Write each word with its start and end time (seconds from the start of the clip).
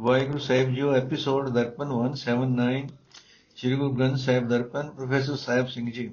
ਵਾਹਿਗੁਰੂ 0.00 0.38
ਸਾਹਿਬ 0.38 0.74
ਜੀਓ 0.74 0.92
episode 0.94 1.48
Darpan 1.48 1.90
179 1.92 2.88
Shri 3.56 3.76
Guru 3.76 3.92
Granth 3.92 4.16
Sahib 4.16 4.48
Darpan, 4.48 4.90
professor 4.90 5.36
Sahib 5.36 5.66
Singh 5.66 5.92
ਜੀ। 5.92 6.12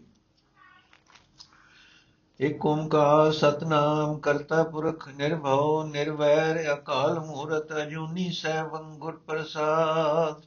ਇਕ 2.39 2.65
ਓੰਕਾਰ 2.65 3.31
ਸਤਨਾਮ 3.31 4.19
ਕਰਤਾ 4.19 4.63
ਪੁਰਖ 4.63 5.08
ਨਿਰਭਉ, 5.08 5.83
ਨਿਰਵੈਰ 5.83 6.73
ਅਕਾਲ 6.73 7.19
ਮੂਰਤ 7.19 7.73
ਅਜੂਨੀ 7.83 8.31
ਸੈਭੰ 8.31 8.97
ਗੁਰ 9.00 9.18
ਪ੍ਰਸਾਦ। 9.27 10.41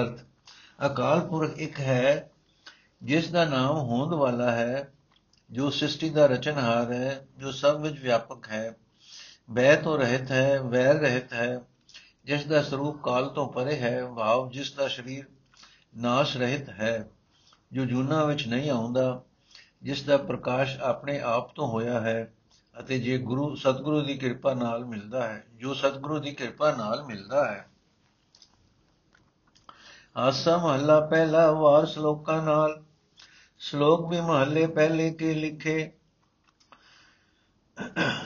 ਅਰਥ, 0.00 0.18
ਅਕਾਲ 0.86 1.20
ਪੁਰਖ 1.20 1.58
ਇੱਕ 1.58 1.80
ਹੈ, 1.80 2.30
ਜਿਸ 3.02 3.30
ਦਾ 3.30 3.44
ਨਾਮ 3.44 3.76
ਹੋਂਦ 3.76 4.14
ਵਾਲਾ 4.14 4.50
ਹੈ, 4.50 4.92
ਜੋ 5.50 5.70
ਸ੍ਰਿਸ਼ਟੀ 5.70 6.10
ਦਾ 6.10 6.26
ਰਚਨਹਾਰ 6.26 6.92
ਹੈ, 6.92 7.26
ਜੋ 7.38 7.50
ਸਭ 7.50 7.80
ਵਿੱਚ 7.80 8.00
ਵਿਆਪਕ 8.00 8.48
ਹੈ। 8.48 8.76
ਬੈ 9.50 9.76
ਤੋਂ 9.76 9.98
ਰਹਿਤ 9.98 10.30
ਹੈ, 10.30 10.60
ਵੈਰ 10.60 10.94
ਰਹਿਤ 10.94 11.32
ਹੈ 11.32 11.60
ਜਿਸ 12.24 12.46
ਦਾ 12.46 12.62
ਸਰੂਪ 12.62 13.02
ਕਾਲ 13.02 13.28
ਤੋਂ 13.28 13.52
ਪਰੇ 13.52 13.76
ਹੈ, 13.76 14.06
ਭਾਵ 14.06 14.50
ਜਿਸ 14.50 14.72
ਦਾ 14.72 14.88
ਸਰੀਰ 14.88 15.24
ਨਾਸ਼ 15.96 16.36
ਰਹਿਤ 16.36 16.68
ਹੈ, 16.68 17.08
ਜੋ 17.72 17.84
ਜੂਨਾ 17.84 18.24
ਵਿੱਚ 18.24 18.48
ਨਹੀਂ 18.48 18.70
ਆਉਂਦਾ, 18.70 19.24
ਜਿਸ 19.82 20.02
ਦਾ 20.02 20.16
ਪ੍ਰਕਾਸ਼ 20.16 20.78
ਆਪਣੇ 20.80 21.20
ਆਪ 21.20 21.54
ਤੋਂ 21.54 21.68
ਹੋਇਆ 21.68 22.00
ਹੈ 22.00 22.34
ਅਤੇ 22.80 22.98
ਜੇ 22.98 23.18
ਗੁਰੂ, 23.18 23.54
ਸਤਿਗੁਰੂ 23.54 24.02
ਦੀ 24.02 24.18
ਕਿਰਪਾ 24.18 24.54
ਨਾਲ 24.54 24.84
ਮਿਲਦਾ 24.84 25.28
ਹੈ, 25.28 25.44
ਜੋ 25.54 25.74
ਸਤਿਗੁਰੂ 25.74 26.18
ਦੀ 26.18 26.34
ਕਿਰਪਾ 26.34 26.72
ਨਾਲ 26.72 27.04
ਮਿਲਦਾ 27.04 27.52
ਹੈ। 27.52 27.68
ਆਸਾ 30.16 30.56
ਮਹੱਲਾ 30.56 31.00
ਪਹਿਲਾ 31.00 31.52
ਵਾਰ 31.52 31.86
ਸ਼ਲੋਕਾਂ 31.86 32.42
ਨਾਲ, 32.42 32.84
ਸ਼ਲੋਕ 33.58 34.10
ਵੀ 34.10 34.20
ਮਹੱਲੇ 34.20 34.66
ਪਹਿਲੇ 34.66 35.10
ਕੇ 35.10 35.34
ਲਿਖੇ। 35.34 35.92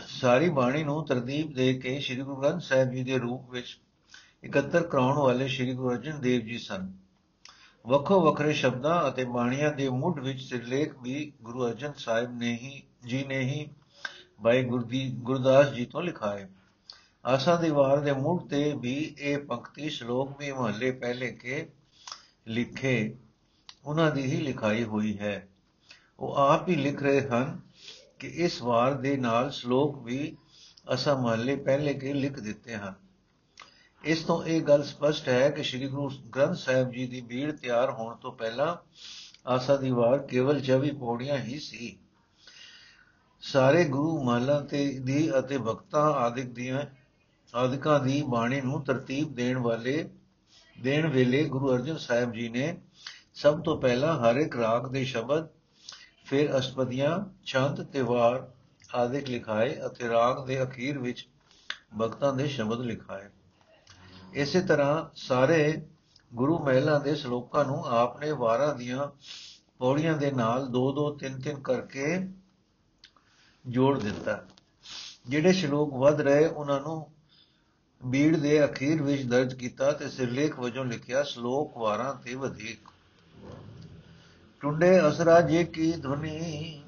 ਸਾਰੀ 0.08 0.48
ਬਾਣੀ 0.48 0.84
ਨੂੰ 0.84 1.06
ਤਰਤੀਬ 1.06 1.54
ਦੇ 1.54 1.74
ਕੇ 1.74 2.00
ਸ੍ਰੀ 2.00 2.16
ਗੁਰੂ 2.16 2.36
ਗ੍ਰੰਥ 2.36 2.62
ਸਾਹਿਬ 2.62 2.90
ਜੀ 2.90 3.04
ਦੇ 3.04 3.18
ਰੂਪ 3.18 3.50
ਵਿੱਚ 3.50 3.80
ਇਕੱਤਰ 4.46 4.82
ਕਰਾਉਣ 4.82 5.18
ਵਾਲੇ 5.18 5.48
ਸ੍ਰੀ 5.48 5.74
ਗੁਰੂ 5.74 5.90
ਅਰਜਨ 5.90 6.20
ਦੇਵ 6.20 6.40
ਜੀ 6.40 6.58
ਸਨ। 6.58 6.92
ਵੱਖੋ 7.86 8.20
ਵੱਖਰੇ 8.20 8.52
ਸ਼ਬਦਾਂ 8.52 9.08
ਅਤੇ 9.08 9.24
ਬਾਣੀਆਂ 9.24 9.72
ਦੇ 9.72 9.88
ਮੁੱਢ 9.88 10.20
ਵਿੱਚ 10.20 10.42
ਸਿਰਲੇਖ 10.42 10.94
ਵੀ 11.02 11.32
ਗੁਰੂ 11.42 11.66
ਅਰਜਨ 11.66 11.92
ਸਾਹਿਬ 11.96 12.38
ਨੇ 12.38 12.52
ਹੀ, 12.52 12.82
ਜੀ 13.06 13.24
ਨੇ 13.24 13.40
ਹੀ 13.40 13.68
ਬਾਈ 14.40 14.64
ਗੁਰਦੀ 14.64 15.10
ਗੁਰਦਾਸ 15.10 15.70
ਜੀ 15.70 15.86
ਤੋਂ 15.86 16.02
ਲਿਖਾਏ। 16.02 16.46
ਆਸਾ 17.24 17.56
ਦੀ 17.56 17.70
ਵਾਰ 17.70 18.00
ਦੇ 18.00 18.12
ਮੁੱਢ 18.12 18.48
ਤੇ 18.48 18.74
ਵੀ 18.78 19.14
ਇਹ 19.18 19.38
ਪੰਕਤੀ 19.38 19.88
ਸ਼ਲੋਕ 19.88 20.38
ਵੀ 20.38 20.52
ਮਹੱਲੇ 20.52 20.90
ਪਹਿਲੇ 20.90 21.32
ਕੇ 21.32 21.70
ਲਿਖੇ, 22.48 23.16
ਉਹਨਾਂ 23.84 24.10
ਦੀ 24.10 24.22
ਹੀ 24.22 24.40
ਲਿਖਾਈ 24.40 24.84
ਹੋਈ 24.84 25.18
ਹੈ। 25.18 25.48
ਉਹ 26.20 26.34
ਆਪ 26.34 26.68
ਹੀ 26.68 26.76
ਲਿਖ 26.76 27.02
ਰਹੇ 27.02 27.28
ਹਨ 27.28 27.60
ਕਿ 28.18 28.28
ਇਸ 28.28 28.62
ਵਾਰ 28.62 28.94
ਦੇ 28.94 29.16
ਨਾਲ 29.16 29.50
ਸ਼ਲੋਕ 29.50 30.02
ਵੀ 30.02 30.36
ਅਸਾ 30.94 31.14
ਮਹੱਲੇ 31.14 31.56
ਪਹਿਲੇ 31.56 31.94
ਕੇ 31.94 32.12
ਲਿਖ 32.12 32.40
ਦਿੱਤੇ 32.40 32.76
ਹਨ। 32.76 33.05
ਇਸ 34.04 34.22
ਤੋਂ 34.22 34.44
ਇਹ 34.44 34.60
ਗੱਲ 34.62 34.82
ਸਪਸ਼ਟ 34.82 35.28
ਹੈ 35.28 35.50
ਕਿ 35.50 35.62
ਸ੍ਰੀ 35.62 35.88
ਗੁਰੂ 35.88 36.10
ਗ੍ਰੰਥ 36.34 36.56
ਸਾਹਿਬ 36.56 36.90
ਜੀ 36.90 37.06
ਦੀ 37.06 37.20
ਬੀੜ 37.20 37.52
ਤਿਆਰ 37.52 37.90
ਹੋਣ 37.90 38.16
ਤੋਂ 38.16 38.32
ਪਹਿਲਾਂ 38.32 38.76
ਆਸਾ 39.46 39.76
ਦੀ 39.76 39.90
ਵਾਰ 39.90 40.18
ਕੇਵਲ 40.18 40.60
24 40.60 40.90
ਪੌੜੀਆਂ 40.90 41.38
ਹੀ 41.38 41.58
ਸੀ। 41.58 41.98
ਸਾਰੇ 43.40 43.84
ਗੁਰੂ 43.84 44.24
ਮਹਲਾਂ 44.24 44.60
ਤੇ 44.60 44.98
ਦੀ 44.98 45.38
ਅਤੇ 45.38 45.58
ਭਗਤਾਂ 45.58 46.04
ਆਦਿਕ 46.12 46.46
ਦੀਆਂ, 46.46 46.82
ਆਦਿਕਾਂ 47.54 48.00
ਦੀ 48.00 48.22
ਬਾਣੀ 48.22 48.60
ਨੂੰ 48.60 48.84
ਤਰਤੀਬ 48.84 49.34
ਦੇਣ 49.34 49.58
ਵਾਲੇ, 49.58 50.08
ਦੇਣ 50.80 51.10
ਵੇਲੇ 51.10 51.44
ਗੁਰੂ 51.44 51.74
ਅਰਜਨ 51.74 51.96
ਸਾਹਿਬ 51.96 52.32
ਜੀ 52.32 52.48
ਨੇ 52.48 52.76
ਸਭ 53.34 53.62
ਤੋਂ 53.62 53.80
ਪਹਿਲਾਂ 53.80 54.18
ਹਰ 54.20 54.36
ਇੱਕ 54.36 54.56
ਰਾਗ 54.56 54.90
ਦੇ 54.90 55.04
ਸ਼ਬਦ, 55.04 55.46
ਫਿਰ 56.24 56.58
ਅਸ਼ਪਦੀਆਂ 56.58 57.18
ਛੰਦ 57.44 57.84
ਤੇ 57.84 58.02
ਵਾਰ 58.02 58.52
ਆਦਿਕ 58.94 59.28
ਲਿਖਾਏ 59.28 59.76
ਅਤੇ 59.86 60.08
ਰਾਗ 60.08 60.46
ਦੇ 60.46 60.62
ਅਖੀਰ 60.62 60.98
ਵਿੱਚ 60.98 61.28
ਭਗਤਾਂ 61.98 62.32
ਦੇ 62.32 62.46
ਸ਼ਬਦ 62.48 62.80
ਲਿਖਾਏ। 62.80 63.28
ਇਸੇ 64.36 64.60
ਤਰ੍ਹਾਂ 64.60 65.04
ਸਾਰੇ 65.16 65.82
ਗੁਰੂ 66.34 66.58
ਮਹਿਲਾਂ 66.58 67.00
ਦੇ 67.00 67.14
ਸ਼ਲੋਕਾਂ 67.14 67.64
ਨੂੰ 67.64 67.84
ਆਪਨੇ 67.86 68.30
ਵਾਰਾਂ 68.32 68.74
ਦੀਆਂ 68.74 69.06
ਪੌੜੀਆਂ 69.78 70.16
ਦੇ 70.16 70.30
ਨਾਲ 70.30 70.66
ਦੋ 70.66 70.92
ਦੋ 70.92 71.10
ਤਿੰਨ 71.16 71.40
ਤਿੰਨ 71.40 71.60
ਕਰਕੇ 71.60 72.16
ਜੋੜ 73.64 73.98
ਦਿੱਤਾ। 74.02 74.46
ਜਿਹੜੇ 75.26 75.52
ਸ਼ਲੋਕ 75.52 75.94
ਵੱਧ 75.94 76.20
ਰਹੇ, 76.20 76.46
ਉਹਨਾਂ 76.46 76.80
ਨੂੰ 76.80 77.10
ਬੀੜ 78.04 78.36
ਦੇ 78.36 78.64
ਅਖੀਰ 78.64 79.02
ਵਿੱਚ 79.02 79.22
ਦਰਜ 79.22 79.54
ਕੀਤਾ 79.54 79.92
ਤੇ 79.92 80.08
ਸਿਰਲੇਖ 80.08 80.58
ਵਜੋਂ 80.58 80.84
ਲਿਖਿਆ, 80.84 81.22
ਸ਼ਲੋਕ 81.22 81.78
ਵਾਰਾਂ 81.78 82.14
ਤੇ 82.14 82.34
ਵਧੇਕ। 82.34 82.88
ਟੁੰਡੇ 84.60 85.08
ਅਸਰਾ 85.08 85.40
ਜੇ 85.40 85.64
ਕੀ 85.64 85.92
ਧੁਨੀ 85.92 86.82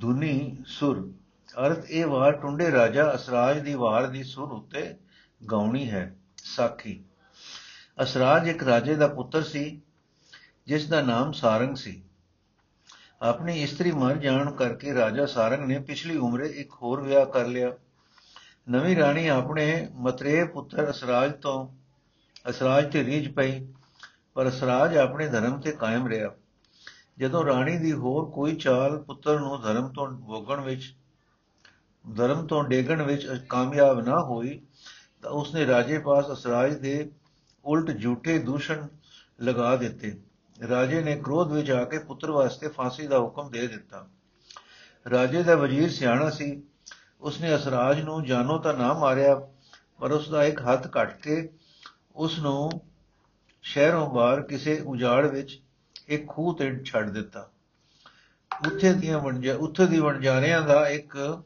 ਧੁਨੀ 0.00 0.63
ਸੁਰ। 0.74 0.98
ਅਰਥ 1.66 1.90
ਇਹ 1.90 2.06
ਵਾਰ 2.06 2.32
ਟੁੰਡੇ 2.32 2.70
ਰਾਜਾ 2.72 3.14
ਅਸਰਾਜ 3.14 3.58
ਦੀ 3.58 3.74
ਵਾਰ 3.74 4.06
ਦੀ 4.06 4.22
ਸੁਰ 4.22 4.52
ਉੱਤੇ 4.52 4.94
ਗਾਉਣੀ 5.50 5.90
ਹੈ, 5.90 6.14
ਸਾਖੀ। 6.36 7.02
ਅਸਰਾਜ 8.02 8.48
ਇੱਕ 8.48 8.62
ਰਾਜੇ 8.62 8.94
ਦਾ 8.94 9.08
ਪੁੱਤਰ 9.08 9.42
ਸੀ, 9.42 9.80
ਜਿਸ 10.66 10.88
ਦਾ 10.88 11.02
ਨਾਮ 11.02 11.32
ਸਾਰੰਗ 11.32 11.76
ਸੀ। 11.76 12.02
ਆਪਣੀ 13.22 13.62
ਇਸਤਰੀ 13.62 13.92
ਮਰ 13.92 14.16
ਜਾਣ 14.16 14.50
ਕਰਕੇ 14.50 14.94
ਰਾਜਾ 14.94 15.26
ਸਾਰੰਗ 15.26 15.64
ਨੇ 15.64 15.78
ਪਿਛਲੀ 15.78 16.16
ਉਮਰੇ 16.16 16.48
ਇੱਕ 16.48 16.72
ਹੋਰ 16.82 17.00
ਵਿਆਹ 17.00 17.26
ਕਰ 17.26 17.46
ਲਿਆ। 17.46 17.72
ਨਵੀਂ 18.68 18.96
ਰਾਣੀ 18.96 19.26
ਆਪਣੇ 19.28 19.66
ਮਤਰੇ 19.94 20.44
ਪੁੱਤਰ 20.44 20.90
ਅਸਰਾਜ 20.90 21.32
ਤੋਂ 21.32 21.68
ਅਸਰਾਜ 22.50 22.92
ਤੇ 22.92 23.04
ਰੀਝ 23.04 23.28
ਪਈ, 23.34 23.66
ਪਰ 24.34 24.48
ਅਸਰਾਜ 24.48 24.96
ਆਪਣੇ 24.96 25.28
ਧਰਮ 25.28 25.60
ਤੇ 25.60 25.72
ਕਾਇਮ 25.72 26.06
ਰਿਹਾ। 26.06 26.30
ਜਦੋਂ 27.18 27.44
ਰਾਣੀ 27.44 27.78
ਦੀ 27.78 27.92
ਹੋਰ 27.92 28.30
ਕੋਈ 28.30 28.56
ਚਾਲ 28.56 29.02
ਪੁੱਤਰ 29.02 29.40
ਨੂੰ 29.40 29.60
ਧਰਮ 29.62 29.88
ਤੋਂ 29.88 30.06
ਭੋਗਣ 30.08 30.60
ਵਿੱਚ 30.60 30.94
ਧਰਮ 32.16 32.46
ਤੋਂ 32.46 32.64
ਡੇਗਣ 32.64 33.02
ਵਿੱਚ 33.02 33.26
ਕਾਮਯਾਬ 33.48 34.00
ਨਾ 34.00 34.22
ਹੋਈ 34.22 34.60
ਤਾਂ 35.22 35.30
ਉਸਨੇ 35.30 35.66
ਰਾਜੇ 35.66 35.98
ਪਾਸ 35.98 36.32
ਅਸਰਾਜ 36.32 36.74
ਦੇ 36.74 37.10
ਉਲਟ 37.64 37.98
ਝੂਠੇ 37.98 38.38
ਦੂਸ਼ਣ 38.38 38.86
ਲਗਾ 39.42 39.76
ਦਿੱਤੇ। 39.76 40.20
ਰਾਜੇ 40.68 41.02
ਨੇ 41.02 41.16
ਕ੍ਰੋਧ 41.16 41.52
ਵਿੱਚ 41.52 41.70
ਆ 41.70 41.84
ਕੇ 41.84 41.98
ਪੁੱਤਰ 41.98 42.30
ਵਾਸਤੇ 42.30 42.68
ਫਾਂਸੀ 42.68 43.06
ਦਾ 43.06 43.18
ਹੁਕਮ 43.18 43.50
ਦੇ 43.50 43.66
ਦਿੱਤਾ। 43.66 44.06
ਰਾਜੇ 45.10 45.42
ਦਾ 45.42 45.56
ਵਜ਼ੀਰ 45.56 45.90
ਸਿਆਣਾ 45.90 46.30
ਸੀ। 46.30 46.62
ਉਸਨੇ 47.20 47.54
ਅਸਰਾਜ 47.54 48.00
ਨੂੰ 48.00 48.24
ਜਾਨੋ 48.24 48.58
ਤਾਂ 48.58 48.74
ਨਾ 48.74 48.92
ਮਾਰਿਆ 48.92 49.34
ਪਰ 50.00 50.12
ਉਸ 50.12 50.28
ਦਾ 50.28 50.44
ਇੱਕ 50.44 50.60
ਹੱਥ 50.60 50.86
ਕੱਟ 50.86 51.20
ਕੇ 51.20 51.48
ਉਸ 52.16 52.38
ਨੂੰ 52.38 52.70
ਸ਼ਹਿਰੋਂ 53.62 54.10
ਬਾਹਰ 54.10 54.42
ਕਿਸੇ 54.42 54.80
ਉਜਾੜ 54.80 55.26
ਵਿੱਚ 55.26 55.63
ਇੱਕ 56.08 56.28
ਖੂਹ 56.28 56.58
ਤੇ 56.58 56.84
ਛੱਡ 56.84 57.10
ਦਿੱਤਾ। 57.10 57.50
ਉੱਥੇ 58.66 58.92
ਦੀਆਂ 58.92 59.18
ਵਣਜਾ, 59.18 59.54
ਉੱਥੇ 59.54 59.86
ਦੀ 59.86 59.98
ਵਣਜਾਰਿਆਂ 59.98 60.62
ਦਾ 60.62 60.88
ਇੱਕ 60.88 61.42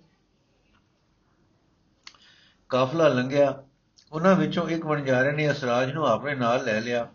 ਕਾਫਲਾ 2.69 3.09
ਲੰਘਿਆ। 3.09 3.65
ਉਹਨਾਂ 4.13 4.37
ਵਿੱਚੋਂ 4.37 4.69
ਇੱਕ 4.69 4.87
ਵਣਜਾਰੇ 4.87 5.33
ਨੇ 5.33 5.51
ਅਸਰਾਜ 5.51 5.93
ਨੂੰ 5.93 6.07
ਆਪਣੇ 6.07 6.35
ਨਾਲ 6.35 6.65
ਲੈ 6.65 6.81
ਲਿਆ। 6.81 7.09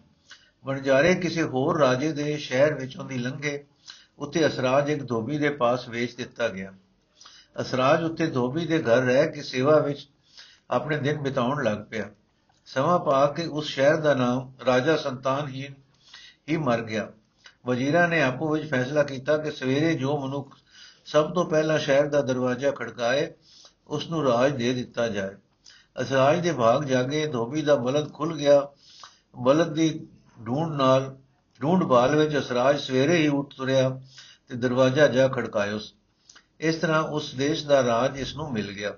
ਵਣਜਾਰੇ 0.66 1.16
ਕਿਸੇ 1.16 1.44
ਹੋਰ 1.44 1.80
ਰਾਜੇ 1.80 2.12
ਦੇ 2.12 2.38
ਸ਼ਹਿਰ 2.38 2.74
ਵਿੱਚੋਂ 2.74 3.06
ਦੀ 3.06 3.18
ਲੰਘੇ। 3.18 3.66
ਉੱਥੇ 4.20 4.48
ਅਸਰਾਜ 4.48 4.90
ਇੱਕ 4.90 5.08
ਧੋਬੀ 5.08 5.38
ਦੇ 5.38 5.50
ਪਾਸ 5.50 5.90
ਵੇਚ 5.90 6.16
ਦਿੱਤਾ 6.16 6.48
ਗਿਆ। 6.48 6.74
ਅਸਰਾਜ 7.62 8.04
ਉੱਥੇ 8.04 8.28
ਧੋਬੀ 8.28 8.66
ਦੇ 8.66 8.80
ਘਰ 8.80 9.02
ਰਹਿ 9.02 9.32
ਕੇ 9.32 9.42
ਸੇਵਾ 9.42 9.80
ਵਿੱਚ 9.80 10.10
ਆਪਣੇ 10.72 10.98
ਦਿਨ 10.98 11.18
ਬਿਤਾਉਣ 11.18 11.64
ਲੱਗ 11.64 11.78
ਪਿਆ। 11.90 12.10
ਸਮਾਂ 12.66 13.00
ਪਾ 13.00 13.28
ਕੇ 13.28 13.46
ਉਸ 13.46 13.68
ਸ਼ਹਿਰ 13.68 13.96
ਦਾ 13.96 14.14
ਨਾਮ 14.14 14.54
ਰਾਜਾ 14.66 14.98
ਸੰਤਾਨਹੀਨ 14.98 15.74
ਹੀ 16.50 16.58
ਮਰ 16.58 16.82
ਗਿਆ। 16.82 17.12
ਵਜ਼ੀਰਾਂ 17.66 18.08
ਨੇ 18.08 18.22
ਆਪੋ 18.22 18.52
ਵਿੱਚ 18.52 18.70
ਫੈਸਲਾ 18.70 19.04
ਕੀਤਾ 19.04 19.38
ਕਿ 19.38 19.52
ਸਵੇਰੇ 19.52 19.94
ਜੋ 19.94 20.18
ਮਨੁੱਖ 20.18 20.56
ਸਭ 21.06 21.34
ਤੋਂ 21.34 21.46
ਪਹਿਲਾਂ 21.46 21.80
ਸ਼ਹਿਰ 21.80 22.08
ਦਾ 22.08 22.22
ਦਰਵਾਜ਼ਾ 22.22 22.72
ਖੜਕਾਏ 22.72 23.34
ਉਸ 23.88 24.10
ਨੂੰ 24.10 24.24
ਰਾਜ 24.24 24.56
ਦੇ 24.56 24.74
ਦਿੱਤਾ 24.74 25.08
ਜਾਏ। 25.08 25.36
ਅਸਰਾਜ 26.02 26.40
ਦੇ 26.40 26.52
ਭਾਗ 26.52 26.84
ਜਾਗੇ, 26.84 27.26
ਧੋਬੀ 27.28 27.62
ਦਾ 27.62 27.76
ਬਲਦ 27.76 28.14
ਖੁੱਲ 28.14 28.36
ਗਿਆ। 28.38 28.68
ਬਲਦ 29.36 29.74
ਦੀ 29.74 30.08
ਢੂੰਡ 30.48 30.76
ਨਾਲ 30.76 31.16
ਢੂੰਡ 31.62 31.84
ਬਾਲ 31.84 32.16
ਵਿੱਚ 32.16 32.38
ਅਸਰਾਜ 32.38 32.80
ਸਵੇਰੇ 32.80 33.18
ਹੀ 33.18 33.28
ਉੱਠ 33.28 33.54
ਤੁਰਿਆ 33.54 33.90
ਤੇ 34.48 34.56
ਦਰਵਾਜ਼ਾ 34.56 35.08
ਜਾ 35.08 35.28
ਖੜਕਾਇਓ 35.28 35.80
ਇਸ 36.60 36.76
ਤਰ੍ਹਾਂ 36.76 37.02
ਉਸ 37.04 37.34
ਦੇਸ਼ 37.36 37.66
ਦਾ 37.66 37.84
ਰਾਜ 37.84 38.20
ਇਸ 38.20 38.36
ਨੂੰ 38.36 38.52
ਮਿਲ 38.54 38.72
ਗਿਆ। 38.72 38.94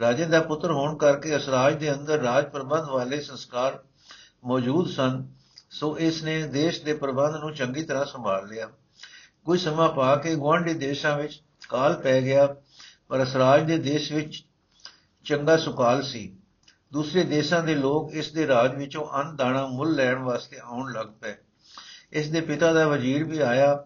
ਰਾਜੇ 0.00 0.24
ਦਾ 0.24 0.40
ਪੁੱਤਰ 0.40 0.70
ਹੋਣ 0.70 0.96
ਕਰਕੇ 0.96 1.36
ਅਸਰਾਜ 1.36 1.76
ਦੇ 1.76 1.92
ਅੰਦਰ 1.92 2.18
ਰਾਜ 2.18 2.50
ਪ੍ਰਬੰਧ 2.50 2.88
ਵਾਲੇ 2.88 3.20
ਸੰਸਕਾਰ 3.20 3.78
ਮੌਜੂਦ 4.44 4.88
ਸਨ। 4.88 5.39
ਸੋ 5.70 5.98
ਇਸ 5.98 6.22
ਨੇ 6.22 6.46
ਦੇਸ਼ 6.46 6.82
ਦੇ 6.82 6.94
ਪ੍ਰਬੰਧ 6.94 7.36
ਨੂੰ 7.36 7.54
ਚੰਗੀ 7.54 7.82
ਤਰ੍ਹਾਂ 7.82 8.04
ਸੰਭਾਲ 8.04 8.48
ਲਿਆ। 8.48 8.70
ਕੁਝ 9.44 9.60
ਸਮਾਂ 9.60 9.88
ਪਾ 9.88 10.16
ਕੇ 10.16 10.34
ਗਵਾਂਢੀ 10.34 10.74
ਦੇਸ਼ਾਂ 10.74 11.18
ਵਿੱਚ 11.18 11.42
ਕਾਲ 11.68 11.94
ਪੈ 11.94 12.20
ਗਿਆ, 12.20 12.56
ਪਰ 13.08 13.22
ਅਸਰਾਜ 13.22 13.66
ਦੇ 13.66 13.78
ਦੇਸ਼ 13.78 14.12
ਵਿੱਚ 14.12 14.44
ਚੰਗਾ 15.24 15.56
ਸੁਕਾਲ 15.56 16.02
ਸੀ। 16.02 16.36
ਦੂਸਰੇ 16.92 17.22
ਦੇਸ਼ਾਂ 17.22 17.62
ਦੇ 17.62 17.74
ਲੋਕ 17.74 18.12
ਇਸ 18.12 18.32
ਦੇ 18.32 18.46
ਰਾਜ 18.46 18.74
ਵਿੱਚੋਂ 18.74 19.08
ਅੰਨ 19.14 19.36
ਦਾਣਾ 19.36 19.66
ਮੁੱਲ 19.66 19.92
ਲੈਣ 19.92 20.18
ਵਾਸਤੇ 20.18 20.58
ਆਉਣ 20.62 20.92
ਲੱਗ 20.92 21.06
ਪਏ। 21.06 21.34
ਇਸ 22.12 22.30
ਦੇ 22.30 22.40
ਪਿਤਾ 22.40 22.72
ਦਾ 22.72 22.88
ਵਜ਼ੀਰ 22.88 23.24
ਵੀ 23.24 23.38
ਆਇਆ। 23.38 23.84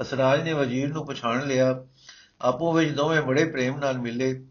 ਅਸਰਾਜ 0.00 0.42
ਨੇ 0.42 0.52
ਵਜ਼ੀਰ 0.52 0.88
ਨੂੰ 0.88 1.06
ਪਛਾਣ 1.06 1.46
ਲਿਆ। 1.46 1.86
ਆਪੋ 2.40 2.72
ਵਿੱਚ 2.72 2.90
ਦੋਵੇਂ 2.90 3.22
ਬੜੇ 3.22 3.44
ਪ੍ਰੇਮ 3.44 3.76
ਨਾਲ 3.76 3.98
ਮਿਲੇ। 3.98 4.46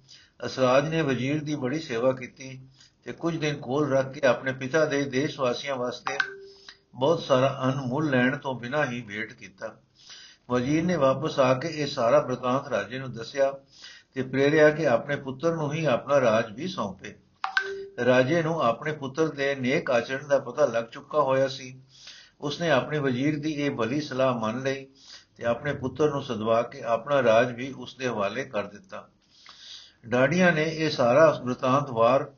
ਅਸਰਾਜ 0.45 0.89
ਨੇ 0.89 1.01
ਵਜ਼ੀਰ 1.01 1.43
ਦੀ 1.43 1.55
ਬੜੀ 1.55 1.79
ਸੇਵਾ 1.79 2.11
ਕੀਤੀ 2.11 2.59
ਤੇ 3.03 3.11
ਕੁਝ 3.11 3.37
ਦਿਨ 3.37 3.55
ਕੋਲ 3.55 3.91
ਰੱਖ 3.91 4.11
ਕੇ 4.11 4.27
ਆਪਣੇ 4.27 4.53
ਪਿਤਾ 4.53 4.85
ਦੇ 4.85 5.03
ਦੇਸ਼ 5.03 5.39
ਵਾਸੀਆਂ 5.39 5.75
ਵਾਸਤੇ 5.75 6.34
ਬਹੁਤ 6.95 7.23
ਸਾਰਾ 7.23 7.61
ਅਨ 7.65 7.75
ਮੁੱਲ 7.75 8.09
ਲੈਣ 8.09 8.37
ਤੋਂ 8.37 8.59
ਬਿਨਾਂ 8.59 8.85
ਹੀ 8.85 9.01
ਭੇਟ 9.01 9.33
ਕੀਤਾ। 9.33 9.75
ਵਜ਼ੀਰ 10.49 10.83
ਨੇ 10.83 10.95
ਵਾਪਸ 10.95 11.39
ਆ 11.39 11.53
ਕੇ 11.53 11.67
ਇਹ 11.67 11.87
ਸਾਰਾ 11.87 12.19
ਬ੍ਰਤਾਂਤ 12.19 12.67
ਰਾਜੇ 12.67 12.99
ਨੂੰ 12.99 13.13
ਦੱਸਿਆ 13.13 13.53
ਤੇ 14.13 14.23
ਪ੍ਰੇਰਿਆ 14.23 14.69
ਕਿ 14.69 14.87
ਆਪਣੇ 14.87 15.15
ਪੁੱਤਰ 15.15 15.55
ਨੂੰ 15.55 15.73
ਹੀ 15.73 15.85
ਆਪਣਾ 15.85 16.21
ਰਾਜ 16.21 16.51
ਵੀ 16.51 16.67
ਸੌਂਪੇ। 16.67 17.15
ਰਾਜੇ 18.05 18.43
ਨੂੰ 18.43 18.61
ਆਪਣੇ 18.61 18.91
ਪੁੱਤਰ 18.91 19.27
ਦੇ 19.27 19.55
ਨੇਕ 19.55 19.91
ਆਚਰਣ 19.91 20.27
ਦਾ 20.27 20.39
ਪਤਾ 20.39 20.65
ਲੱਗ 20.65 20.83
ਚੁੱਕਾ 20.83 21.21
ਹੋਇਆ 21.21 21.47
ਸੀ। 21.47 21.81
ਉਸਨੇ 22.41 22.69
ਆਪਣੇ 22.71 22.99
ਵਜ਼ੀਰ 22.99 23.39
ਦੀ 23.39 23.51
ਇਹ 23.51 23.71
ਭਲੀ 23.71 24.01
ਸਲਾਹ 24.01 24.33
ਮੰਨ 24.33 24.63
ਲਈ 24.63 24.87
ਤੇ 25.37 25.45
ਆਪਣੇ 25.45 25.73
ਪੁੱਤਰ 25.73 26.09
ਨੂੰ 26.09 26.23
ਸਦਵਾ 26.23 26.61
ਕੇ 26.61 26.81
ਆਪਣਾ 26.81 27.23
ਰਾਜ 27.23 27.51
ਵੀ 27.51 27.71
ਉਸ 27.71 27.95
ਦੇ 27.95 28.07
ਹਵਾਲੇ 28.07 28.43
ਕਰ 28.43 28.63
ਦਿੱਤਾ। 28.63 29.07
ਡਾੜੀਆਂ 30.05 30.51
ਨੇ 30.51 30.63
ਇਹ 30.63 30.89
ਸਾਰਾ 30.89 31.41
ਬ੍ਰਤਾਂਤ 31.45 31.89
ਵਾਰ 31.89 32.31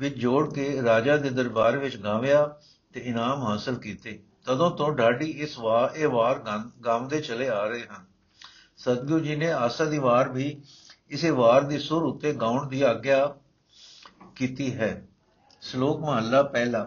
ਵਿੱਚ 0.00 0.18
ਜੋੜ 0.18 0.54
ਕੇ 0.54 0.82
ਰਾਜਾ 0.82 1.16
ਦੇ 1.16 1.30
ਦਰਬਾਰ 1.30 1.76
ਵਿੱਚ 1.76 1.96
ਗਾਵਿਆ 1.96 2.56
ਤੇ 2.98 3.04
ਇਨਾਮ 3.04 3.42
ਹਾਸਲ 3.42 3.74
ਕੀਤੇ, 3.74 4.18
ਤਦੋਂ 4.44 4.70
ਤੋਂ 4.70 4.90
ਡਾਡੀ 4.92 5.26
ਇਸ 5.38 5.58
ਵਾਰ 5.58 5.96
ਇਹ 5.96 6.08
ਵਾਰ 6.08 6.38
ਗਾਉਂਦੇ 6.84 7.20
ਚਲੇ 7.20 7.48
ਆ 7.48 7.64
ਰਹੇ 7.66 7.82
ਹਨ। 7.82 8.04
ਸਤਗੁਰੂ 8.76 9.18
ਜੀ 9.20 9.36
ਨੇ 9.36 9.50
ਆਸਾ 9.52 9.84
ਦੀ 9.84 9.98
ਵਾਰ 9.98 10.28
ਵੀ 10.28 10.46
ਇਸੇ 11.10 11.30
ਵਾਰ 11.30 11.62
ਦੀ 11.62 11.78
ਸੁਰ 11.78 12.02
ਉੱਤੇ 12.02 12.32
ਗਾਉਣ 12.32 12.68
ਦੀ 12.68 12.82
ਆਗਿਆ 12.82 13.26
ਕੀਤੀ 14.36 14.72
ਹੈ। 14.74 14.90
ਸ਼ਲੋਕ 15.60 16.00
ਮਹੱਲਾ 16.00 16.42
ਪਹਿਲਾ, 16.42 16.86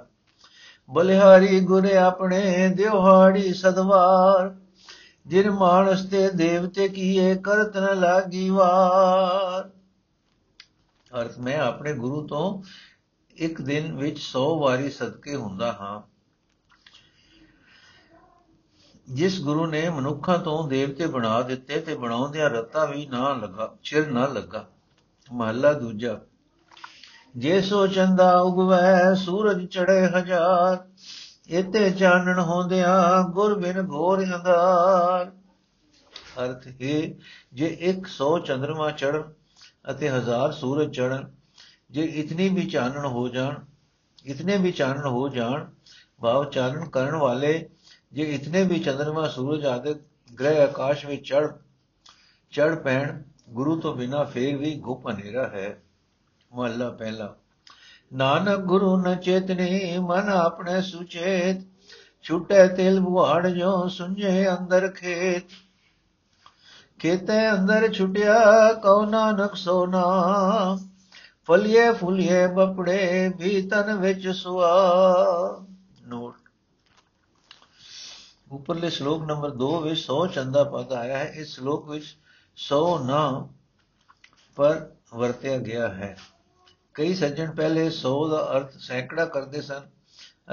ਬਲਿਹਾਰੀ 0.90 1.60
ਗੁਰੇ 1.60 1.96
ਆਪਣੇ 1.98 2.68
ਦਿਵਹਾੜੀ 2.68 3.54
ਸਦਵਾਰ, 3.54 4.56
ਜਿਨ 5.28 5.52
ਮਾਨਸ 5.52 6.06
ਤੇ 6.06 6.30
ਦੇਵਤੇ 6.30 6.88
ਕੀਏ 6.88 7.36
ਕਰਤ 7.36 7.78
ਨ 7.78 8.00
ਲਾਗੀ 8.00 8.50
ਵਾਰ। 8.50 9.70
ਅਰਥ 11.12 11.38
ਮੈਂ 11.40 11.58
ਆਪਣੇ 11.60 11.94
ਗੁਰੂ 11.94 12.26
ਤੋਂ 12.28 12.62
ਇੱਕ 13.36 13.62
ਦਿਨ 13.62 13.96
ਵਿੱਚ 13.96 14.20
100 14.20 14.60
ਵਾਰੀ 14.60 14.90
ਸਦਕੇ 14.90 15.36
ਹੁੰਦਾ 15.36 15.72
ਹਾਂ। 15.72 16.02
ਜਿਸ 19.14 19.42
ਗੁਰੂ 19.42 19.66
ਨੇ 19.66 19.90
ਮਨੁੱਖਾਂ 19.90 20.38
ਤੋਂ 20.40 20.68
ਦੇਵਤੇ 20.68 21.08
ਬਣਾ 21.08 21.42
ਦਿੱਤੇ 21.42 21.80
ਤੇ 21.82 21.96
ਬਣਾਉਂਦਿਆਂ 21.96 22.50
ਰਤਾ 22.50 22.86
ਵੀ 22.86 23.06
ਨਾ 23.06 23.34
ਲੱਗਾ, 23.34 23.76
ਚਿਰ 23.84 24.12
ਨਾ 24.12 24.28
ਲੱਗਾ। 24.28 24.68
ਮਹੱਲਾ 25.34 25.74
ਦੂਜਾ, 25.74 26.20
ਜੇ 27.38 27.62
ਸੋ 27.62 27.88
ਚੰਦਾ 27.88 28.40
ਉਗਵੈ 28.40 29.14
ਸੂਰਜ 29.14 29.66
ਚੜੇ 29.66 30.08
ਹਜ਼ਾਰ 30.08 30.90
ਇਤੇ 31.50 31.90
ਚਾਨਣ 31.92 32.40
ਹੁੰਦਿਆਂ 32.40 33.24
ਗੁਰ 33.30 33.60
ਬਿਨ 33.60 33.88
ਘੋਰ 33.92 34.24
ਅੰਧਾਰ। 34.24 35.32
ਅਰਥ 36.46 36.68
ਹੈ 36.68 37.14
ਜੇ 37.54 37.78
100 37.82 38.38
ਚੰਦਰਮਾ 38.40 38.92
ਚੜ 38.92 39.24
ਅਤੇ 39.92 40.10
ਹਜ਼ਾਰ 40.10 40.52
ਸੂਰਜ 40.52 40.96
ਚੜਨ 40.96 41.41
ਜੇ 41.92 42.02
ਇਤਨੀ 42.02 42.50
ਵੀ 42.50 42.66
ਚਾਨਣ 42.66 43.06
ਹੋ 43.06 43.28
ਜਾਣ, 43.28 43.56
ਇਤਨੇ 44.26 44.58
ਵੀ 44.58 44.72
ਚਾਨਣ 44.72 45.08
ਹੋ 45.08 45.30
ਜਾਣ, 45.30 45.66
ਭਾਵ 46.22 46.50
ਚਾਨਣ 46.50 46.90
ਕਰਨ 46.90 47.16
ਵਾਲੇ 47.16 47.70
ਜੇ 48.14 48.24
ਇਤਨੇ 48.24 48.64
ਵੀ 48.64 48.80
ਚੰਦਰਮਾ 48.80 49.28
ਸੂਰਜ 49.28 49.66
ਆਦਿ 49.66 49.94
ਗ੍ਰਹਿ 50.40 50.64
ਆਕਾਸ਼ 50.64 51.06
ਵਿੱਚ 51.06 51.30
ਚੜ 51.30 51.52
ਚੜ 52.52 52.76
ਪੈਣ, 52.76 53.22
ਗੁਰੂ 53.50 53.80
ਤੋਂ 53.80 53.96
ਬਿਨਾ 53.96 54.24
ਫੇਰ 54.24 54.58
ਵੀ 54.58 54.76
ਗੁਪ 54.76 55.08
ਹਨੇਰਾ 55.08 55.48
ਹੈ। 55.48 55.82
ਮਹਲਾ 56.54 56.90
ਪਹਿਲਾ। 56.90 57.36
ਨਾਨਕ 58.14 58.60
ਗੁਰੂ 58.60 58.98
ਨ 58.98 59.16
ਚੇਤਨੀ, 59.16 59.98
ਮਨ 59.98 60.30
ਆਪਣੇ 60.30 60.82
ਸੁਚੇਤ, 60.82 61.58
ਛੁਟੇ 62.24 62.68
ਤਿਲ 62.68 63.00
ਬੁਹਾੜ 63.00 63.48
ਜੋ 63.48 63.88
ਸੁਝੇ 63.88 64.50
ਅੰਦਰ 64.50 64.92
ਖੇਤ। 64.92 65.44
ਖੇਤੇ 67.00 67.52
ਅੰਦਰ 67.52 67.94
ਛੁਟਿਆ 67.94 68.74
ਕਉ 68.74 69.06
ਨਾਨਕ 69.06 69.56
ਸੋਨਾ 69.56 70.06
ਫਲਿਏ 71.48 71.92
ਫੁਲਿਏ 71.94 72.48
ਬਪੜੇ 72.48 73.30
ਵੀ 73.38 73.62
ਤਨ 73.68 73.96
ਵਿੱਚ 73.96 74.28
ਸੁਆ। 74.28 74.70
ਨੋਟ। 76.08 76.36
ਉੱਪਰਲੇ 78.52 78.90
ਸ਼ਲੋਕ 78.90 79.24
ਨੰਬਰ 79.24 79.50
2 79.50 79.80
ਵਿੱਚ 79.82 80.00
100 80.02 80.28
ਚੰਦਾ 80.28 80.64
ਪਦ 80.64 80.94
ਆਇਆ 80.94 81.18
ਹੈ। 81.18 81.24
ਇਸ 81.24 81.56
ਸ਼ਲੋਕ 81.56 81.90
ਵਿੱਚ 81.90 82.06
100 82.58 83.00
ਨਾ 83.06 83.50
ਪਰ 84.56 84.90
ਵਰਤਿਆ 85.14 85.58
ਗਿਆ 85.58 85.88
ਹੈ। 85.88 86.18
ਕਈ 86.94 87.14
ਸੱਜਣ 87.16 87.52
ਪਹਿਲੇ 87.52 87.90
100 87.90 88.28
ਦਾ 88.30 88.58
ਅਰਥ 88.58 88.78
ਸੈਂਕੜਾ 88.78 89.26
ਕਰਦੇ 89.26 89.62
ਸਨ 89.62 89.90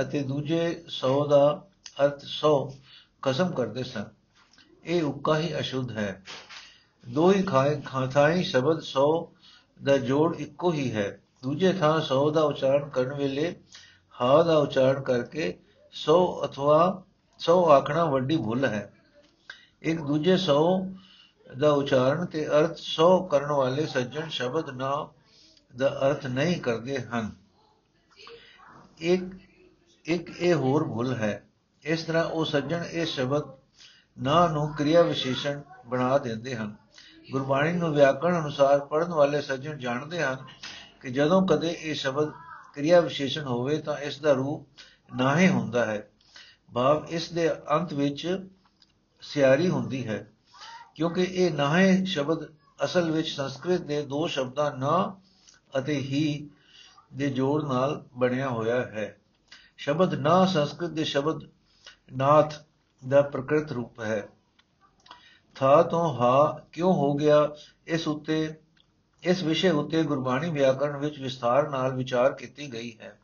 ਅਤੇ 0.00 0.22
ਦੂਜੇ 0.22 0.84
100 0.88 1.24
ਦਾ 1.28 1.66
ਅਰਥ 2.04 2.24
100 2.24 2.72
ਕਸਮ 3.22 3.52
ਕਰਦੇ 3.52 3.82
ਸਨ। 3.82 4.04
ਇਹ 4.84 5.02
ਉੱਕਾ 5.02 5.38
ਹੀ 5.38 5.60
ਅਸ਼ੁੱਧ 5.60 5.90
ਹੈ। 5.90 6.22
ਦੋ 7.08 7.32
ਹੀ 7.32 7.42
ਖਾਥਾਈ 7.84 8.42
ਸ਼ਬਦ 8.42 8.82
100 8.82 9.32
ਦਾ 9.82 9.98
ਜੋੜ 9.98 10.36
ਇੱਕੋ 10.36 10.72
ਹੀ 10.72 10.94
ਹੈ। 10.94 11.20
ਦੂਜੇ 11.42 11.72
ਥਾਂ 11.72 12.00
100 12.00 12.30
ਦਾ 12.30 12.42
ਉਚਾਰਨ 12.42 12.88
ਕਰਨ 12.88 13.14
ਵੇਲੇ 13.14 13.56
ਹਾ 14.20 14.42
ਦਾ 14.42 14.58
ਉਚਾਰਨ 14.58 15.02
ਕਰਕੇ 15.02 15.58
100 15.92 16.44
ਅਥਵਾ 16.44 17.02
100 17.40 17.64
ਆਖਣਾ 17.70 18.04
ਵੱਡੀ 18.04 18.36
ਭੁੱਲ 18.36 18.64
ਹੈ। 18.64 18.92
ਇੱਕ 19.82 20.00
ਦੂਜੇ 20.00 20.36
100 20.36 20.58
ਦਾ 21.58 21.70
ਉਚਾਰਨ 21.72 22.26
ਤੇ 22.26 22.46
ਅਰਥ 22.46 22.78
100 22.78 23.22
ਕਰਨ 23.30 23.52
ਵਾਲੇ 23.52 23.86
ਸੱਜਣ 23.86 24.28
ਸ਼ਬਦ 24.28 24.70
ਨਾ 24.70 25.08
ਦਾ 25.76 25.88
ਅਰਥ 25.88 26.26
ਨਹੀਂ 26.26 26.60
ਕਰਦੇ 26.60 26.98
ਹਨ। 26.98 27.30
ਇੱਕ 28.98 29.22
ਇੱਕ 30.04 30.30
ਇਹ 30.30 30.54
ਹੋਰ 30.54 30.84
ਭੁੱਲ 30.84 31.14
ਹੈ। 31.14 31.44
ਇਸ 31.82 32.02
ਤਰ੍ਹਾਂ 32.02 32.24
ਉਹ 32.24 32.44
ਸੱਜਣ 32.44 32.84
ਇਹ 32.84 33.06
ਸ਼ਬਦ 33.06 33.42
ਨਾ 34.18 34.46
ਨੂੰ 34.48 34.74
ਕਿਰਿਆ 34.74 35.02
ਵਿਸ਼ੇਸ਼ਣ 35.02 35.60
ਬਣਾ 35.86 36.18
ਦਿੰਦੇ 36.18 36.56
ਹਨ। 36.56 36.74
ਗੁਰਬਾਣੀ 37.32 37.72
ਨੂੰ 37.72 37.92
ਵਿਆਕਰਣ 37.94 38.40
ਅਨੁਸਾਰ 38.40 38.78
ਪੜਨ 38.80 39.12
ਵਾਲੇ 39.12 39.40
ਸੱਜਣ 39.40 39.78
ਜਾਣਦੇ 39.78 40.22
ਹਨ 40.22 40.44
ਕਿ 41.00 41.10
ਜਦੋਂ 41.10 41.46
ਕਦੇ 41.46 41.70
ਇਹ 41.70 41.94
ਸ਼ਬਦ 41.94 42.32
ਕਿਰਿਆ 42.74 43.00
ਵਿਸ਼ੇਸ਼ਣ 43.00 43.44
ਹੋਵੇ 43.44 43.78
ਤਾਂ 43.78 43.96
ਇਸ 43.98 44.18
ਦਾ 44.20 44.32
ਰੂਪ 44.32 44.68
ਨਾਹੇ 45.16 45.48
ਹੁੰਦਾ 45.48 45.84
ਹੈ। 45.84 46.08
ਭਾਵ 46.74 47.06
ਇਸ 47.08 47.32
ਦੇ 47.32 47.50
ਅੰਤ 47.70 47.92
ਵਿੱਚ 47.92 48.26
ਸਿਆਰੀ 49.22 49.68
ਹੁੰਦੀ 49.68 50.06
ਹੈ, 50.06 50.26
ਕਿਉਂਕਿ 50.94 51.22
ਇਹ 51.22 51.52
ਨਾਹੇ 51.52 52.04
ਸ਼ਬਦ 52.04 52.46
ਅਸਲ 52.84 53.10
ਵਿੱਚ 53.10 53.28
ਸੰਸਕ੍ਰਿਤ 53.28 53.80
ਦੇ 53.80 54.02
ਦੋ 54.02 54.26
ਸ਼ਬਦਾਂ 54.26 54.70
ਨਾ 54.76 55.16
ਅਤੇ 55.78 55.96
ਹੀ 55.96 56.48
ਦੇ 57.14 57.30
ਜੋੜ 57.30 57.62
ਨਾਲ 57.64 58.04
ਬਣਿਆ 58.16 58.48
ਹੋਇਆ 58.48 58.80
ਹੈ। 58.82 59.16
ਸ਼ਬਦ 59.76 60.14
ਨਾ 60.14 60.44
ਸੰਸਕ੍ਰਿਤ 60.46 60.90
ਦੇ 60.90 61.04
ਸ਼ਬਦ 61.04 61.44
ਨਾਥ 62.16 62.54
ਦਾ 63.02 63.22
ਪ੍ਰਕਿਰਤ 63.22 63.72
ਰੂਪ 63.72 64.00
ਹੈ। 64.00 64.28
ਥਾ 65.58 65.82
ਤੋਂ 65.82 66.14
ਹਾ 66.14 66.62
ਕਿਉਂ 66.72 66.92
ਹੋ 66.92 67.14
ਗਿਆ? 67.14 67.50
ਇਸ 67.86 68.08
ਉੱਤੇ, 68.08 68.60
ਇਸ 69.22 69.42
ਵਿਸ਼ੇ 69.42 69.70
ਉੱਤੇ 69.70 70.02
ਗੁਰਬਾਣੀ 70.02 70.50
ਵਿਆਕਰਣ 70.50 70.96
ਵਿੱਚ 70.96 71.18
ਵਿਸਥਾਰ 71.18 71.68
ਨਾਲ 71.70 71.92
ਵਿਚਾਰ 71.92 72.32
ਕੀਤੀ 72.32 72.72
ਗਈ 72.72 72.98
ਹੈ। 73.00 73.18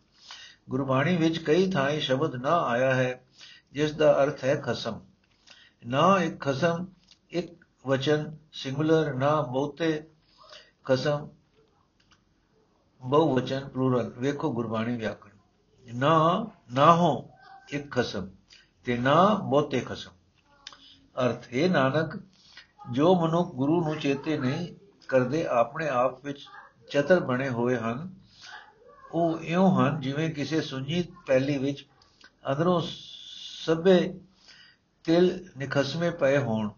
ਗੁਰਬਾਣੀ 0.71 1.17
ਵਿੱਚ 1.17 1.39
ਕਈ 1.39 1.71
ਥਾਈਂ 1.71 2.01
ਸ਼ਬਦ 2.01 2.35
ਨਾ 2.35 2.63
ਆਇਆ 2.63 2.95
ਹੈ, 2.95 3.25
ਜਿਸ 3.73 3.93
ਦਾ 3.93 4.25
ਅਰਥ 4.25 4.45
ਹੈ 4.45 4.61
ਖਸਮ। 4.61 5.01
ਨਾ 5.87 6.23
ਇੱਕ 6.23 6.41
ਖਸਮ, 6.41 6.87
ਇੱਕ 7.31 7.65
ਵਚਨ 7.87 8.37
ਸਿੰਗੂਲਰ 8.53 9.15
ਨਾ 9.15 9.41
ਬਹੁਤੇ 9.41 10.07
ਖਸਮ 10.85 11.29
ਬਹੁ 13.03 13.37
ਵਚਨ 13.37 13.69
ਪਲੂਰਲ 13.69 14.13
ਵੇਖੋ 14.19 14.53
ਗੁਰਬਾਣੀ 14.53 14.97
ਵਿਆਕਰਣ 14.97 15.35
ਨਾ 15.99 16.47
ਨਾ 16.73 16.95
ਹੋ, 16.95 17.31
ਇੱਕ 17.69 17.91
ਖਸਮ 17.91 18.29
ਤੇ 18.85 18.99
ਨਾ 18.99 19.35
ਬਹੁਤੇ 19.35 19.81
ਖਸਮ। 19.81 20.11
ਅਰਥ, 21.21 21.55
ਹੈ 21.55 21.69
ਨਾਨਕ, 21.69 22.23
ਜੋ 22.93 23.15
ਮਨੁੱਖ 23.15 23.55
ਗੁਰੂ 23.55 23.85
ਨੂੰ 23.85 23.97
ਚੇਤੇ 23.97 24.39
ਨਹੀਂ 24.39 24.77
ਕਰਦੇ, 25.09 25.47
ਆਪਣੇ 25.47 25.89
ਆਪ 25.89 26.25
ਵਿੱਚ 26.25 26.47
ਚਤਰ 26.91 27.21
ਬਣੇ 27.21 27.49
ਹੋਏ 27.49 27.77
ਹਨ। 27.77 28.15
ਉਹ 29.13 29.41
ਇਉਂ 29.41 29.81
ਹਨ 29.81 30.01
ਜਿਵੇਂ 30.01 30.31
ਕਿਸੇ 30.31 30.61
ਸੁੰਜੀ 30.61 31.13
ਪੈਲੀ 31.27 31.59
ਵਿੱਚ 31.59 31.87
ਅੰਦਰੋਂ 32.53 32.83
ਸਭੇ 33.67 34.15
ਤਿਲ 35.05 35.51
ਨਿਖਸਮੇ 35.57 36.11
ਪਏ 36.11 36.39
ਹੋਣ। 36.39 36.71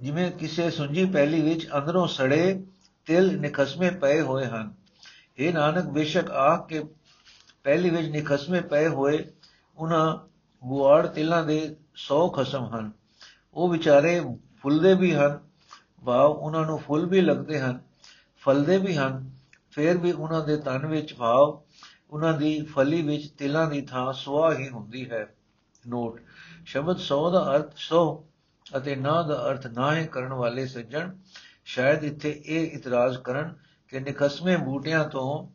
ਜਿਵੇਂ 0.00 0.32
ਕਿਸੇ 0.32 0.70
ਸੁੰਜੀ 0.70 1.04
ਪਹਿਲੀ 1.04 1.42
ਵਿੱਚ 1.42 1.68
ਅੰਦਰੋਂ 1.78 2.06
ਸੜੇ 2.06 2.66
ਤਿਲ 3.06 3.40
ਨਿਖਸਮੇ 3.40 3.90
ਪਏ 3.90 4.20
ਹੋਏ 4.20 4.46
ਹਨ। 4.46 4.74
ਇਹ 5.38 5.54
ਨਾਨਕ, 5.54 5.84
ਬੇਸ਼ੱਕ 5.84 6.30
ਆਖ 6.30 6.68
ਕੇ 6.68 6.84
ਪਹਿਲੀ 7.64 7.90
ਵਿੱਚ 7.90 8.08
ਨਿਖਸਮੇ 8.08 8.60
ਪਏ 8.60 8.88
ਹੋਏ 8.88 9.32
ਉਹਨਾਂ 9.76 10.29
ਬੁਆੜ 10.64 11.06
ਤਿਲਾਂ 11.06 11.44
ਦੇ 11.44 11.76
100 11.94 12.28
ਖਸਮ 12.28 12.64
ਹਨ। 12.64 12.90
ਉਹ 13.54 13.68
ਵਿਚਾਰੇ 13.68 14.20
ਫੁੱਲਦੇ 14.62 14.94
ਵੀ 14.94 15.14
ਹਨ। 15.14 15.40
ਭਾਵ 16.04 16.30
ਉਹਨਾਂ 16.30 16.66
ਨੂੰ 16.66 16.78
ਫੁੱਲ 16.78 17.06
ਵੀ 17.06 17.20
ਲੱਗਦੇ 17.20 17.60
ਹਨ, 17.60 17.80
ਫਲਦੇ 18.38 18.78
ਵੀ 18.78 18.96
ਹਨ। 18.96 19.30
ਫਿਰ 19.70 19.98
ਵੀ 19.98 20.12
ਉਹਨਾਂ 20.12 20.46
ਦੇ 20.46 20.56
ਤਨ 20.56 20.86
ਵਿੱਚ 20.86 21.14
ਭਾਵ 21.14 21.62
ਉਹਨਾਂ 22.10 22.32
ਦੀ 22.32 22.62
ਫਲੀ 22.62 23.02
ਵਿੱਚ 23.02 23.30
ਤਿਲਾਂ 23.30 23.70
ਦੀ 23.70 23.80
ਥਾਂ 23.80 24.12
ਸੁਆ 24.12 24.54
ਹੀ 24.54 24.68
ਹੁੰਦੀ 24.68 25.10
ਹੈ। 25.10 25.34
ਨੋਟ, 25.88 26.20
ਸ਼ਬਦ 26.66 26.98
100 26.98 27.30
ਦਾ 27.30 27.56
ਅਰਥ 27.56 27.74
100 27.76 28.24
ਅਤੇ 28.76 28.96
ਨਾ 28.96 29.22
ਦਾ 29.22 29.50
ਅਰਥ 29.50 29.66
ਨਾਹੇ 29.66 30.06
ਕਰਨ 30.06 30.32
ਵਾਲੇ 30.32 30.66
ਸੱਜਣ 30.66 31.16
ਸ਼ਾਇਦ 31.64 32.04
ਇੱਥੇ 32.04 32.42
ਇਹ 32.46 32.78
ਇਤਰਾਜ਼ 32.78 33.18
ਕਰਨ 33.18 33.54
ਕਿ 33.88 34.00
ਨਿਖਸਮੇ 34.00 34.56
ਬੂਟਿਆਂ 34.56 35.04
ਤੋਂ 35.04 35.48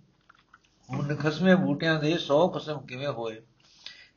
ਨਿਖਸਮੇ 1.07 1.55
ਬੂਟਿਆਂ 1.55 1.99
ਦੇ 1.99 2.13
100 2.13 2.47
ਕਿਸਮ 2.47 2.85
ਕਿਵੇਂ 2.85 3.07
ਹੋਏ? 3.07 3.41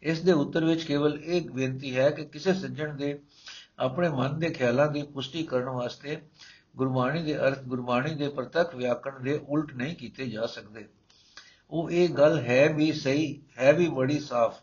ਇਸ 0.02 0.20
ਦੇ 0.20 0.32
ਉੱਤਰ 0.32 0.64
ਵਿੱਚ 0.64 0.84
ਕੇਵਲ 0.84 1.18
ਇੱਕ 1.24 1.52
ਬੇਨਤੀ 1.52 1.96
ਹੈ 1.96 2.10
ਕਿ 2.10 2.24
ਕਿਸੇ 2.24 2.54
ਸੱਜਣ 2.54 2.96
ਦੇ 2.96 3.22
ਆਪਣੇ 3.78 4.08
ਮਨ 4.08 4.38
ਦੇ 4.38 4.50
ਖਿਆਲਾਂ 4.50 4.88
ਦੀ 4.88 5.02
ਪੁਸ਼ਟੀ 5.02 5.42
ਕਰਨ 5.42 5.68
ਵਾਸਤੇ 5.68 6.22
ਗੁਰਬਾਣੀ 6.76 7.22
ਦੇ 7.22 7.38
ਅਰਥ, 7.38 7.62
ਗੁਰਬਾਣੀ 7.62 8.14
ਦੇ 8.14 8.28
ਪ੍ਰਤੱਖ 8.28 8.74
ਵਿਆਕਰਣ 8.74 9.22
ਦੇ 9.22 9.40
ਉਲਟ 9.48 9.74
ਨਹੀਂ 9.74 9.96
ਕੀਤੇ 9.96 10.28
ਜਾ 10.28 10.46
ਸਕਦੇ। 10.46 10.88
ਉਹ 11.70 11.90
ਇਹ 11.90 12.08
ਗੱਲ 12.08 12.38
ਹੈ 12.38 12.72
ਵੀ 12.72 12.92
ਸਹੀ, 12.92 13.42
ਹੈ 13.58 13.72
ਵੀ 13.72 13.88
ਬੜੀ 13.88 14.18
ਸਾਫ਼। 14.18 14.62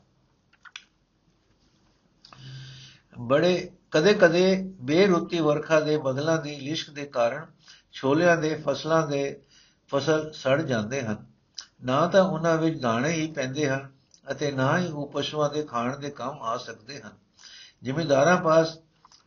ਬੜੇ, 3.19 3.71
ਕਦੇ-ਕਦੇ 3.91 4.73
ਬੇਰੁੱਤੀ 4.81 5.39
ਵਰਖਾ 5.39 5.79
ਦੇ 5.79 5.97
ਬਦਲਾਂ 5.97 6.41
ਦੀ 6.41 6.55
ਲਿਸ਼ਕ 6.55 6.89
ਦੇ 6.89 7.05
ਕਾਰਨ 7.05 7.45
ਛੋਲਿਆਂ 7.93 8.37
ਦੇ 8.37 8.55
ਫਸਲਾਂ 8.55 9.07
ਦੇ 9.07 9.41
ਫਸਲ 9.87 10.31
ਸੜ 10.33 10.61
ਜਾਂਦੇ 10.61 11.01
ਹਨ। 11.01 11.25
ਨਾ 11.83 12.07
ਤਾਂ 12.07 12.23
ਉਹਨਾਂ 12.23 12.57
ਵਿੱਚ 12.57 12.81
ਦਾਣੇ 12.81 13.09
ਹੀ 13.09 13.31
ਪੈਂਦੇ 13.31 13.69
ਹਨ 13.69 13.94
ਅਤੇ 14.31 14.51
ਨਾ 14.51 14.77
ਹੀ 14.79 14.87
ਉਹ 14.87 15.11
ਪਸ਼ੂਆਂ 15.11 15.49
ਦੇ 15.49 15.63
ਖਾਣ 15.63 15.97
ਦੇ 15.97 16.09
ਕੰਮ 16.09 16.41
ਆ 16.41 16.57
ਸਕਦੇ 16.57 17.01
ਹਨ। 17.01 17.11
ਜ਼ਿਮੀਂਦਾਰਾਂ 17.83 18.37
ਪਾਸ 18.37 18.77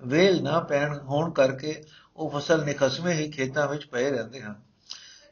ਵੇਲ 0.00 0.42
ਨਾ 0.42 0.60
ਪੈਣ 0.60 0.98
ਹੋਣ 0.98 1.30
ਕਰਕੇ 1.30 1.82
ਉਹ 2.16 2.30
ਫਸਲ 2.30 2.64
ਨਿਖਸਵੇਂ 2.64 3.14
ਹੀ 3.14 3.30
ਖੇਤਾਂ 3.30 3.68
ਵਿੱਚ 3.68 3.84
ਪਏ 3.86 4.10
ਰਹਿੰਦੇ 4.10 4.40
ਹਨ। 4.42 4.54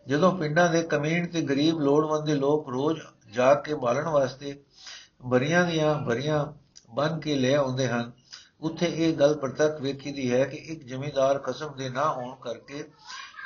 ਜਦੋਂ 0.06 0.32
ਪਿੰਡਾਂ 0.36 0.68
ਦੇ 0.68 0.82
ਕਮੀਣ 0.82 1.26
ਤੇ 1.26 1.42
ਗਰੀਬ 1.42 1.80
ਲੋੜਵੰਦ 1.80 2.26
ਦੇ 2.26 2.34
ਲੋਕ 2.34 2.68
ਰੋਜ਼ 2.68 3.00
ਜਾ 3.30 3.54
ਕੇ 3.54 3.74
ਬਾਲਣ 3.74 4.08
ਵਾਸਤੇ 4.08 4.60
ਬਰੀਆਂ 5.22 5.64
ਦੀਆਂ 5.64 5.94
ਬਰੀਆਂ 5.94 6.46
ਬਨ 6.94 7.20
ਕੇ 7.20 7.34
ਲੈ 7.34 7.54
ਆਉਂਦੇ 7.54 7.88
ਹਨ, 7.88 8.12
ਉੱਥੇ 8.60 8.86
ਇਹ 8.86 9.14
ਗੱਲ 9.14 9.34
ਪ੍ਰਤੱਖ 9.34 9.80
ਵੇਖੀਦੀ 9.80 10.32
ਹੈ 10.32 10.44
ਕਿ 10.44 10.56
ਇੱਕ 10.56 10.84
ਜ਼ਮੀਂਦਾਰ 10.84 11.38
ਕਸਮ 11.38 11.76
ਦੇ 11.76 11.88
ਨਾ 11.88 12.12
ਹੋਣ 12.12 12.34
ਕਰਕੇ 12.34 12.84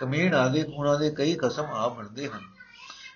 ਕਮੀਣ 0.01 0.35
ਆਦੇ 0.35 0.63
ਉਹਨਾਂ 0.63 0.99
ਦੇ 0.99 1.11
ਕਈ 1.11 1.35
ਕਸਮ 1.35 1.65
ਆ 1.65 1.89
ਬਣਦੇ 1.89 2.29
ਹਨ। 2.29 2.41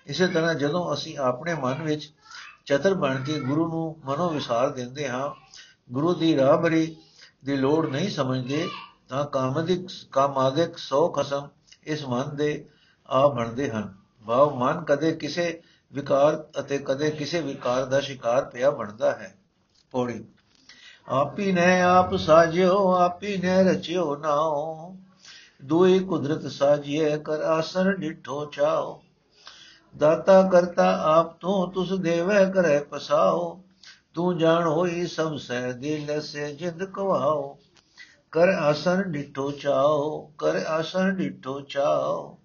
ਇਸੇ 0.07 0.27
ਤਰ੍ਹਾਂ 0.27 0.55
ਜਦੋਂ 0.55 0.93
ਅਸੀਂ 0.93 1.17
ਆਪਣੇ 1.17 1.53
ਮਨ 1.53 1.81
ਵਿੱਚ 1.81 2.13
ਚਤਰ 2.65 2.93
ਬਣ 2.93 3.23
ਕੇ 3.23 3.39
ਗੁਰੂ 3.39 3.67
ਨੂੰ 3.67 3.95
ਮਨੋ 4.05 4.29
ਵਿਸਾਰ 4.29 4.69
ਦਿੰਦੇ 4.69 5.09
ਹਾਂ। 5.09 5.29
ਗੁਰੂ 5.91 6.13
ਦੀ 6.13 6.35
ਰਾਹਬਰੀ 6.35 6.95
ਦੀ 7.45 7.55
ਲੋੜ 7.57 7.89
ਨਹੀਂ 7.89 8.09
ਸਮਝਦੇ, 8.09 8.67
ਤਾਂ 9.09 9.25
ਕਾਮਦਿਕ, 9.25 9.87
ਕਾਮਾਦਿਕ 10.11 10.77
ਸੋ 10.77 11.07
ਕਸਮ 11.07 11.47
ਇਸ 11.83 12.05
ਮਨ 12.05 12.35
ਦੇ 12.35 12.65
ਆ 13.09 13.27
ਬਣਦੇ 13.27 13.69
ਹਨ। 13.69 13.93
ਭਾਵ 14.27 14.55
ਮਨ 14.55 14.83
ਕਦੇ 14.83 15.11
ਕਿਸੇ 15.11 15.61
ਵਿਕਾਰ 15.93 16.47
ਅਤੇ 16.59 16.77
ਕਦੇ 16.77 17.11
ਕਿਸੇ 17.11 17.41
ਵਿਕਾਰ 17.41 17.85
ਦਾ 17.85 17.99
ਸ਼ਿਕਾਰ 18.01 18.45
ਪਿਆ 18.45 18.71
ਬਣਦਾ 18.71 19.11
ਹੈ। 19.11 19.35
ਪੌੜੀ, 19.91 20.25
ਆਪੀ 21.07 21.51
ਨੇ 21.51 21.81
ਆਪ 21.81 22.15
ਸਾਜਿਓ, 22.15 22.91
ਆਪੀ 22.91 23.37
ਨੇ 23.37 23.63
ਰਚਿਓ 23.63 24.15
ਨਾਓ 24.15 24.95
ਦੁਈ 25.65 25.99
ਕੁਦਰਤ 25.99 26.51
ਸਾਜੀਏ 26.51 27.17
ਕਰ 27.17 27.41
ਆਸਰ 27.41 27.95
ਡਿਠੋ 27.95 28.45
ਚਾਓ 28.45 29.04
ਦਾਤਾ 29.97 30.49
ਕਰਤਾ 30.49 31.01
ਆਪ 31.01 31.39
ਤੂੰ 31.39 31.71
ਤੁਸ 31.71 31.93
ਦੇਵੇ 31.93 32.51
ਕਰੇ 32.51 32.79
ਪਸਾਓ, 32.79 33.63
ਤੂੰ 34.13 34.37
ਜਾਣ 34.37 34.67
ਹੋਈ 34.67 35.07
ਸਭ 35.07 35.37
ਸਹਿ 35.37 35.73
ਦਿਲ 35.73 36.21
ਸੇ 36.21 36.55
ਜਿੰਦ 36.55 36.83
ਕਵਾਓ। 36.83 37.57
ਕਰ 38.31 38.49
ਆਸਨ 38.49 39.01
ਡਿਠੋ 39.01 39.51
ਚਾਓ, 39.51 40.31
ਕਰ 40.37 40.55
ਆਸਨ 40.67 41.15
ਡਿਠੋ 41.15 41.61
ਚਾਓ। 41.61 42.37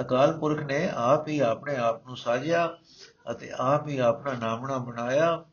ਅਕਾਲ 0.00 0.38
ਪੁਰਖ 0.38 0.62
ਨੇ 0.62 0.90
ਆਪ 0.94 1.28
ਹੀ 1.28 1.40
ਆਪਣੇ 1.40 1.76
ਆਪ 1.76 2.06
ਨੂੰ 2.06 2.16
ਸਾਜਿਆ 2.16 2.76
ਅਤੇ 3.30 3.50
ਆਪ 3.58 3.88
ਹੀ 3.88 3.98
ਆਪਣਾ 3.98 4.32
ਨਾਮਣਾ 4.32 4.78
ਬਣਾਇਆ। 4.78 5.44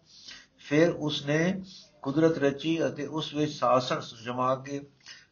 ਫਿਰ 0.60 0.90
ਉਸਨੇ 0.90 1.62
ਕੁਦਰਤ 2.02 2.38
ਰਚੀ 2.38 2.88
ਅਤੇ 2.88 3.06
ਉਸ 3.06 3.34
ਵਿੱਚ 3.34 3.52
ਸਾਸਣ 3.52 4.00
ਜਮਾ 4.26 4.56
ਕੇ 4.56 4.82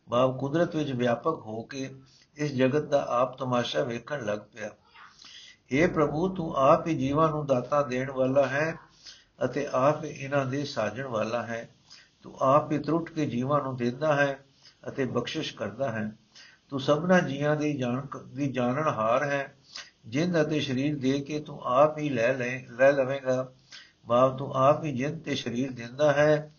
ਬਾਬ 0.09 0.39
ਕੁਦਰਤ 0.39 0.75
ਵਿੱਚ 0.75 0.91
ਵਿਆਪਕ 0.91 1.39
ਹੋ 1.39 1.61
ਕੇ 1.61 1.95
ਇਸ 2.37 2.51
ਜਗਤ 2.51 2.83
ਦਾ 2.83 3.05
ਆਪ 3.09 3.37
ਤਮਾਸ਼ਾ 3.37 3.83
ਵੇਖਣ 3.83 4.25
ਲੱਗ 4.25 4.39
ਪਿਆ। 4.39 4.69
हे 5.71 5.89
ਪ੍ਰਭੂ, 5.93 6.27
ਤੂੰ 6.29 6.55
ਆਪ 6.55 6.87
ਹੀ 6.87 6.95
ਜੀਵਾਂ 6.97 7.29
ਨੂੰ 7.29 7.45
ਦਾਤਾ 7.45 7.81
ਦੇਣ 7.83 8.11
ਵਾਲਾ 8.11 8.47
ਹੈ 8.47 8.75
ਅਤੇ 9.45 9.67
ਆਪ 9.71 10.03
ਹੀ 10.03 10.09
ਇਹਨਾਂ 10.09 10.45
ਦੇ 10.45 10.63
ਸਾਜਣ 10.65 11.07
ਵਾਲਾ 11.07 11.41
ਹੈ। 11.43 11.69
ਤੂੰ 12.23 12.35
ਆਪ 12.41 12.71
ਹੀ 12.71 12.77
ਤਰੁੱਟ 12.77 13.09
ਕੇ 13.09 13.25
ਜੀਵਾਂ 13.25 13.61
ਨੂੰ 13.61 13.75
ਦਿੰਦਾ 13.77 14.15
ਹੈ 14.15 14.39
ਅਤੇ 14.87 15.05
ਬਖਸ਼ਿਸ਼ 15.05 15.53
ਕਰਦਾ 15.55 15.91
ਹੈ। 15.91 16.11
ਤੂੰ 16.69 16.79
ਸਭਨਾ 16.79 17.19
ਜੀਆਂ 17.19 17.55
ਦੀ 17.55 17.77
ਜਾਣ 17.77 18.05
ਦੀ 18.27 18.51
ਜਾਣਨ 18.51 18.87
ਹਾਰ 18.87 19.23
ਹੈ। 19.23 19.55
ਜਿੰਦ 20.07 20.41
ਅਤੇ 20.41 20.59
ਸਰੀਰ 20.59 20.97
ਦੇ 20.99 21.19
ਕੇ 21.19 21.39
ਤੂੰ 21.39 21.61
ਆਪ 21.61 21.97
ਹੀ 21.97 22.09
ਲੈ 22.09 22.33
ਲੈ 22.33 22.59
ਲੈ 22.71 22.91
ਲਵੇਂਗਾ। 22.91 23.51
ਬਾਪ, 24.05 24.37
ਤੂੰ 24.37 24.53
ਆਪ 24.55 24.83
ਹੀ 24.83 24.91
ਜਿੰਦ 24.91 25.23
ਤੇ 25.23 25.35
ਸਰੀਰ 25.35 25.71
ਦਿੰਦਾ 25.71 26.11
ਹੈ, 26.13 26.51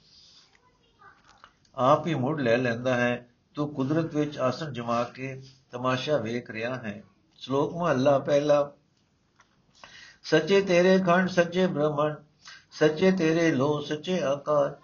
ਆਪ 1.74 2.06
ਹੀ 2.06 2.14
ਮੁੜ 2.14 2.40
ਲੈ 2.40 2.56
ਲੈਂਦਾ 2.56 2.94
ਹੈ। 2.94 3.26
ਤੂੰ 3.54 3.72
ਕੁਦਰਤ 3.74 4.14
ਵਿੱਚ 4.14 4.38
ਆਸਣ 4.38 4.72
ਜਮਾ 4.72 5.02
ਕੇ 5.04 5.40
ਤਮਾਸ਼ਾ 5.70 6.16
ਵੇਖ 6.16 6.50
ਰਿਹਾ 6.50 6.74
ਹੈ। 6.74 7.02
ਸ਼ਲੋਕ 7.38 7.74
ਮਹਲਾ 7.76 8.18
ਪਹਿਲਾ 8.18 8.72
ਸੱਚੇ 10.30 10.60
ਤੇਰੇ 10.60 10.98
ਖੰਡ, 10.98 11.28
ਸੱਚੇ 11.28 11.66
ਬ੍ਰਹਮਣ 11.66 12.14
ਸੱਚੇ 12.72 13.10
ਤੇਰੇ 13.10 13.50
ਲੋ 13.50 13.80
ਸੱਚੇ 13.80 14.20
ਆਕਾਰ 14.22 14.76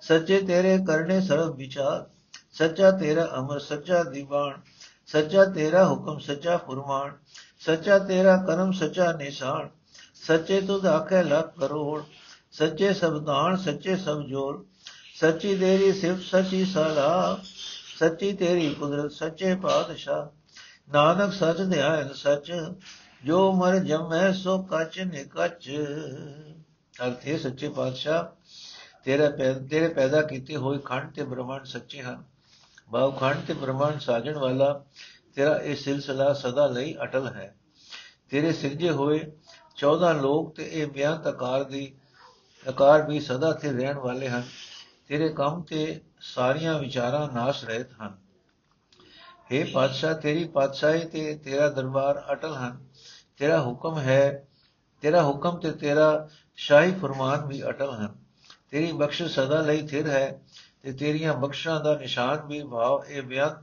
ਸੱਚੇ 0.00 0.40
ਤੇਰੇ 0.40 0.78
ਕਰਨੇ 0.86 1.20
ਸਰਬ 1.20 1.56
ਵਿਚਾਰ, 1.56 2.04
ਸੱਚਾ 2.52 2.90
ਤੇਰਾ 2.90 3.28
ਅਮਰ, 3.38 3.58
ਸੱਚਾ 3.58 4.02
ਦੀਵਾਨ, 4.02 4.60
ਸੱਚਾ 5.06 5.44
ਤੇਰਾ 5.44 5.84
ਹੁਕਮ, 5.86 6.18
ਸੱਚਾ 6.18 6.56
ਫਰਮਾਨ, 6.56 7.12
ਸੱਚਾ 7.60 7.98
ਤੇਰਾ 7.98 8.36
ਕਰਮ, 8.36 8.72
ਸੱਚਾ 8.72 9.12
ਨਿਸ਼ਾਨ, 9.12 9.68
ਸੱਚੇ 10.26 10.60
ਤੁਧ 10.60 10.86
ਆਖੇ 10.86 11.22
ਲੱਖ 11.22 11.58
ਕਰੋੜ, 11.60 12.02
ਸੱਚੇ 12.52 12.92
ਸਬਦਾਨ 12.92 13.56
ਸੱਚੇ 13.56 13.96
ਸਭ 13.96 14.20
ਜੋਰ, 14.22 14.64
ਸੱਚੀ 15.20 15.56
ਤੇਰੀ 15.56 15.92
ਸਿਫਤ, 15.92 16.22
ਸੱਚੀ 16.22 16.64
ਸਲਾਹ, 16.64 17.36
ਸੱਚੀ 17.98 18.32
ਤੇਰੀ 18.32 18.74
ਕੁਦਰਤ, 18.74 19.12
ਸੱਚੇ 19.12 19.54
ਪਾਤਸ਼ਾਹ, 19.54 20.26
ਨਾਨਕ 20.92 21.32
ਸੱਚ 21.32 21.62
ਧਿਆਨ 21.62 22.12
ਸੱਚ 22.12 22.52
ਜੋ 23.24 23.52
ਮਰ 23.52 23.78
ਜਮੈ 23.78 24.32
ਸੋ 24.32 24.68
ਕਚ 24.72 25.00
ਨਿਕਚ 25.00 25.70
ਅਰਥੇ 27.06 27.38
ਸੱਚੇ 27.38 27.68
ਪਾਤਸ਼ਾਹ, 27.68 28.24
ਤੇਰੇ 29.04 29.28
ਤੇਰੇ 29.68 29.88
ਪੈਦਾ 29.88 30.22
ਕੀਤੇ 30.22 30.56
ਹੋਏ 30.56 30.78
ਖੰਡ 30.78 31.12
ਤੇ 31.12 31.24
ਬ੍ਰਹਮੰਡ 31.24 31.64
ਸੱਚੇ 31.64 32.02
ਹਨ। 32.02 32.24
ਬਾਉ 32.90 33.12
ਖੰਡ 33.12 33.46
ਤੇ 33.46 33.54
ਬ੍ਰਹਮੰਡ 33.54 34.00
ਸਾਜਣ 34.00 34.38
ਵਾਲਾ 34.38 34.84
ਤੇਰਾ 35.34 35.56
ਇਹ 35.56 35.76
ਸਿਲਸਿਲਾ 35.76 36.32
ਸਦਾ 36.32 36.66
ਲਈ 36.66 36.96
ਅਟਲ 37.02 37.26
ਹੈ। 37.26 37.56
ਤੇਰੇ 38.30 38.52
ਸਿਰਜੇ 38.52 38.90
ਹੋਏ 38.90 39.32
14 39.76 40.12
ਲੋਕ 40.12 40.56
ਤੇ 40.56 40.70
ਇਹ 40.72 40.86
ਬਿਆੰਤ 40.86 41.26
ਆਕਾਰ 41.26 41.64
ਦੀ, 41.64 41.94
ਆਕਾਰ 42.68 43.02
ਵੀ 43.02 43.20
ਸਦਾ 43.20 43.52
ਤੇ 43.52 43.72
ਰਹਿਣ 43.72 43.98
ਵਾਲੇ 43.98 44.28
ਹਨ। 44.28 44.42
ਤੇਰੇ 45.08 45.28
ਕੰਮ 45.28 45.62
ਤੇ 45.62 46.00
ਸਾਰੀਆਂ 46.20 46.78
ਵਿਚਾਰਾਂ 46.78 47.28
ਨਾਸ਼ 47.32 47.64
ਰਹਿਤ 47.64 47.86
ਹਨ। 48.02 48.18
हे 49.52 49.66
ਪਾਤਸ਼ਾਹ, 49.72 50.14
ਤੇਰੀ 50.14 50.44
ਪਾਤਸ਼ਾਹੀ 50.44 51.04
ਤੇ 51.04 51.34
ਤੇਰਾ 51.34 51.68
ਦਰਬਾਰ 51.68 52.24
ਅਟਲ 52.32 52.54
ਹਨ। 52.54 52.84
ਤੇਰਾ 53.36 53.62
ਹੁਕਮ 53.62 53.98
ਹੈ, 53.98 54.46
ਤੇਰਾ 55.00 55.22
ਹੁਕਮ 55.22 55.56
ਤੇ 55.58 55.72
ਤੇਰਾ 55.72 56.28
ਸ਼ਾਹੀ 56.56 56.92
ਫਰਮਾਨ 56.94 57.46
ਵੀ 57.46 57.62
ਅਟਲ 57.68 57.90
ਹਨ। 57.90 58.14
ਤੇਰੀ 58.70 58.92
ਬਖਸ਼ਿਸ਼ 58.92 59.34
ਸਦਾ 59.34 59.60
ਲਈ 59.60 59.86
ਥਿਰ 59.86 60.08
ਹੈ 60.08 60.40
ਤੇ 60.82 60.92
ਤੇਰੀਆਂ 60.92 61.34
ਬਖਸ਼ਾਂ 61.34 61.80
ਦਾ 61.80 61.98
ਨਿਸ਼ਾਨ 61.98 62.46
ਵੀ 62.46 62.62
ਭਾਵ 62.62 63.04
ਇਹ 63.08 63.22
ਬਿਆਨ 63.22 63.62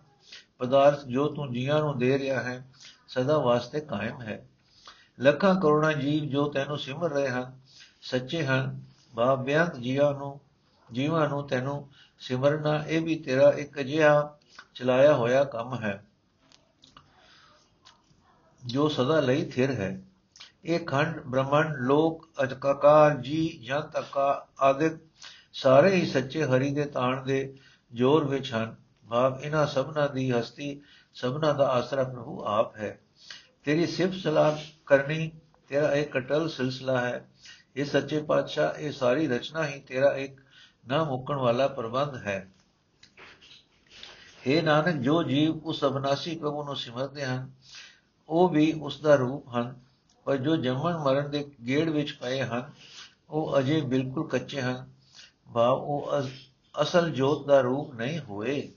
ਪਦਾਰਥ 0.60 1.06
ਜੋ 1.06 1.28
ਤੂੰ 1.28 1.54
ਜੀਆਂ 1.54 1.80
ਨੂੰ 1.80 1.98
ਦੇ 1.98 2.20
ਰਿਹਾ 2.20 2.44
ਹੈ, 2.44 2.68
ਸਦਾ 3.08 3.38
ਵਾਸਤੇ 3.38 3.80
ਕਾਇਮ 3.80 4.22
ਹੈ। 4.22 4.48
ਲੱਖਾਂ 5.20 5.56
ਕਰੋੜਾਂ 5.56 5.94
ਜੀਵ 5.94 6.24
ਜੋ 6.24 6.50
ਤੈਨੂੰ 6.50 6.78
ਸਿਮਰ 6.78 7.12
ਰਹੇ 7.12 7.30
ਹਨ, 7.30 7.60
ਸੱਚੇ 8.02 8.46
ਹਨ 8.46 8.82
ਭਾਵ 9.16 9.44
ਬਿਆੰਤ 9.44 9.76
ਜੀਵਾਂ 9.76 10.14
ਨੂੰ 10.14 10.40
ਜੀਵਾਂ 10.92 11.30
ਨੂੰ 11.30 11.48
ਤੈਨੂੰ 11.48 11.90
ਸਿਮਰਨਾ, 12.20 12.86
ਇਹ 12.86 13.02
ਵੀ 13.02 13.16
ਤੇਰਾ 13.16 13.52
ਇੱਕ 13.52 13.80
ਅਜਿਹਾ 13.80 14.38
ਚਲਾਇਆ 14.76 15.14
ਹੋਇਆ 15.14 15.44
ਕੰਮ 15.44 15.82
ਹੈ। 15.82 16.06
ਜੋ 18.66 18.88
ਸਦਾ 18.88 19.20
ਲਈ 19.20 19.46
ਥਿਰ 19.46 19.72
ਹੈ। 19.72 20.02
ਇਹ 20.66 20.80
ਖੰਡ, 20.80 21.20
ਬ੍ਰਹਮੰਡ, 21.20 21.76
ਲੋਕ 21.78 22.30
ਅਜਕਾਕਾਰ 22.44 23.18
ਜੀ 23.18 23.60
ਜੰਤ, 23.68 24.00
ਅਕਾ 24.00 24.48
ਆਦਿਕ 24.60 24.94
ਸਾਰੇ 25.54 25.96
ਹੀ 25.96 26.06
ਸੱਚੇ 26.06 26.44
ਹਰੀ 26.44 26.74
ਦੇ 26.74 26.86
ਤਾਣ 26.86 27.24
ਦੇ 27.24 27.56
ਜੋਰ 27.94 28.28
ਵਿੱਚ 28.28 28.54
ਹਨ। 28.54 28.76
ਭਾਵ 29.10 29.40
ਇਹਨਾਂ 29.42 29.68
ਸਭਨਾ 29.68 30.08
ਦੀ 30.08 30.32
ਹਸਤੀ 30.32 30.82
ਸਭਨਾ 31.14 31.54
ਦਾ 31.54 31.68
ਆਸਰਾ 31.68 32.04
ਪ੍ਰਭੂ 32.04 32.44
ਆਪ 32.46 32.76
ਹੈ। 32.76 33.00
ਤੇਰੀ 33.64 33.88
ਸਿਫਤ 33.88 34.14
ਸਲਾਹ 34.14 34.58
ਕਰਨੀ, 34.86 35.32
ਤੇਰਾ 35.68 35.94
ਇੱਕ 35.94 36.12
ਕਟਲ 36.12 36.50
ਸਿਲਸਿਲਾ 36.50 37.02
ਹੈ। 37.02 37.28
ਇਹ 37.76 37.86
ਸੱਚੇ 37.86 38.22
ਪਾਤਸ਼ਾਹ, 38.22 38.80
ਇਹ 38.80 38.92
ਸਾਰੀ 38.92 39.28
ਰਚਨਾ 39.28 39.68
ਹੀ 39.68 39.80
ਤੇਰਾ 39.80 40.18
ਇੱਕ 40.18 40.42
ਨਾ 40.88 41.04
ਮੁੱਕਣ 41.04 41.36
ਵਾਲਾ 41.36 41.68
ਪ੍ਰਬੰਧ 41.68 42.16
ਹੈ। 42.16 42.52
हे 44.48 44.64
ਨਾਨਕ, 44.64 44.96
ਜੋ 44.96 45.24
ਜੀਵ 45.24 45.58
ਉਸ 45.58 45.84
ਅਬਨਾਸੀ 45.84 46.38
ਪ੍ਰਭੂ 46.38 46.64
ਨੂੰ 46.64 46.76
ਸਿਮਰਦੇ 46.76 47.26
ਹਨ 47.26 47.52
ਉਹ 48.32 48.50
ਵੀ 48.50 48.74
ਉਸ 48.82 49.02
ਦਾ 49.02 49.16
ਰੂਪ 49.16 49.56
ਹਨ, 49.56 49.80
ਪਰ 50.24 50.38
ਜੋ 50.38 50.56
ਜੰਮਣ 50.56 50.98
ਮਰਨ 50.98 51.32
ਦੇ 51.32 51.52
ਗੇੜ 51.68 51.90
ਵਿੱਚ 51.90 52.12
ਪਏ 52.12 52.42
ਹਨ, 52.42 52.72
ਉਹ 53.30 53.60
ਅਜੇ 53.60 53.82
ਬਿਲਕੁਲ 53.82 54.28
ਕੱਚੇ 54.28 54.62
ਹਨ। 54.62 54.90
ਭਾਵ 55.54 55.78
ਉਹ 55.78 56.12
ਅਸਲ 56.82 57.10
ਜੋਤ 57.10 57.48
ਦਾ 57.48 57.62
ਰੂਪ 57.62 57.94
ਨਹੀਂ 57.94 58.20
ਹੋਏ। 58.20 58.72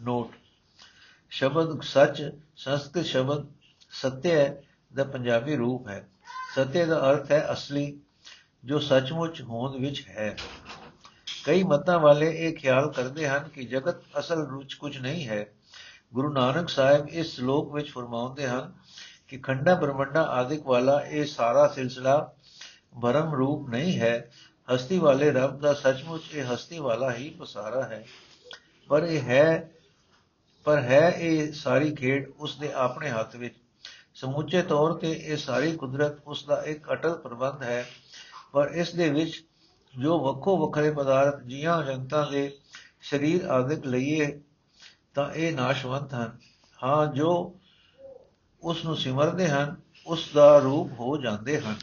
ਨੋਟ। 0.00 0.30
ਸ਼ਬਦ 1.30 1.82
ਸੱਚ, 1.82 2.32
ਸੰਸਕ੍ਰਿਤ 2.56 3.06
ਸ਼ਬਦ 3.06 3.46
ਸਤਿਆ 3.90 4.54
ਦਾ 4.94 5.04
ਪੰਜਾਬੀ 5.04 5.56
ਰੂਪ 5.56 5.88
ਹੈ। 5.88 6.08
ਸਤਿਆ 6.56 6.86
ਦਾ 6.86 7.10
ਅਰਥ 7.10 7.32
ਹੈ 7.32 7.52
ਅਸਲੀ, 7.52 8.00
ਜੋ 8.64 8.78
ਸੱਚਮੁੱਚ 8.78 9.42
ਹੋਂਦ 9.42 9.76
ਵਿੱਚ 9.76 10.04
ਹੈ। 10.08 10.36
ਕਈ 11.44 11.62
ਮਤਾਂ 11.62 11.98
ਵਾਲੇ 11.98 12.30
ਇਹ 12.38 12.54
ਖਿਆਲ 12.54 12.92
ਕਰਦੇ 12.92 13.28
ਹਨ 13.28 13.48
ਕਿ 13.48 13.64
ਜਗਤ 13.64 13.96
ਅਸਲ 14.18 14.56
ਵਿੱਚ 14.56 14.74
ਕੁਝ 14.74 14.98
ਨਹੀਂ 14.98 15.28
ਹੈ। 15.28 15.46
ਗੁਰੂ 16.14 16.32
ਨਾਨਕ 16.32 16.68
ਸਾਹਿਬ 16.68 17.08
ਇਸ 17.08 17.26
ਸ਼ਲੋਕ 17.26 17.74
ਵਿੱਚ 17.74 17.90
ਫਰਮਾਉਂਦੇ 17.90 18.46
ਹਨ 18.46 18.74
ਕਿ 19.28 19.38
ਖੰਡਾ 19.38 19.74
ਬ੍ਰਹਮੰਡਾ 19.74 20.22
ਆਦਿਕ 20.22 20.66
ਵਾਲਾ 20.66 21.00
ਇਹ 21.00 21.26
ਸਾਰਾ 21.26 21.68
ਸਿਲਸਿਲਾ 21.68 22.32
ਭਰਮ 23.02 23.34
ਰੂਪ 23.34 23.68
ਨਹੀਂ 23.68 24.00
ਹੈ। 24.00 24.30
ਹਸਤੀ 24.74 24.98
ਵਾਲੇ 24.98 25.30
ਰੱਬ 25.30 25.60
ਦਾ 25.60 25.74
ਸੱਚਮੁੱਚ 25.74 26.22
ਇਹ 26.34 26.54
ਹਸਤੀ 26.54 26.78
ਵਾਲਾ 26.78 27.12
ਹੀ 27.12 27.30
ਪਸਾਰਾ 27.30 27.82
ਹੈ। 27.82 28.06
ਪਰ 28.88 29.02
ਇਹ 29.02 29.20
ਹੈ, 29.20 29.70
ਪਰ 30.64 30.78
ਹੈ 30.78 31.14
ਇਹ 31.18 31.52
ਸਾਰੀ 31.52 31.94
ਖੇਡ 31.94 32.32
ਉਸ 32.38 32.58
ਦੇ 32.58 32.72
ਆਪਣੇ 32.72 33.10
ਹੱਥ 33.10 33.36
ਵਿੱਚ। 33.36 33.54
ਸਮੁੱਚੇ 34.14 34.62
ਤੌਰ 34.62 34.92
ਤੇ 34.92 35.12
ਇਹ 35.12 35.36
ਸਾਰੀ 35.36 35.76
ਕੁਦਰਤ 35.76 36.18
ਉਸ 36.26 36.44
ਦਾ 36.44 36.62
ਇੱਕ 36.62 36.92
ਅਟਲ 36.92 37.14
ਪ੍ਰਬੰਧ 37.14 37.62
ਹੈ। 37.62 37.86
ਪਰ 38.52 38.70
ਇਸ 38.74 38.94
ਦੇ 38.94 39.10
ਵਿੱਚ 39.10 39.44
ਜੋ 39.98 40.20
ਵੱਖੋ 40.20 40.66
ਵੱਖਰੇ 40.66 40.90
ਪਦਾਰਥ 40.90 41.42
ਜੀਆਂ 41.42 41.82
ਜਨਤਾ 41.82 42.24
ਦੇ 42.24 42.56
ਸਰੀਰ 43.02 43.44
ਆਦਿਕ 43.44 43.86
ਲਈਏ 43.86 44.40
ਤਾਂ 45.14 45.32
ਇਹ 45.32 45.54
ਨਾਸ਼ਵੰਤ 45.54 46.14
ਹਨ। 46.14 46.38
ਹਾਂ, 46.84 47.06
ਜੋ 47.06 47.54
ਉਸ 48.62 48.84
ਨੂੰ 48.84 48.96
ਸਿਮਰਦੇ 48.96 49.48
ਹਨ 49.48 49.76
ਉਸ 50.06 50.28
ਦਾ 50.34 50.58
ਰੂਪ 50.58 50.92
ਹੋ 51.00 51.16
ਜਾਂਦੇ 51.16 51.60
ਹਨ। 51.60 51.74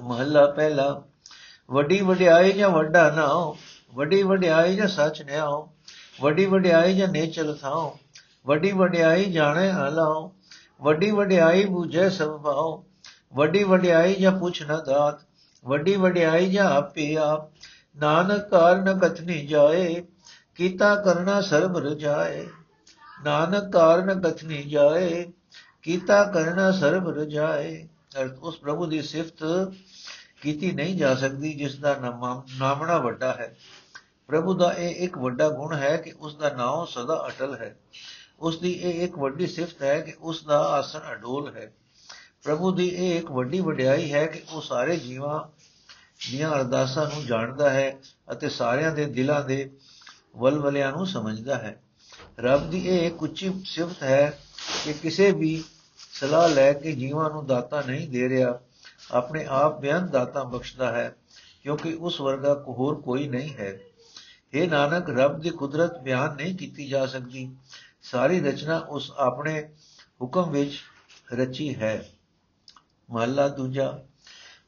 ਮਹੱਲਾ 0.00 0.46
ਪਹਿਲਾ, 0.46 1.02
ਵੱਡੀ 1.70 2.00
ਵਡਿਆਈ 2.00 2.52
ਜਾਂ 2.52 2.70
ਵੱਡਾ 2.70 3.10
ਨਾਉ 3.10 3.56
ਵੱਡੀ 3.94 4.22
ਵਡਿਆਈ 4.22 4.76
ਜਾਂ 4.76 4.88
ਸੱਚ 4.88 5.22
ਨਿਆਉ 5.22 5.68
ਵੱਡੀ 6.20 6.46
ਵਡਿਆਈ 6.46 6.96
ਜਾਂ 6.96 7.08
ਨੇਚਲ 7.08 7.56
ਥਾਉ 7.56 7.96
ਵੱਡੀ 8.46 8.72
ਵਡਿਆਈ 8.72 9.24
ਜਾਣੇ 9.32 9.70
ਹਲਾਉ 9.70 10.30
ਵੱਡੀ 10.80 11.10
ਵਡਿਆਈ 11.10 11.64
ਬੂਝੇ 11.64 12.10
ਸਭ 12.10 12.40
ਭਾਉ, 12.40 12.84
ਵੱਡੀ 13.34 13.64
ਵਡਿਆਈ 13.64 14.14
ਜਾਂ 14.14 14.32
ਪੁੱਛ 14.32 14.62
ਨਾ 14.62 14.80
ਦਾਤ, 14.80 15.20
ਵੱਡੀ 15.64 15.96
ਵਡਿਆਈ 15.96 16.50
ਜਾਂ 16.50 16.70
ਆਪੇ 16.70 17.16
ਆਪ, 17.16 17.50
ਨਾਨਕ 17.96 18.48
ਕਾਰਨ 18.48 18.98
ਕਥਨੀ 18.98 19.46
ਜਾਏ, 19.46 20.02
ਕੀਤਾ 20.54 20.94
ਕਰਨਾ 20.94 21.40
ਸਰਬ 21.40 21.76
ਰਜਾਏ। 21.76 22.48
ਨਾਨਕ 23.24 23.72
ਕਾਰਨ 23.72 24.20
ਕਥਨੀ 24.20 24.62
ਜਾਏ, 24.62 25.24
ਕੀਤਾ 25.82 26.24
ਕਰਨਾ 26.24 26.70
ਸਰਬ 26.72 27.08
ਰਜਾਏ। 27.08 27.88
ਉਸ 28.42 28.58
ਪ੍ਰਭੂ 28.58 28.86
ਦੀ 28.86 29.02
ਸਿਫਤ 29.02 29.44
ਕੀਤੀ 30.42 30.72
ਨਹੀਂ 30.72 30.96
ਜਾ 30.96 31.14
ਸਕਦੀ, 31.14 31.52
ਜਿਸ 31.54 31.76
ਦਾ 31.76 31.96
ਨਾਮਣਾ 32.58 32.98
ਵੱਡਾ 32.98 33.32
ਹੈ। 33.32 33.56
ਪ੍ਰਭੂ 34.26 34.54
ਦਾ 34.54 34.72
ਇਹ 34.72 34.94
ਇੱਕ 35.04 35.18
ਵੱਡਾ 35.18 35.48
ਗੁਣ 35.48 35.74
ਹੈ 35.74 35.96
ਕਿ 35.96 36.12
ਉਸ 36.18 36.36
ਦਾ 36.36 36.50
ਨਾਮ 36.50 36.84
ਸਦਾ 36.86 37.26
ਅਟਲ 37.28 37.54
ਹੈ। 37.54 37.76
ਉਸ 38.40 38.58
ਦੀ 38.60 38.72
ਇਹ 38.72 39.04
ਇੱਕ 39.04 39.18
ਵੱਡੀ 39.18 39.46
ਸਿਫਤ 39.46 39.82
ਹੈ 39.82 40.00
ਕਿ 40.00 40.14
ਉਸ 40.20 40.44
ਦਾ 40.44 40.58
ਆਸਣ 40.58 41.00
ਅਡੋਲ 41.12 41.54
ਹੈ। 41.56 41.72
ਪ੍ਰਭੂ 42.42 42.70
ਦੀ 42.72 42.86
ਇਹ 42.88 43.18
ਇੱਕ 43.18 43.30
ਵੱਡੀ 43.30 43.60
ਵਡਿਆਈ 43.60 44.12
ਹੈ 44.12 44.26
ਕਿ 44.26 44.42
ਉਹ 44.52 44.62
ਸਾਰੇ 44.62 44.96
ਜੀਵਾਂ 44.96 45.40
ਦੀਆਂ 46.30 46.52
ਅਰਦਾਸਾਂ 46.52 47.06
ਨੂੰ 47.06 47.24
ਜਾਣਦਾ 47.26 47.70
ਹੈ 47.70 47.98
ਅਤੇ 48.32 48.48
ਸਾਰਿਆਂ 48.48 48.92
ਦੇ 48.92 49.04
ਦਿਲਾਂ 49.04 49.44
ਦੇ 49.44 49.70
ਵਲਵਲਿਆਂ 50.36 50.92
ਨੂੰ 50.92 51.06
ਸਮਝਦਾ 51.06 51.58
ਹੈ। 51.58 51.80
ਰੱਬ 52.38 52.70
ਦੀ 52.70 52.88
ਇਹ 52.88 53.06
ਇੱਕ 53.06 53.22
ਉੱਚੀ 53.22 53.52
ਸਿਫਤ 53.64 54.02
ਹੈ 54.02 54.38
ਕਿ 54.84 54.92
ਕਿਸੇ 54.92 55.30
ਵੀ 55.32 55.64
ਸਲਾਹ 56.12 56.48
ਲੈ 56.48 56.72
ਕੇ 56.72 56.92
ਜੀਵਾਂ 56.92 57.30
ਨੂੰ 57.30 57.46
ਦਾਤਾ 57.46 57.80
ਨਹੀਂ 57.80 58.08
ਦੇ 58.08 58.28
ਰਿਹਾ, 58.28 58.58
ਆਪਣੇ 59.10 59.46
ਆਪ 59.46 59.80
ਬਿਆਨ 59.80 60.10
ਦਾਤਾ 60.10 60.44
ਬਖਸ਼ਦਾ 60.44 60.92
ਹੈ, 60.92 61.14
ਕਿਉਂਕਿ 61.62 61.92
ਉਸ 61.94 62.20
ਵਰਗਾ 62.20 62.64
ਹੋਰ 62.68 63.00
ਕੋਈ 63.00 63.28
ਨਹੀਂ 63.28 63.54
ਹੈ। 63.54 63.78
ਇਹ 64.54 64.68
ਨਾਨਕ, 64.68 65.10
ਰੱਬ 65.10 65.40
ਦੀ 65.40 65.50
ਕੁਦਰਤ 65.50 65.98
ਬਿਆਨ 65.98 66.34
ਨਹੀਂ 66.36 66.54
ਕੀਤੀ 66.56 66.88
ਜਾ 66.88 67.06
ਸਕਦੀ। 67.06 67.50
ਸਾਰੀ 68.02 68.40
ਰਚਨਾ 68.40 68.78
ਉਸ 68.78 69.12
ਆਪਣੇ 69.16 69.68
ਹੁਕਮ 70.22 70.50
ਵਿੱਚ 70.50 70.72
ਰਚੀ 71.32 71.74
ਹੈ। 71.74 72.08
ਮਹਲਾ 73.10 73.48
ਦੂਜਾ, 73.48 73.98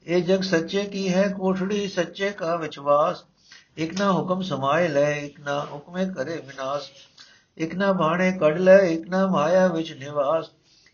ਇਹ 0.07 0.23
ਜਗ 0.23 0.41
ਸੱਚੇ 0.41 0.85
ਕੀ 0.85 1.09
ਹੈ? 1.15 1.29
ਕੋਠੜੀ 1.29 1.89
ਸੱਚੇ 1.89 2.31
ਕਾ 2.31 2.57
ਵਿਚਵਾਸ 2.57 3.25
ਇਕ 3.79 3.99
ਨਾ 4.01 4.13
ਹੁਕਮ 4.13 4.43
ਸਮਾਏ 4.43 4.89
ਲੈ, 4.89 5.11
ਇਕ 5.17 5.41
ਨਾ 5.41 5.65
ਹੁਕਮੇ 5.65 6.05
ਕਰੇ 6.07 6.37
ਵਿਨਾਸ਼। 6.37 6.91
ਇਕ 7.59 7.75
ਨਾ 7.75 7.93
ਬਾਣੇ 7.93 8.33
ਕੱਢ 8.33 8.59
ਲੈ, 8.59 8.79
ਇਕ 8.79 9.09
ਨਾ 9.09 9.27
ਮਾਇਆ 9.27 9.67
ਵਿੱਚ 9.67 9.93
ਨਿਵਾਸ। 9.93 10.47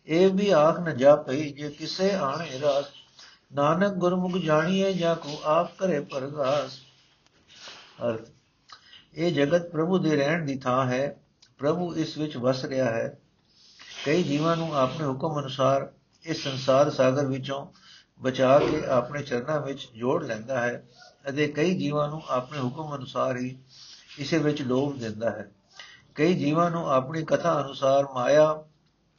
ਇਹ 0.06 0.30
ਵੀ 0.30 0.50
ਆਖ 0.50 0.80
ਨ 0.80 0.96
ਜਾ 0.96 1.16
ਪਈ 1.16 1.52
ਜੇ 1.52 1.70
ਕਿਸੇ 1.70 2.10
ਆਣੇ 2.10 2.60
ਰਾਸ। 2.60 2.84
ਨਾਨਕ 3.52 3.92
ਗੁਰਮੁਖ 3.92 4.36
ਜਾਣੀਏ 4.36 4.92
ਜਾਂ 4.92 5.16
ਕੋ 5.16 5.40
ਆਪ 5.44 5.78
ਕਰੇ 5.78 6.00
ਪਰਗਾਸ। 6.00 6.78
ਅਰਥ, 8.08 8.20
ਇਹ 9.14 9.32
ਜਗਤ 9.32 9.70
ਪ੍ਰਭੂ 9.70 9.98
ਦੇ 9.98 10.16
ਰਹਿਣ 10.16 10.44
ਦੀ 10.44 10.58
ਥਾਂ 10.58 10.86
ਹੈ। 10.86 11.16
ਪ੍ਰਭੂ 11.58 11.94
ਇਸ 11.94 12.18
ਵਿੱਚ 12.18 12.36
ਵਸ 12.36 12.64
ਰਿਹਾ 12.64 12.90
ਹੈ। 12.90 13.18
ਕਈ 14.06 14.22
ਜੀਵਾਂ 14.22 14.56
ਨੂੰ 14.56 14.76
ਆਪਣੇ 14.76 15.06
ਹੁਕਮ 15.06 15.40
ਅਨੁਸਾਰ 15.40 15.92
ਇਸ 16.24 16.44
ਸੰਸਾਰ 16.44 16.90
ਸਾਗਰ 16.90 17.26
ਵਿੱਚੋਂ 17.26 17.66
ਬਚਾ 18.22 18.58
ਕੇ 18.58 18.86
ਆਪਣੇ 18.86 19.22
ਚਰਨਾਂ 19.22 19.60
ਵਿੱਚ 19.60 19.88
ਜੋੜ 19.94 20.24
ਲੈਂਦਾ 20.24 20.60
ਹੈ 20.60 20.88
ਅਤੇ 21.28 21.48
ਕਈ 21.48 21.78
ਜੀਵਾਂ 21.78 22.08
ਨੂੰ 22.08 22.22
ਆਪਣੇ 22.28 22.58
ਹੁਕਮ 22.58 22.96
ਅਨੁਸਾਰ 22.96 23.36
ਹੀ 23.36 23.58
ਇਸੇ 24.18 24.38
ਵਿੱਚ 24.38 24.62
ਲੋਭ 24.62 24.98
ਦਿੰਦਾ 24.98 25.30
ਹੈ। 25.30 25.50
ਕਈ 26.18 26.34
ਜੀਵਾਂ 26.34 26.70
ਨੂੰ 26.70 26.90
ਆਪਣੀ 26.90 27.24
ਕਥਾ 27.24 27.60
ਅਨੁਸਾਰ 27.60 28.06
ਮਾਇਆ, 28.14 28.64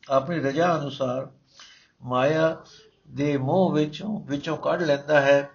ਆਪਣੀ 0.10 0.40
ਰਜਾ 0.40 0.80
ਅਨੁਸਾਰ 0.80 1.32
ਮਾਇਆ 2.04 2.58
ਦੇ 3.12 3.38
ਮੋਹ 3.38 3.72
ਵਿੱਚੋਂ 3.72 4.22
ਵਿੱਚੋਂ 4.26 4.58
ਕੱਢ 4.58 4.82
ਲੈਂਦਾ 4.82 5.22
ਹੈ। 5.22 5.50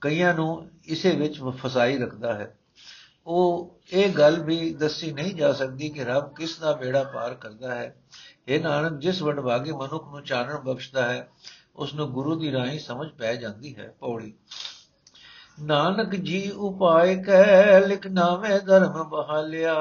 ਕਈਆਂ 0.00 0.34
ਨੂੰ 0.34 0.70
ਇਸੇ 0.84 1.16
ਵਿੱਚ 1.16 1.40
ਫਸਾਈ 1.40 1.98
ਰੱਖਦਾ 1.98 2.34
ਹੈ। 2.34 2.58
ਉਹ 3.26 3.74
ਇਹ 3.92 4.12
ਗੱਲ 4.12 4.42
ਵੀ 4.42 4.74
ਦੱਸੀ 4.74 5.12
ਨਹੀਂ 5.12 5.34
ਜਾ 5.34 5.52
ਸਕਦੀ 5.52 5.88
ਕਿ 5.88 6.04
ਰੱਬ 6.04 6.34
ਕਿਸ 6.34 6.58
ਦਾ 6.58 6.72
ਬੇੜਾ 6.72 7.02
ਪਾਰ 7.02 7.34
ਕਰਦਾ 7.34 7.74
ਹੈ। 7.74 7.96
ਇਹ 8.48 8.60
ਨਾਨਕ, 8.60 9.00
ਜਿਸ 9.00 9.22
ਵਡਭਾਗੇ 9.22 9.72
ਮਨੁੱਖ 9.72 10.08
ਨੂੰ 10.08 10.22
ਚਾਨਣ 10.22 10.58
ਬਖਸ਼ਦਾ 10.58 11.12
ਹੈ 11.12 11.28
ਉਸ 11.76 11.94
ਨੂੰ 11.94 12.12
ਗੁਰੂ 12.12 12.40
ਦੀ 12.40 12.52
ਰਾਹੀਂ 12.52 12.80
ਸਮਝ 12.80 13.08
ਪੈ 13.08 13.34
ਜਾਂਦੀ 13.34 13.76
ਹੈ 13.76 13.94
ਪੌੜੀ। 14.00 14.34
ਨਾਨਕ 15.62 16.14
ਜੀ 16.14 16.50
ਉਪਾਇ 16.50 17.22
ਕਹਿ, 17.22 17.80
ਲਿਖ 17.86 18.06
ਨਾਵੇਂ 18.06 18.60
ਧਰਮ 18.60 19.08
ਬਹਾਲਿਆ। 19.08 19.74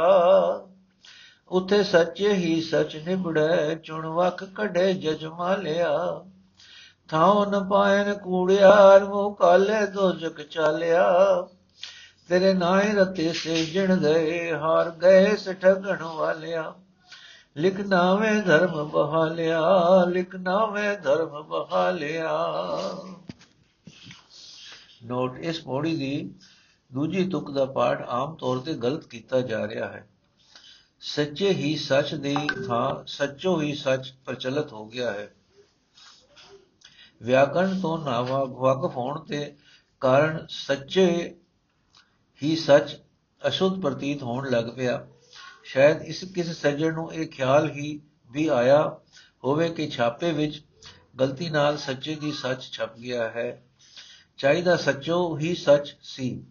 ਉਥੇ 1.52 1.84
ਸੱਚੇ 1.84 2.34
ਹੀ 2.34 2.62
ਸਚ 2.62 3.02
ਨਿਬੜੈ 3.08 3.76
ਚੁਣ 3.76 4.06
ਵਕ 4.08 4.44
ਕਢੇ 4.44 4.94
ਜਜਮਾਲਿਆ 4.94 6.22
ਥਾਉ 7.10 7.46
ਨ 7.46 7.70
ਪਾਇਨ 7.70 8.14
ਕੂੜਿਆਰ 8.14 9.06
ਮੋ 9.06 9.30
ਕਾਲੇ 9.30 9.86
ਦੋਜਕ 9.86 10.42
ਚਾਲਿਆ। 10.42 11.12
ਤੇਰੇ 12.30 12.54
ਨਾਏ 12.54 12.94
ਰਤੇ 12.94 13.34
ਸੇ 13.34 13.66
ਜਿਣ 13.66 13.96
ਗਏ 13.96 14.54
ਹਾਰ 14.54 14.92
ਗਏ 14.92 15.36
ਸਠਗਣ 15.36 16.04
ਵਾਲਿਆ। 16.04 16.74
ਲਿਖ 17.58 17.80
ਨਾਵੇਂ 17.88 18.42
ਧਰਮ 18.42 18.90
ਬਹਾਲਿਆ, 18.90 19.62
ਲਿਖ 20.08 20.36
ਨਾਵੇਂ 20.36 20.98
ਧਰਮ 20.98 21.44
ਬਹਾਲਿਆ। 21.44 22.56
ਨੋਟ 25.06 25.38
ਇਸ 25.38 25.62
ਪੌੜੀ 25.62 25.96
ਦੀ 25.96 26.32
ਦੂਜੀ 26.94 27.30
ਤੁਕ 27.30 27.52
ਦਾ 27.52 27.66
ਪਾਠ 27.66 28.02
ਆਮ 28.02 28.36
ਤੌਰ 28.36 28.60
ਤੇ 28.60 28.74
ਗਲਤ 28.74 29.08
ਕੀਤਾ 29.08 29.42
ਜਾ 29.42 29.68
ਰਿਹਾ 29.68 29.92
ਹੈ। 29.92 30.08
ਸੱਚੇ 31.00 31.54
ਹੀ 31.54 31.76
ਸੱਚ 31.76 32.16
ਦੀ 32.16 32.36
ਥਾਂ, 32.68 33.08
ਸੱਚੋ 33.08 33.62
ਹੀ 33.62 33.76
ਸੱਚ 33.76 34.14
ਪ੍ਰਚਲਿਤ 34.26 34.74
ਹੋ 34.74 34.86
ਗਿਆ 34.86 35.12
ਹੈ। 35.12 35.34
ਵਿਆਕਰਣ 37.22 37.82
ਤੋਂ 37.82 37.98
ਨਾਵਾ 37.98 38.44
ਵਾਕਫ 38.44 38.98
ਹੋਣ 38.98 39.20
ਤੇ 39.20 39.56
ਕਾਰਨ 40.02 40.46
ਸੱਚੇ 40.50 41.36
ਹੀ 42.44 42.56
ਸੱਚ 42.56 42.98
ਅਸ਼ੁੱਧ 43.48 43.82
ਪ੍ਰਤੀਤ 43.82 44.24
ਹੋਣ 44.24 44.50
ਲੱਗ 44.50 44.66
ਪਿਆ। 44.66 45.08
ਸ਼ਾਇਦ 45.64 46.02
ਇਸ 46.02 46.24
ਕਿਸ 46.24 46.62
ਸੱਜਣ 46.62 46.94
ਨੂੰ 46.94 47.14
ਇਹ 47.14 47.28
ਖਿਆਲ 47.28 47.70
ਹੀ 47.70 48.02
ਵੀ 48.32 48.48
ਆਇਆ 48.48 49.00
ਹੋਵੇ 49.44 49.70
ਕਿ 49.70 49.90
ਛਾਪੇ 49.90 50.32
ਵਿੱਚ 50.32 50.64
ਗਲਤੀ 51.20 51.50
ਨਾਲ 51.50 51.78
ਸੱਚੇ 51.78 52.16
ਦੀ 52.16 52.32
ਸੱਚ 52.32 52.64
ਛਪ 52.64 52.98
ਗਿਆ 52.98 53.30
ਹੈ। 53.30 53.64
ਚਾਹੀਦਾ 54.38 54.76
ਸੱਚੋ 54.76 55.38
ਹੀ 55.38 55.56
ਸੱਚ 55.56 55.96
ਸੀ। 56.02 56.44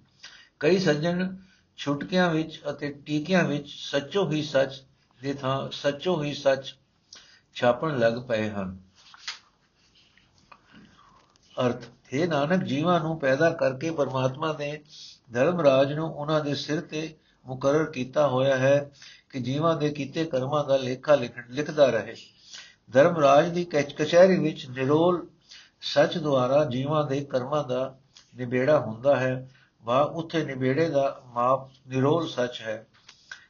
ਕਈ 0.61 0.79
ਸੱਜਣ 0.79 1.37
ਛੁਟਕਿਆਂ 1.77 2.31
ਵਿੱਚ 2.31 2.61
ਅਤੇ 2.71 2.91
ਟੀਕਿਆਂ 3.07 3.45
ਵਿੱਚ 3.45 3.75
ਸੱਚੋ 3.77 4.31
ਹੀ 4.31 4.43
ਸੱਚ 4.43 4.83
ਦੇ 5.23 5.33
ਥਾਂ 5.35 5.71
ਸੱਚੋ 5.71 6.23
ਹੀ 6.23 6.35
ਸੱਚ 6.35 6.75
ਛਾਪਣ 7.55 7.99
ਲੱਗ 7.99 8.13
ਪਏ 8.29 8.51
ਹਨ। 8.51 8.79
ਅਰਥ, 11.67 11.85
ਹੈ 12.15 12.27
ਨਾਨਕ, 12.27 12.65
ਜੀਵਾਂ 12.65 13.01
ਨੂੰ 13.01 13.19
ਪੈਦਾ 13.21 13.51
ਕਰਕੇ 13.51 13.91
ਪਰਮਾਤਮਾ 13.91 14.57
ਨੇ 14.59 14.83
ਧਰਮ 15.33 15.61
ਰਾਜ 15.61 15.93
ਨੂੰ 15.93 16.15
ਉਹਨਾਂ 16.15 16.45
ਦੇ 16.45 16.55
ਸਿਰ 16.55 16.81
ਤੇ 16.81 17.17
ਮੁਕਰਰ 17.47 17.85
ਕੀਤਾ 17.85 18.29
ਹੋਇਆ 18.29 18.57
ਹੈ 18.57 18.91
ਕਿ 19.31 19.41
ਜੀਵਾਂ 19.41 19.77
ਦੇ 19.77 19.91
ਕੀਤੇ 19.91 20.25
ਕਰਮਾਂ 20.25 20.65
ਦਾ 20.65 20.77
ਲੇਖਾ 20.77 21.15
ਲਿਖਦਾ 21.51 21.87
ਰਹੇ। 21.87 22.17
ਧਰਮ 22.93 23.19
ਰਾਜ 23.19 23.49
ਦੀ 23.49 23.65
ਕਚਹਿਰੀ 23.65 24.39
ਵਿੱਚ 24.39 24.67
ਨਿਰੋਲ 24.67 25.27
ਸੱਚ 25.81 26.19
ਦੁਆਰਾ 26.19 26.65
ਜੀਵਾਂ 26.65 27.07
ਦੇ 27.07 27.25
ਕਰਮਾਂ 27.25 27.65
ਦਾ 27.65 27.99
ਨਿਬੇੜਾ 28.37 28.81
ਹੁੰਦਾ 28.81 29.17
ਹੈ, 29.17 29.49
ਵਾ 29.83 30.01
ਉੱਥੇ 30.01 30.45
ਨਿਬੇੜੇ 30.45 30.89
ਦਾ 30.89 31.23
ਮਾਪ 31.27 31.71
ਨਿਰੋਲ 31.89 32.29
ਸੱਚ 32.29 32.61
ਹੈ। 32.61 32.87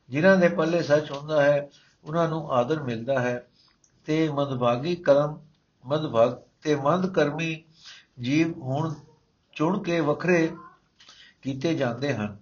ਜਿਨ੍ਹਾਂ 0.09 0.37
ਦੇ 0.37 0.49
ਪੱਲੇ 0.49 0.83
ਸੱਚ 0.83 1.11
ਹੁੰਦਾ 1.11 1.43
ਹੈ, 1.43 1.69
ਉਹਨਾਂ 2.05 2.29
ਨੂੰ 2.29 2.53
ਆਦਰ 2.53 2.83
ਮਿਲਦਾ 2.83 3.21
ਹੈ। 3.21 3.47
ਤੇ 4.07 4.29
ਮੰਦਭਾਗੀ 4.29 4.97
ਕਰਮ, 4.97 5.41
ਮੰਦਭਾਗ 5.87 6.37
ਤੇ 6.63 6.75
ਮੰਦ 6.75 7.15
ਕਰਮੀ 7.15 7.65
ਜੀਵ 8.21 8.63
ਹੁਣ 8.63 8.95
ਚੁਣ 9.53 9.83
ਕੇ 9.83 10.01
ਵੱਖਰੇ 10.01 10.57
ਕੀਤੇ 11.43 11.75
ਜਾਂਦੇ 11.75 12.15
ਹਨ। 12.15 12.39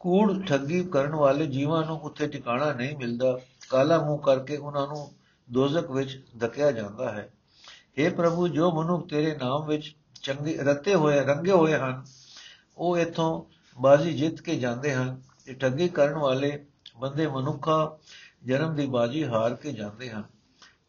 ਕੂੜ 0.00 0.46
ਠੱਗੀ 0.46 0.84
ਕਰਨ 0.84 1.14
ਵਾਲੇ 1.14 1.46
ਜੀਵਾਂ 1.46 1.84
ਨੂੰ 1.84 2.00
ਉੱਥੇ 2.00 2.26
ਟਿਕਾਣਾ 2.26 2.72
ਨਹੀਂ 2.72 2.96
ਮਿਲਦਾ। 2.96 3.38
ਕਾਲਾ 3.70 3.98
ਮੂੰਹ 3.98 4.18
ਕਰਕੇ 4.18 4.56
ਉਹਨਾਂ 4.56 4.86
ਨੂੰ 4.86 5.12
ਦੋਜ਼ਖ 5.52 5.90
ਵਿੱਚ 5.90 6.26
ਧੱਕਿਆ 6.38 6.72
ਜਾਂਦਾ 6.72 7.12
ਹੈ। 7.12 7.32
हे 7.98 8.14
ਪ੍ਰਭੂ, 8.14 8.48
ਜੋ 8.48 8.70
ਮਨੁੱਖ 8.72 9.08
ਤੇਰੇ 9.08 9.36
ਨਾਮ 9.36 9.66
ਵਿੱਚ 9.66 9.96
ਚੰਗੇ, 10.22 10.56
ਰਤੇ 10.56 10.94
ਹੋਏ, 10.94 11.20
ਰੰਗੇ 11.20 11.52
ਹੋਏ 11.52 11.74
ਹਨ, 11.74 12.04
ਉਹ 12.78 12.98
ਇਥੋਂ 12.98 13.44
ਬਾਜ਼ੀ 13.80 14.12
ਜਿੱਤ 14.14 14.40
ਕੇ 14.40 14.56
ਜਾਂਦੇ 14.56 14.94
ਹਨ 14.94 15.22
ਇਹ 15.48 15.54
ਠੱਗੀ 15.54 15.88
ਕਰਨ 15.88 16.14
ਵਾਲੇ 16.14 16.66
ਬੰਦੇ 16.96 17.26
ਮਨੁੱਖਾ 17.26 17.98
ਜਨਮ 18.44 18.74
ਦੀ 18.74 18.86
ਬਾਜ਼ੀ 18.86 19.24
ਹਾਰ 19.24 19.54
ਕੇ 19.54 19.72
ਜਾਂਦੇ 19.72 20.10
ਹਨ। 20.10 20.24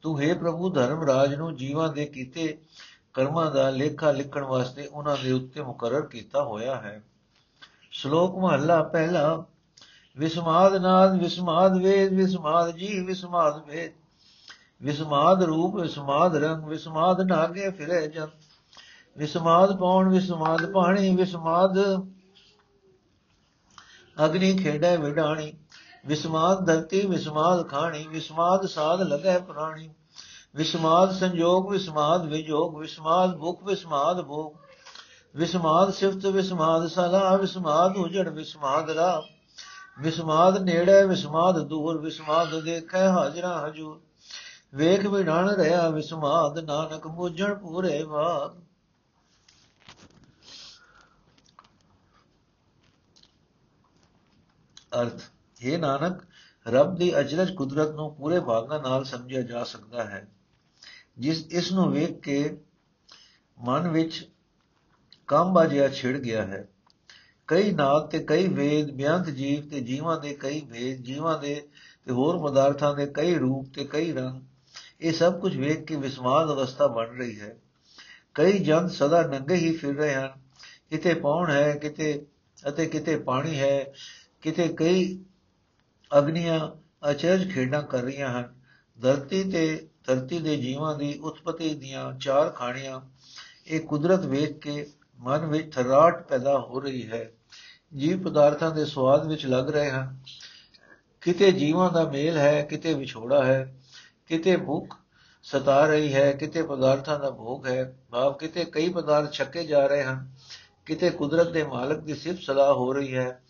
ਤੂੰ 0.02 0.22
हे 0.22 0.39
ਪ੍ਰਭੂ, 0.39 0.69
ਧਰਮ 0.69 1.04
ਰਾਜ 1.04 1.36
ਨੂੰ 1.36 1.56
ਜੀਵਾਂ 1.56 1.93
ਦੇ 1.93 2.06
ਕੀਤੇ 2.06 2.58
ਕਰਮਾਂ 3.13 3.52
ਦਾ 3.52 3.69
ਲੇਖਾ 3.69 4.12
ਲਿਖਣ 4.12 4.43
ਵਾਸਤੇ 4.43 4.86
ਉਹਨਾਂ 4.86 5.17
ਦੇ 5.24 5.32
ਉੱਤੇ 5.32 5.62
ਮੁਕਰਰ 5.62 6.02
ਕੀਤਾ 6.02 6.43
ਹੋਇਆ 6.43 6.76
ਹੈ। 6.76 7.04
ਸ਼ਲੋਕ 7.91 8.38
ਮਹਲਾ 8.39 8.84
ਪਹਿਲਾ, 8.84 9.45
ਵਿਸਮਾਦ 10.17 10.76
ਨਾਦ, 10.76 11.19
ਵਿਸਮਾਦ 11.19 11.78
ਵੇਦ, 11.78 12.13
ਵਿਸਮਾਦ 12.13 12.76
ਜੀ 12.76 13.04
ਵਿਸਮਾਦ 13.04 13.65
ਵੇਦ। 13.67 13.98
ਵਿਸਮਾਦ 14.81 15.43
ਰੂਪ, 15.43 15.75
ਵਿਸਮਾਦ 15.75 16.35
ਰੰਗ, 16.35 16.63
ਵਿਸਮਾਦ 16.63 17.21
ਨਾਗੇ 17.21 17.69
ਫਿਰੇ 17.69 18.07
ਜਨ। 18.07 18.27
ਵਿਸਮਾਦ 19.17 19.77
ਪੌਣ 19.77 20.09
ਵਿਸਮਾਦ 20.09 20.71
ਪਾਣੀ 20.71 21.15
ਵਿਸਮਾਦ 21.15 21.77
ਅਗਨੀ 24.25 24.57
ਖੇੜੇ 24.57 24.97
ਵਿਡਾਣੀ। 24.97 25.53
ਵਿਸਮਾਦ 26.05 26.65
ਧਰਤੀ, 26.65 27.05
ਵਿਸਮਾਦ 27.07 27.69
ਖਾਣੀ, 27.69 28.07
ਵਿਸਮਾਦ 28.07 28.65
ਸਾਧ 28.65 29.01
ਲਗੈ 29.01 29.39
ਪ੍ਰਾਣੀ। 29.39 29.89
ਵਿਸਮਾਦ 30.55 31.11
ਸੰਜੋਗ, 31.11 31.71
ਵਿਸਮਾਦ 31.71 32.25
ਵਿਜੋਗ, 32.25 32.77
ਵਿਸਮਾਦ 32.77 33.37
ਭੁਖ, 33.37 33.63
ਵਿਸਮਾਦ 33.63 34.21
ਭੋਗ। 34.21 34.57
ਵਿਸਮਾਦ 35.35 35.93
ਸਿਫਤ, 35.93 36.25
ਵਿਸਮਾਦ 36.25 36.87
ਸਲਾ 36.87 37.35
ਵਿਸਮਾਦ 37.35 37.97
ਉਜੜ, 37.97 38.29
ਵਿਸਮਾਦ 38.29 38.89
ਰਾ 38.89 39.23
ਵਿਸਮਾਦ 40.01 40.57
ਨੇੜੇ, 40.57 41.05
ਵਿਸਮਾਦ 41.05 41.59
ਦੂਰ, 41.59 41.97
ਵਿਸਮਾਦ 41.97 42.59
ਦੇਖੈ 42.59 43.09
ਹਾਜ਼ਰਾ 43.09 43.67
ਹਜੂਰ। 43.67 44.01
ਵੇਖ 44.73 45.05
ਵਿਡਾਣ 45.05 45.49
ਰਹਾ 45.49 45.89
ਵਿਸਮਾਦ, 45.89 46.60
ਨਾਨਕ 46.60 47.08
ਬੁਝਣ 47.08 47.55
ਪੂਰੇ 47.55 48.03
ਬਾਦ। 48.03 48.62
ਅਰਥ 55.01 55.21
ਇਹ 55.62 55.77
ਨਾਨਕ, 55.77 56.23
ਰੱਬ 56.67 56.95
ਦੀ 56.95 57.19
ਅਜਰਜ 57.19 57.55
ਕੁਦਰਤ 57.55 57.89
ਨੂੰ 57.89 58.15
ਪੂਰੇ 58.15 58.39
ਭਾਗਾਂ 58.39 58.79
ਨਾਲ 58.79 59.03
ਸਮਝਿਆ 59.03 59.41
ਜਾ 59.41 59.63
ਸਕਦਾ 59.63 60.03
ਹੈ। 60.03 60.27
ਜਿਸ, 61.17 61.45
ਇਸ 61.45 61.71
ਨੂੰ 61.71 61.91
ਵੇਖ 61.91 62.19
ਕੇ 62.19 62.58
ਮਨ 63.60 63.88
ਵਿੱਚ 63.88 64.29
ਕੰਮ 65.27 65.53
ਬਾਜਿਆ 65.53 65.89
ਛਿੜ 65.89 66.17
ਗਿਆ 66.17 66.45
ਹੈ। 66.45 66.67
ਕਈ 67.47 67.71
ਨਾਦ 67.71 68.10
ਤੇ 68.10 68.19
ਕਈ 68.19 68.47
ਵੇਦ, 68.47 68.91
ਬਿਆੰਤ 68.91 69.25
ਜੀਵ 69.25 69.69
ਤੇ 69.69 69.79
ਜੀਵਾਂ 69.79 70.19
ਦੇ 70.19 70.34
ਕਈ 70.34 70.62
ਭੇਦ 70.62 71.01
ਜੀਵਾਂ 71.01 71.39
ਦੇ 71.39 71.69
ਤੇ 72.05 72.12
ਹੋਰ 72.12 72.49
ਪਦਾਰਥਾਂ 72.49 72.95
ਦੇ 72.95 73.05
ਕਈ 73.05 73.36
ਰੂਪ 73.36 73.65
ਤੇ 73.73 73.86
ਕਈ 73.86 74.12
ਰੰਗ 74.13 74.41
ਇਹ 75.01 75.13
ਸਭ 75.13 75.39
ਕੁਝ 75.39 75.57
ਵੇਖ 75.57 75.83
ਕੇ 75.83 75.95
ਵਿਸਮਾਦ 75.95 76.47
ਅਵਸਥਾ 76.47 76.88
ਬਣ 76.88 77.07
ਰਹੀ 77.07 77.39
ਹੈ। 77.39 77.55
ਕਈ 78.33 78.59
ਜਨ 78.59 78.88
ਸਦਾ 78.88 79.21
ਨੰਗੇ 79.21 79.55
ਹੀ 79.55 79.77
ਫਿਰ 79.77 79.95
ਰਹੇ 79.95 80.15
ਹਨ। 80.15 80.31
ਕਿਤੇ 80.89 81.13
ਪੌਣ 81.13 81.51
ਹੈ, 81.51 81.75
ਕਿਤੇ 81.75 82.25
ਅਤੇ 82.69 82.85
ਕਿਤੇ 82.85 83.17
ਪਾਣੀ 83.17 83.59
ਹੈ, 83.59 83.93
ਕਿਤੇ 84.41 84.67
ਕਈ 84.67 85.19
ਅਗਨੀਆਂ 86.17 86.69
ਅਚਰਜ 87.12 87.53
ਖੇਡਾਂ 87.53 87.83
ਕਰ 87.83 88.01
ਰਹੀਆਂ 88.01 88.39
ਹਨ। 88.39 88.55
ਧਰਤੀ 89.01 89.51
ਤੇ, 89.51 89.88
ਧਰਤੀ 90.05 90.39
ਦੇ 90.39 90.57
ਜੀਵਾਂ 90.57 90.97
ਦੀ 90.97 91.19
ਉਤਪਤੀ 91.19 91.75
ਦੀਆਂ 91.75 92.13
ਚਾਰ 92.13 92.49
ਖਾਣੀਆਂ, 92.49 93.01
ਇਹ 93.67 93.79
ਕੁਦਰਤ 93.79 94.25
ਵੇਖ 94.25 94.59
ਕੇ 94.59 94.88
ਮਨ 95.19 95.45
ਵਿੱਚ 95.45 95.75
ਥਰਾਟ 95.75 96.27
ਪੈਦਾ 96.27 96.59
ਹੋ 96.59 96.79
ਰਹੀ 96.79 97.12
ਹੈ। 97.12 97.31
ਜੀਵ 97.97 98.23
ਪਦਾਰਥਾਂ 98.23 98.71
ਦੇ 98.71 98.85
ਸਵਾਦ 98.85 99.27
ਵਿੱਚ 99.27 99.45
ਲੱਗ 99.45 99.69
ਰਹੇ 99.69 99.89
ਹਨ। 99.89 100.19
ਕਿਤੇ 101.21 101.51
ਜੀਵਾਂ 101.51 101.91
ਦਾ 101.91 102.03
ਮੇਲ 102.03 102.38
ਹੈ, 102.38 102.62
ਕਿਤੇ 102.62 102.93
ਵਿਛੋੜਾ 102.93 103.45
ਹੈ। 103.45 103.78
ਕਿਤੇ 104.29 104.57
ਭੁੱਖ 104.57 104.95
ਸਤਾ 105.43 105.85
ਰਹੀ 105.85 106.13
ਹੈ, 106.13 106.31
ਕਿਤੇ 106.31 106.61
ਪਦਾਰਥਾਂ 106.61 107.19
ਦਾ 107.19 107.29
ਭੋਗ 107.31 107.67
ਹੈ, 107.67 107.95
ਭਾਵ 108.11 108.33
ਕਿਤੇ 108.33 108.65
ਕਈ 108.65 108.89
ਪਦਾਰਥ 108.89 109.31
ਛੱਕੇ 109.31 109.63
ਜਾ 109.63 109.87
ਰਹੇ 109.87 110.03
ਹਨ, 110.03 110.31
ਕਿਤੇ 110.85 111.09
ਕੁਦਰਤ 111.09 111.47
ਦੇ 111.47 111.63
ਮਾਲਕ 111.63 111.99
ਦੀ 111.99 112.15
ਸਿਫਤ 112.15 112.41
ਸਲਾਹ 112.41 112.73
ਹੋ 112.73 112.93
ਰਹੀ 112.93 113.15
ਹੈ, 113.15 113.41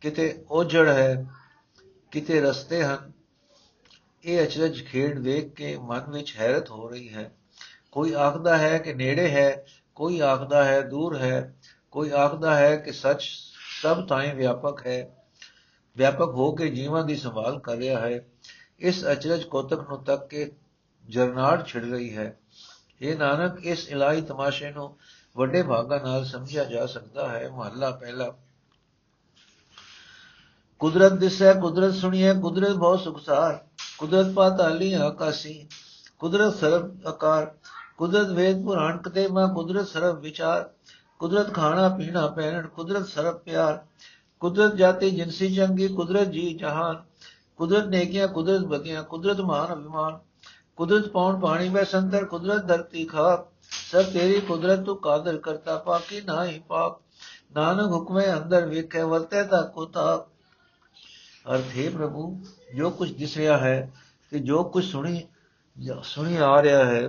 ਕਿਤੇ 0.00 0.44
ਉਜੜ 0.50 0.88
ਹੈ, 0.88 1.26
ਕਿਤੇ 2.10 2.40
ਰਸਤੇ 2.40 2.82
ਹਨ। 2.84 3.12
ਇਹ 4.24 4.46
ਅਚਰਜ 4.46 4.84
ਖੇਡ 4.84 5.18
ਦੇਖ 5.18 5.54
ਕੇ 5.54 5.76
ਮਨ 5.76 6.10
ਵਿੱਚ 6.10 6.34
ਹੈਰਤ 6.36 6.70
ਹੋ 6.70 6.88
ਰਹੀ 6.88 7.14
ਹੈ। 7.14 7.30
ਕੋਈ 7.92 8.12
ਆਖਦਾ 8.12 8.58
ਹੈ 8.58 8.78
ਕਿ 8.78 8.94
ਨੇੜੇ 8.94 9.28
ਹੈ, 9.28 9.64
ਕੋਈ 9.94 10.20
ਆਖਦਾ 10.20 10.64
ਹੈ 10.64 10.80
ਦੂਰ 10.80 11.16
ਹੈ, 11.16 11.54
ਕੋਈ 11.90 12.10
ਆਖਦਾ 12.10 12.56
ਹੈ 12.56 12.76
ਕਿ 12.76 12.92
ਸੱਚ 12.92 13.22
ਸਭ 13.82 14.08
ਥਾਂ 14.08 14.34
ਵਿਆਪਕ 14.34 14.86
ਹੈ, 14.86 15.24
ਵਿਆਪਕ 15.96 16.28
ਹੋ 16.28 16.52
ਕੇ 16.52 16.68
ਜੀਵਾਂ 16.68 17.04
ਦੀ 17.04 17.16
ਸੰਭਾਲ 17.16 17.58
ਕਰ 17.58 17.76
ਰਿਹਾ 17.76 18.00
ਹੈ। 18.00 18.26
ਇਸ 18.78 19.04
ਅਚਰਜ 19.12 19.42
ਕੋਤਕ 19.42 19.88
ਨੂੰ 19.88 20.04
ਤੱਕ 20.04 20.28
ਕੇ 20.28 20.52
ਜਰਨਾੜ 21.06 21.64
ਛਿੜ 21.66 21.84
ਰਹੀ 21.84 22.16
ਹੈ। 22.16 22.38
ਇਹ 23.00 23.16
ਨਾਨਕ, 23.16 23.66
ਇਸ 23.66 23.88
ਇਲਾਹੀ 23.88 24.22
ਤਮਾਸ਼ੇ 24.22 24.70
ਨੂੰ 24.70 24.96
ਵੱਡੇ 25.36 25.62
ਭਾਗਾਂ 25.62 26.00
ਨਾਲ 26.00 26.24
ਸਮਝਿਆ 26.24 26.64
ਜਾ 26.64 26.86
ਸਕਦਾ 26.86 27.28
ਹੈ। 27.28 27.50
ਮਹੱਲਾ 27.50 27.90
ਪਹਿਲਾ। 27.90 28.34
ਕੁਦਰਤ 30.78 31.12
ਦਿਸੈ, 31.12 31.52
ਕੁਦਰਤ 31.52 31.94
ਸੁਣੀਐ, 31.94 32.34
ਕੁਦਰਤ 32.34 32.76
ਬਹੁਤ 32.76 33.00
ਸੁਖਸਾਰ। 33.00 33.64
ਕੁਦਰਤ 33.98 34.32
ਪਾਤਾਲੀ 34.32 34.92
ਆਕਾਸੀ, 34.92 35.68
ਕੁਦਰਤ 36.18 36.54
ਸਰਬ 36.54 37.06
ਆਕਾਰ 37.06 37.54
ਕੁਦਰਤ 37.98 38.26
ਵੇਦ 38.26 38.64
ਪੁਰਾਣ 38.64 38.98
ਕਤੇ 38.98 39.28
ਮਾ 39.28 39.46
ਕੁਦਰਤ 39.46 39.88
ਸਰਬ 39.88 40.20
ਵਿਚਾਰ। 40.20 40.70
ਕੁਦਰਤ 41.18 41.54
ਖਾਣਾ, 41.54 41.88
ਪੀਣਾ, 41.88 42.26
ਪਹਿਨਣ, 42.26 42.66
ਕੁਦਰਤ 42.66 43.06
ਸਰਬ 43.08 43.38
ਪਿਆਰ। 43.38 43.86
ਕੁਦਰਤ 44.40 44.74
ਜਾਤੀ 44.74 45.10
ਜਿੰਸੀ 45.10 45.54
ਚੰਗੀ 45.54 45.88
ਕੁਦਰਤ 45.88 46.28
ਜੀ, 46.28 46.54
ਜਹਾਨ। 46.54 47.04
ਕੁਦਰਤ 47.58 47.86
ਨੇਕੀਆਂ 47.86 48.28
ਕੁਦਰਤ 48.28 48.62
ਬਦੀਆਂ 48.62 49.02
ਕੁਦਰਤ 49.02 49.40
ਮਾਨ 49.40 49.72
ਅਭਿਮਾਨ 49.72 50.18
ਕੁਦਰਤ 50.76 51.08
ਪੌਣ 51.08 51.40
ਪਾਣੀ 51.40 51.68
ਵਿੱਚ 51.68 51.90
ਸੰਦਰ 51.90 52.24
ਕੁਦਰਤ 52.24 52.64
ਧਰਤੀ 52.66 53.04
ਖਾਕ 53.04 53.48
ਸਭ 53.70 54.12
ਤੇਰੀ 54.12 54.40
ਕੁਦਰਤ 54.40 54.84
ਤੂੰ 54.84 54.96
ਕਾਦਰ 55.00 55.38
ਕਰਤਾ 55.38 55.76
ਪਾਕੀ 55.78 56.20
ਨਾਹੀ 56.20 56.58
ਪਾਕ 56.58 57.00
ਨਾਨਕ 57.56 57.92
ਹੁਕਮੇ 57.92 58.32
ਅੰਦਰ 58.32 58.66
ਵੇਖੇ 58.66 59.02
ਵਰਤੇ 59.02 59.42
ਤਾ 59.42 59.60
ਕੋਤਾ 59.74 60.16
ਅਰਥ 61.46 61.76
ਹੈ 61.76 61.88
ਪ੍ਰਭੂ 61.90 62.40
ਜੋ 62.74 62.90
ਕੁਝ 62.90 63.10
ਦਿਸ 63.12 63.36
ਰਿਹਾ 63.36 63.58
ਹੈ 63.58 63.92
ਕਿ 64.32 64.38
ਜੋ 64.38 64.62
ਕੁਝ 64.64 64.84
ਸੁਣੀ 64.84 65.22
ਸੁਣੀ 66.04 66.36
ਆ 66.36 66.62
ਰਿਹਾ 66.62 66.84
ਹੈ 66.84 67.08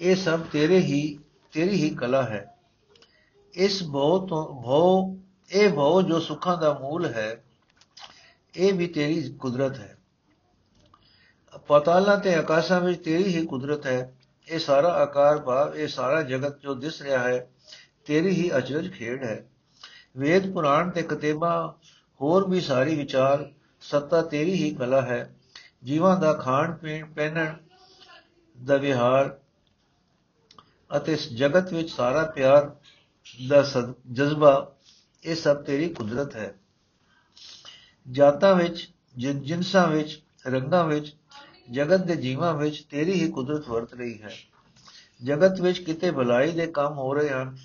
ਇਹ 0.00 0.16
ਸਭ 0.16 0.40
ਤੇਰੇ 0.52 0.78
ਹੀ 0.78 1.18
ਤੇਰੀ 1.52 1.82
ਹੀ 1.84 1.90
ਕਲਾ 1.94 2.22
ਹੈ 2.22 2.57
ਇਸ 3.54 3.82
ਭਉ 3.82 4.26
ਤੋਂ, 4.26 4.62
ਭਉ, 4.62 5.16
ਇਹ 5.50 5.70
ਭਉ 5.70 6.02
ਜੋ 6.02 6.20
ਸੁੱਖਾਂ 6.20 6.56
ਦਾ 6.56 6.72
ਮੂਲ 6.72 7.06
ਹੈ, 7.06 7.44
ਇਹ 8.54 8.72
ਵੀ 8.74 8.86
ਤੇਰੀ 8.86 9.32
ਕੁਦਰਤ 9.32 9.78
ਹੈ। 9.78 9.96
ਪਤਾਲਾਂ 11.66 12.16
ਤੇ 12.18 12.34
ਆਕਾਸ਼ਾਂ 12.34 12.80
ਵਿੱਚ 12.80 13.04
ਤੇਰੀ 13.04 13.24
ਹੀ 13.24 13.46
ਕੁਦਰਤ 13.46 13.86
ਹੈ। 13.86 14.14
ਇਹ 14.48 14.58
ਸਾਰਾ 14.58 14.88
ਆਕਾਰ 14.88 15.38
ਭਾਵ, 15.38 15.74
ਇਹ 15.74 15.88
ਸਾਰਾ 15.88 16.22
ਜਗਤ 16.22 16.60
ਜੋ 16.60 16.74
ਦਿਸ 16.74 17.02
ਰਿਹਾ 17.02 17.18
ਹੈ, 17.18 17.50
ਤੇਰੀ 18.06 18.30
ਹੀ 18.30 18.50
ਅਚਰਜ 18.58 18.92
ਖੇਡ 18.92 19.24
ਹੈ। 19.24 19.44
ਵੇਦ, 20.16 20.52
ਪੁਰਾਣ 20.52 20.90
ਤੇ 20.90 21.02
ਕਤੇਬਾ, 21.02 21.76
ਹੋਰ 22.20 22.48
ਵੀ 22.48 22.60
ਸਾਰੀ 22.60 22.94
ਵਿਚਾਰ, 22.94 23.50
ਸੱਤਾ 23.80 24.22
ਤੇਰੀ 24.22 24.52
ਹੀ 24.52 24.74
ਕਲਾ 24.74 25.02
ਹੈ। 25.02 25.34
ਜੀਵਾਂ 25.84 26.16
ਦਾ 26.16 26.32
ਖਾਣ, 26.32 26.72
ਪੀਣ, 26.72 27.06
ਪਹਿਨਣ 27.06 27.54
ਦਾ 28.64 28.76
ਵਿਹਾਰ 28.76 29.38
ਅਤੇ 30.96 31.12
ਇਸ 31.12 31.28
ਜਗਤ 31.32 31.72
ਵਿੱਚ 31.72 31.90
ਸਾਰਾ 31.90 32.24
ਪਿਆਰ 32.24 32.76
ਦਾ 33.48 33.64
ਜਜ਼ਬਾ, 34.12 34.76
ਇਹ 35.24 35.36
ਸਭ 35.36 35.56
ਤੇਰੀ 35.56 35.88
ਕੁਦਰਤ 35.88 36.36
ਹੈ। 36.36 36.54
ਜਾਤਾਂ 38.10 38.54
ਵਿੱਚ 38.54 38.90
ਜਿੰਸਾਂ 39.16 39.86
ਵਿੱਚ, 39.88 40.22
ਰੰਗਾਂ 40.46 40.84
ਵਿੱਚ, 40.84 41.16
ਜਗਤ 41.70 42.04
ਦੇ 42.04 42.16
ਜੀਵਾਂ 42.16 42.54
ਵਿੱਚ 42.54 42.82
ਤੇਰੀ 42.82 43.12
ਹੀ 43.12 43.30
ਕੁਦਰਤ 43.30 43.68
ਵਰਤ 43.68 43.94
ਰਹੀ 43.94 44.22
ਹੈ। 44.22 44.30
ਜਗਤ 45.24 45.60
ਵਿੱਚ 45.60 45.78
ਕਿਤੇ 45.78 46.10
ਭਲਾਈ 46.10 46.52
ਦੇ 46.52 46.66
ਕੰਮ 46.66 46.98
ਹੋ 46.98 47.14
ਰਹੇ 47.14 47.30
ਹਨ, 47.30 47.56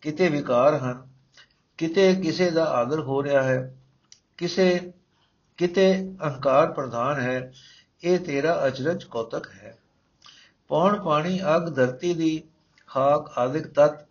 ਕਿਤੇ 0.00 0.28
ਵਿਕਾਰ 0.28 0.78
ਹਨ, 0.78 1.08
ਕਿਤੇ 1.78 2.14
ਕਿਸੇ 2.14 2.50
ਦਾ 2.50 2.64
ਆਦਰ 2.64 3.00
ਹੋ 3.00 3.22
ਰਿਹਾ 3.22 3.42
ਹੈ, 3.42 3.76
ਕਿਸੇ, 4.36 4.92
ਕਿਤੇ 5.56 6.14
ਅਹੰਕਾਰ 6.22 6.72
ਪ੍ਰਧਾਨ 6.72 7.20
ਹੈ, 7.20 7.52
ਇਹ 8.04 8.18
ਤੇਰਾ 8.18 8.66
ਅਚਰਜ 8.66 9.04
ਕੌਤਕ 9.04 9.50
ਹੈ। 9.50 9.78
ਪੌਣ 10.68 11.02
ਪਾਣੀ 11.02 11.40
ਅਗ, 11.56 11.74
ਧਰਤੀ 11.74 12.14
ਦੀ 12.14 12.42
ਖਾਕ, 12.86 13.38
ਆਦਿਕ 13.38 13.66
ਤਤ 13.66 14.07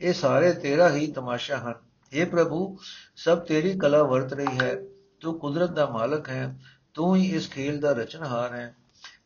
ਇਹ 0.00 0.12
ਸਾਰੇ 0.12 0.52
ਤੇਰਾ 0.52 0.94
ਹੀ 0.94 1.12
ਤਮਾਸ਼ਾ 1.12 1.56
ਹਨ। 1.58 1.74
हे 2.12 2.30
ਪ੍ਰਭੂ, 2.30 2.78
ਸਭ 3.16 3.38
ਤੇਰੀ 3.38 3.78
ਕਲਾ 3.78 4.02
ਵਰਤ 4.02 4.32
ਰਹੀ 4.32 4.58
ਹੈ। 4.62 4.74
ਤੂੰ 5.20 5.38
ਕੁਦਰਤ 5.38 5.70
ਦਾ 5.70 5.86
ਮਾਲਕ 5.86 6.28
ਹੈ। 6.28 6.58
ਤੂੰ 6.94 7.16
ਹੀ 7.16 7.34
ਇਸ 7.34 7.50
ਖੇਲ 7.50 7.80
ਦਾ 7.80 7.92
ਰਚਨਹਾਰ 7.92 8.54
ਹੈ। 8.54 8.76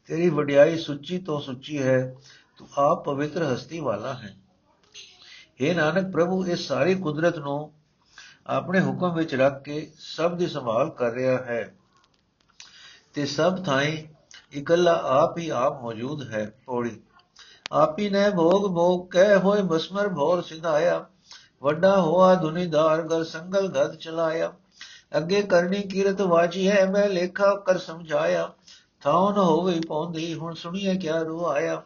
ਤੇਰੀ 0.07 0.29
ਵਡਿਆਈ 0.29 0.79
ਸੁੱਚੀ 0.79 1.19
ਤੋਂ 1.19 1.41
ਸੁੱਚੀ 1.41 1.83
ਹੈ। 1.83 2.15
ਤੂੰ 2.57 2.69
ਆਪ 2.79 3.05
ਪਵਿੱਤਰ 3.05 3.55
ਹਸਤੀ 3.55 3.81
ਵਾਲਾ 3.81 4.15
ਹੈ। 4.15 4.37
हे 5.63 5.77
ਨਾਨਕ 5.77 6.13
ਪ੍ਰਭੂ 6.13 6.47
ਇਸ 6.47 6.69
ਸਾਰੀ 6.69 6.95
ਕੁਦਰਤ 6.95 7.39
ਨੂੰ 7.39 7.73
ਆਪਣੇ 8.47 8.81
ਹੁਕਮ 8.81 9.15
ਵਿੱਚ 9.15 9.35
ਰੱਖ 9.35 9.63
ਕੇ 9.63 9.93
ਸਭ 9.99 10.37
ਦੀ 10.37 10.47
ਸੰਭਾਲ 10.47 10.91
ਕਰ 10.91 11.11
ਰਿਹਾ 11.11 11.37
ਹੈ। 11.37 11.75
ਤੇ 13.15 13.27
ਸਭ 13.27 13.65
ਥਾਈਂ 13.65 14.15
ਇਕੱਲਾ 14.59 15.01
ਆਪ 15.05 15.39
ਹੀ 15.39 15.49
ਆਪ 15.49 15.83
ਮੌਜੂਦ 15.83 16.31
ਹੈ। 16.31 16.53
ਪੌੜੀ 16.67 17.01
ਆਪੀ 17.75 18.09
ਨੇ 18.11 18.31
ਭੋਗ 18.31 18.75
ਭੋਗ 18.75 19.09
ਕਹਿ 19.11 19.37
ਹੋਏ 19.37 19.63
ਬਸਮਰ 19.63 20.09
ਭੋਰ 20.09 20.43
ਸਿਧਾਇਆ। 20.43 21.05
ਵੱਡਾ 21.63 22.01
ਹੋਆ 22.01 22.35
ਦੁਨੀਦਾਰ 22.35 23.03
ਗਰ 23.03 23.25
ਸੰਗਲ 23.25 23.69
ਗਦ 23.69 23.95
ਚਲਾਇਆ। 23.95 24.53
ਅੱਗੇ 25.17 25.43
ਕਰਨੀ 25.43 25.81
ਕੀਰਤ 25.83 26.21
ਵਾਜੀ 26.21 26.69
ਹੈ, 26.71 26.87
ਮੈਂ 26.91 27.09
ਲੇਖਾ 27.09 27.55
ਕਰ 27.57 27.79
ਸਮਝਾਇਆ। 27.79 28.53
ਥਾਉ 29.01 29.33
ਨ 29.33 29.39
ਹੋਵੇ 29.39 29.81
ਪੌਂਦੀ, 29.89 30.35
ਹੁਣ 30.35 30.55
ਸੁਣੀਏ 30.55 30.95
ਕਿਆ 30.95 31.23
ਰੂ 31.23 31.47
ਆਇਆ 31.47 31.83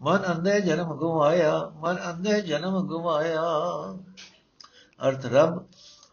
ਮਨ 0.00 0.22
ਅੰਧੇ 0.32 0.60
ਜਨਮ 0.60 0.96
ਗਵਾਇਆ 0.96 1.72
ਮਨ 1.74 1.98
ਅੰਧੇ 2.10 2.40
ਜਨਮ 2.40 2.86
ਗਵਾਇਆ 2.88 3.42
ਅਰਥ, 5.00 5.26
ਰਬ 5.26 5.66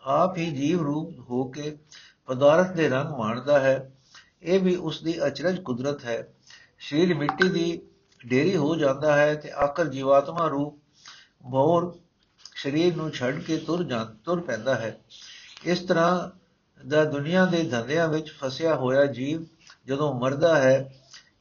ਆਪ 0.03 0.37
ਹੀ 0.37 0.51
ਜੀਵ 0.51 0.81
ਰੂਪ 0.81 1.29
ਹੋ 1.29 1.43
ਕੇ 1.43 1.77
ਪਦਾਰਥ 2.25 2.71
ਦੇ 2.71 2.89
ਰੰਗ 2.89 3.09
ਮਾਣਦਾ 3.09 3.59
ਹੈ। 3.59 3.91
ਇਹ 4.41 4.59
ਵੀ 4.59 4.75
ਉਸ 4.75 5.01
ਦੀ 5.03 5.27
ਅਚਰਜ 5.27 5.61
ਕੁਦਰਤ 5.61 6.05
ਹੈ। 6.05 6.27
ਸਰੀਰ 6.79 7.17
ਮਿੱਟੀ 7.17 7.49
ਦੀ 7.49 7.81
ਢੇਰੀ 8.31 8.57
ਹੋ 8.57 8.75
ਜਾਂਦਾ 8.75 9.15
ਹੈ 9.17 9.35
ਤੇ 9.35 9.51
ਆਖਰ 9.51 9.87
ਜੀਵਾਤਮਾ 9.87 10.47
ਰੂਪ 10.47 10.79
ਬੋਰ 11.43 11.99
ਸਰੀਰ 12.55 12.95
ਨੂੰ 12.95 13.11
ਛੱਡ 13.11 13.39
ਕੇ 13.39 13.57
ਤੁਰ 13.57 13.83
ਜਾਂ, 13.83 14.05
ਤੁਰ 14.05 14.41
ਪੈਂਦਾ 14.41 14.75
ਹੈ। 14.75 14.99
ਇਸ 15.63 15.79
ਤਰ੍ਹਾਂ 15.79 16.29
ਦਾ 16.87 17.05
ਦੁਨੀਆ 17.05 17.45
ਦੇ 17.45 17.63
ਧੰਦਿਆਂ 17.63 18.07
ਵਿੱਚ 18.07 18.31
ਫਸਿਆ 18.31 18.75
ਹੋਇਆ 18.75 19.05
ਜੀਵ 19.05 19.45
ਜਦੋਂ 19.87 20.19
ਮਰਦਾ 20.19 20.55
ਹੈ, 20.55 20.93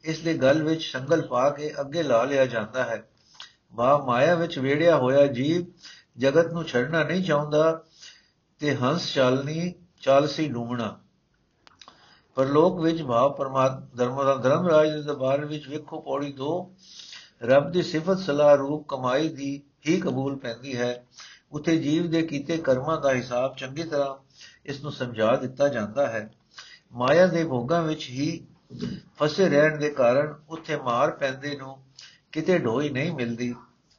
ਇਸ 0.05 0.19
ਦੇ 0.19 0.35
ਗਲ 0.35 0.62
ਵਿੱਚ 0.62 0.85
ਸੰਗਲ 0.85 1.27
ਪਾ 1.27 1.51
ਕੇ 1.51 1.73
ਅੱਗੇ 1.81 2.03
ਲਾ 2.03 2.25
ਲਿਆ 2.25 2.47
ਜਾਂਦਾ 2.47 2.85
ਹੈ। 2.85 3.09
ਬਾ 3.75 3.99
ਮਾਇਆ 3.99 4.35
ਵਿੱਚ 4.35 4.59
ਵੇੜਿਆ 4.59 4.97
ਹੋਇਆ 4.97 5.27
ਜੀਵ 5.27 5.66
ਜਗਤ 6.19 6.53
ਨੂੰ 6.53 6.64
ਛੱਡਣਾ 6.64 7.03
ਨਹੀਂ 7.03 7.25
ਚਾਹੁੰਦਾ 7.25 7.85
ਤੇ 8.59 8.77
ਹੰਸ 8.77 9.14
ਚਾਲਨੀ, 9.14 9.75
ਚਾਲਸੀ 10.01 10.49
ਡੂਮਣਾ 10.49 11.01
ਪਰਲੋਕ 12.35 12.81
ਵਿੱਚ 12.81 13.03
ਭਾਵ 13.03 13.33
ਪਰਮਾਤਮਾ, 13.33 13.87
ਧਰਮ 13.97 14.43
ਧਰਮ 14.43 14.69
ਰਾਜ 14.69 14.90
ਦੇ 14.90 15.03
ਦਰਬਾਰ 15.03 15.45
ਵਿੱਚ 15.45 15.69
ਵੇਖੋ 15.69 16.01
ਪੌੜੀ 16.01 16.33
2 16.33 16.53
ਰੱਬ 17.43 17.71
ਦੀ 17.73 17.83
ਸਿਫਤ 17.83 18.19
ਸਲਾਹ 18.19 18.55
ਰੂਪ 18.57 18.85
ਕਮਾਈ 18.88 19.29
ਦੀ 19.29 19.62
ਹੀ 19.88 20.01
ਕਬੂਲ 20.01 20.37
ਪੈਂਦੀ 20.37 20.77
ਹੈ। 20.77 21.05
ਉਥੇ 21.53 21.77
ਜੀਵ 21.77 22.11
ਦੇ 22.11 22.23
ਕੀਤੇ 22.23 22.57
ਕਰਮਾਂ 22.57 23.01
ਦਾ 23.01 23.14
ਹਿਸਾਬ 23.14 23.57
ਚੰਗੀ 23.57 23.83
ਤਰ੍ਹਾਂ 23.83 24.14
ਇਸ 24.66 24.83
ਨੂੰ 24.83 24.93
ਸਮਝਾ 24.93 25.37
ਦਿੱਤਾ 25.37 25.69
ਜਾਂਦਾ 25.69 26.07
ਹੈ। 26.07 26.31
ਮਾਇਆ 26.93 27.27
ਦੇ 27.27 27.45
ਭੋਗਾਂ 27.45 27.83
ਵਿੱਚ 27.83 28.09
ਹੀ 28.11 28.47
ਫਸੇ 29.16 29.49
ਰਹਿਣ 29.49 29.79
ਦੇ 29.79 29.90
ਕਾਰਨ 29.90 30.35
ਉੱਥੇ 30.49 30.77
ਮਾਰ 30.77 31.11
ਪੈਂਦੇ 31.11 31.57
ਨੂੰ 31.57 31.77
ਕਿਤੇ 32.33 32.59
ਢੋਈ 32.59 32.90
ਨਹੀਂ 32.90 33.12
ਮਿਲਦੀ। 33.12 33.55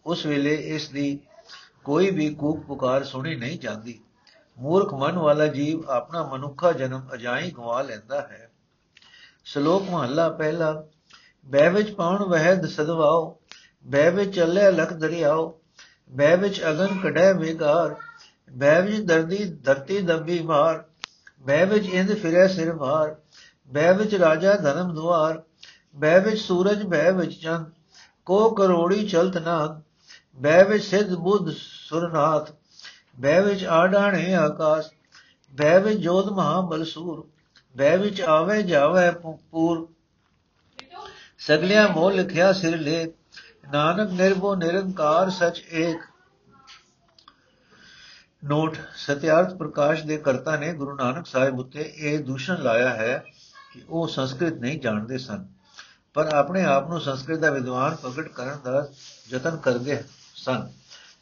ਉਸ 0.06 0.26
ਵੇਲੇ 0.26 0.56
ਇਸ 0.76 0.90
ਦੀ 0.90 1.20
ਕੋਈ 1.84 2.10
ਵੀ 2.10 2.34
ਕੂਕ 2.34 2.66
ਪੁਕਾਰ 2.66 3.04
ਸੁਣੀ 3.04 3.36
ਨਹੀਂ 3.36 3.60
ਜਾਂਦੀ। 3.60 4.00
ਮੂਰਖ 4.62 4.94
ਮਨ 4.94 5.18
ਵਾਲਾ 5.18 5.48
ਜੀਵ 5.48 5.90
ਆਪਣਾ 5.90 6.24
ਮਨੁੱਖਾ 6.24 6.72
ਜਨਮ 6.72 7.10
ਅਜਾਈ 7.14 7.52
ਗਵਾ 7.52 7.82
ਲੈਂਦਾ 7.82 8.22
ਹੈ। 8.22 8.50
ਸ਼ਲੋਕ 9.46 9.90
ਮਹੱਲਾ 9.90 10.30
ਪਹਿਲਾ 10.30 10.84
ਬੈ 11.48 11.70
ਵਿੱਚ 11.70 11.92
ਪਾਉਣ 11.92 12.24
ਵਹਿਦ 12.24 12.66
ਸਦਵਾਓ 12.66 13.40
ਬੈ 13.86 14.10
ਵਿੱਚ 14.10 14.36
ਚੱਲੇ 14.36 14.72
ਲਖ 14.72 14.94
ਦਰਿਆਓ 14.94 15.62
ਬੈ 16.12 16.36
ਵਿੱਚ 16.36 16.62
ਅਗਨ 16.62 17.00
ਕਢੈ 17.04 17.34
ਵੇਗਾਰ 17.34 17.96
ਬੈ 18.52 18.82
ਵਿੱਚ 18.82 19.02
ਦਰਦੀ 19.02 19.46
ਧਰਤੀ 19.66 20.00
ਦੰਬੀ 20.02 20.40
ਮਾਰ 20.40 20.84
ਬੈ 21.42 21.66
ਵਿੱਚ 21.66 21.86
ਇੰਦ 21.86 22.14
ਫਿਰੈ 22.14 22.48
ਸਿਰ 22.48 22.76
ਭਾਰ 22.76 23.16
ਬੈ 23.72 23.94
ਵਿੱਚ 23.94 24.16
ਰਾਜਾ 24.16 24.54
ਧਰਮ 24.54 24.94
ਦੁਆਰ 24.94 25.42
ਬੈ 25.96 26.20
ਵਿੱਚ 26.20 26.42
ਸੂਰਜ 26.42 26.84
ਬੈ 26.84 27.12
ਵਿੱਚ 27.12 27.40
ਚੰਦ, 27.42 27.66
ਕੋ 28.26 28.50
ਕਰੋੜੀ 28.50 29.08
ਚਲਤ 29.08 29.38
ਨਾਦ 29.38 29.82
ਬੈ 30.40 30.64
ਵਿੱਚ 30.64 30.84
ਸਿੱਧ 30.84 31.14
ਬੁੱਧ 31.14 31.50
ਸੁਰਨਾਥ 31.58 32.52
ਬੈ 33.18 33.40
ਵਿੱਚ 33.42 33.64
ਆਡਾਣੇ 33.66 34.34
ਆਕਾਸ਼ 34.36 34.88
ਬੈ 35.54 35.78
ਵਿੱਚ 35.80 36.00
ਜੋਤ 36.00 36.32
ਮਹਾ 36.32 36.62
ਬਲਸੂਰ 36.62 37.24
ਬੈ 37.76 37.96
ਵਿੱਚ 37.98 38.22
ਆਵੇ 38.22 38.62
ਜਾਵੇ 38.64 39.10
ਪੂਰ। 39.52 39.88
ਸਗਲਿਆ 41.40 41.88
ਮੋਹ 41.88 42.12
ਲਿਖਿਆ 42.12 42.52
ਸਿਰ 42.54 42.78
ਲੇ 42.78 43.12
ਨਾਨਕ 43.72 44.12
ਨਿਰਭਉ 44.12 44.56
ਨਿਰੰਕਾਰ 44.56 45.30
ਸਚ 45.30 45.62
ਏਕ। 45.72 46.02
ਨੋਟ, 48.44 48.78
ਸਤਿਆਰਥ 48.98 49.54
ਪ੍ਰਕਾਸ਼ 49.54 50.04
ਦੇ 50.04 50.18
ਕਰਤਾ 50.18 50.56
ਨੇ 50.56 50.72
ਗੁਰੂ 50.74 50.96
ਨਾਨਕ 50.96 51.26
ਸਾਹਿਬ 51.26 51.60
ਉੱਤੇ 51.60 51.92
ਇਹ 51.98 52.20
ਦੂਸ਼ਣ 52.20 52.62
ਲਾਇਆ 52.64 52.90
ਹੈ 52.90 53.18
ਕਿ 53.74 53.82
ਉਹ 53.90 54.08
ਸੰਸਕ੍ਰਿਤ 54.08 54.54
ਨਹੀਂ 54.54 54.80
ਜਾਣਦੇ 54.80 55.18
ਸਨ, 55.18 55.46
ਪਰ 56.16 56.34
ਆਪਣੇ 56.34 56.64
ਆਪ 56.66 56.90
ਨੂੰ 56.90 57.02
ਸੰਸਕ੍ਰਿਤ 57.02 57.40
ਦਾ 57.40 57.50
ਵਿਦਵਾਨ 57.52 57.96
ਪ੍ਰਗਟ 57.96 58.28
ਕਰਨ 58.30 58.58
ਦਾ 58.64 58.88
ਯਤਨ 59.30 59.58
ਕਰਦੇ 59.58 60.02
ਸਨ, 60.36 60.68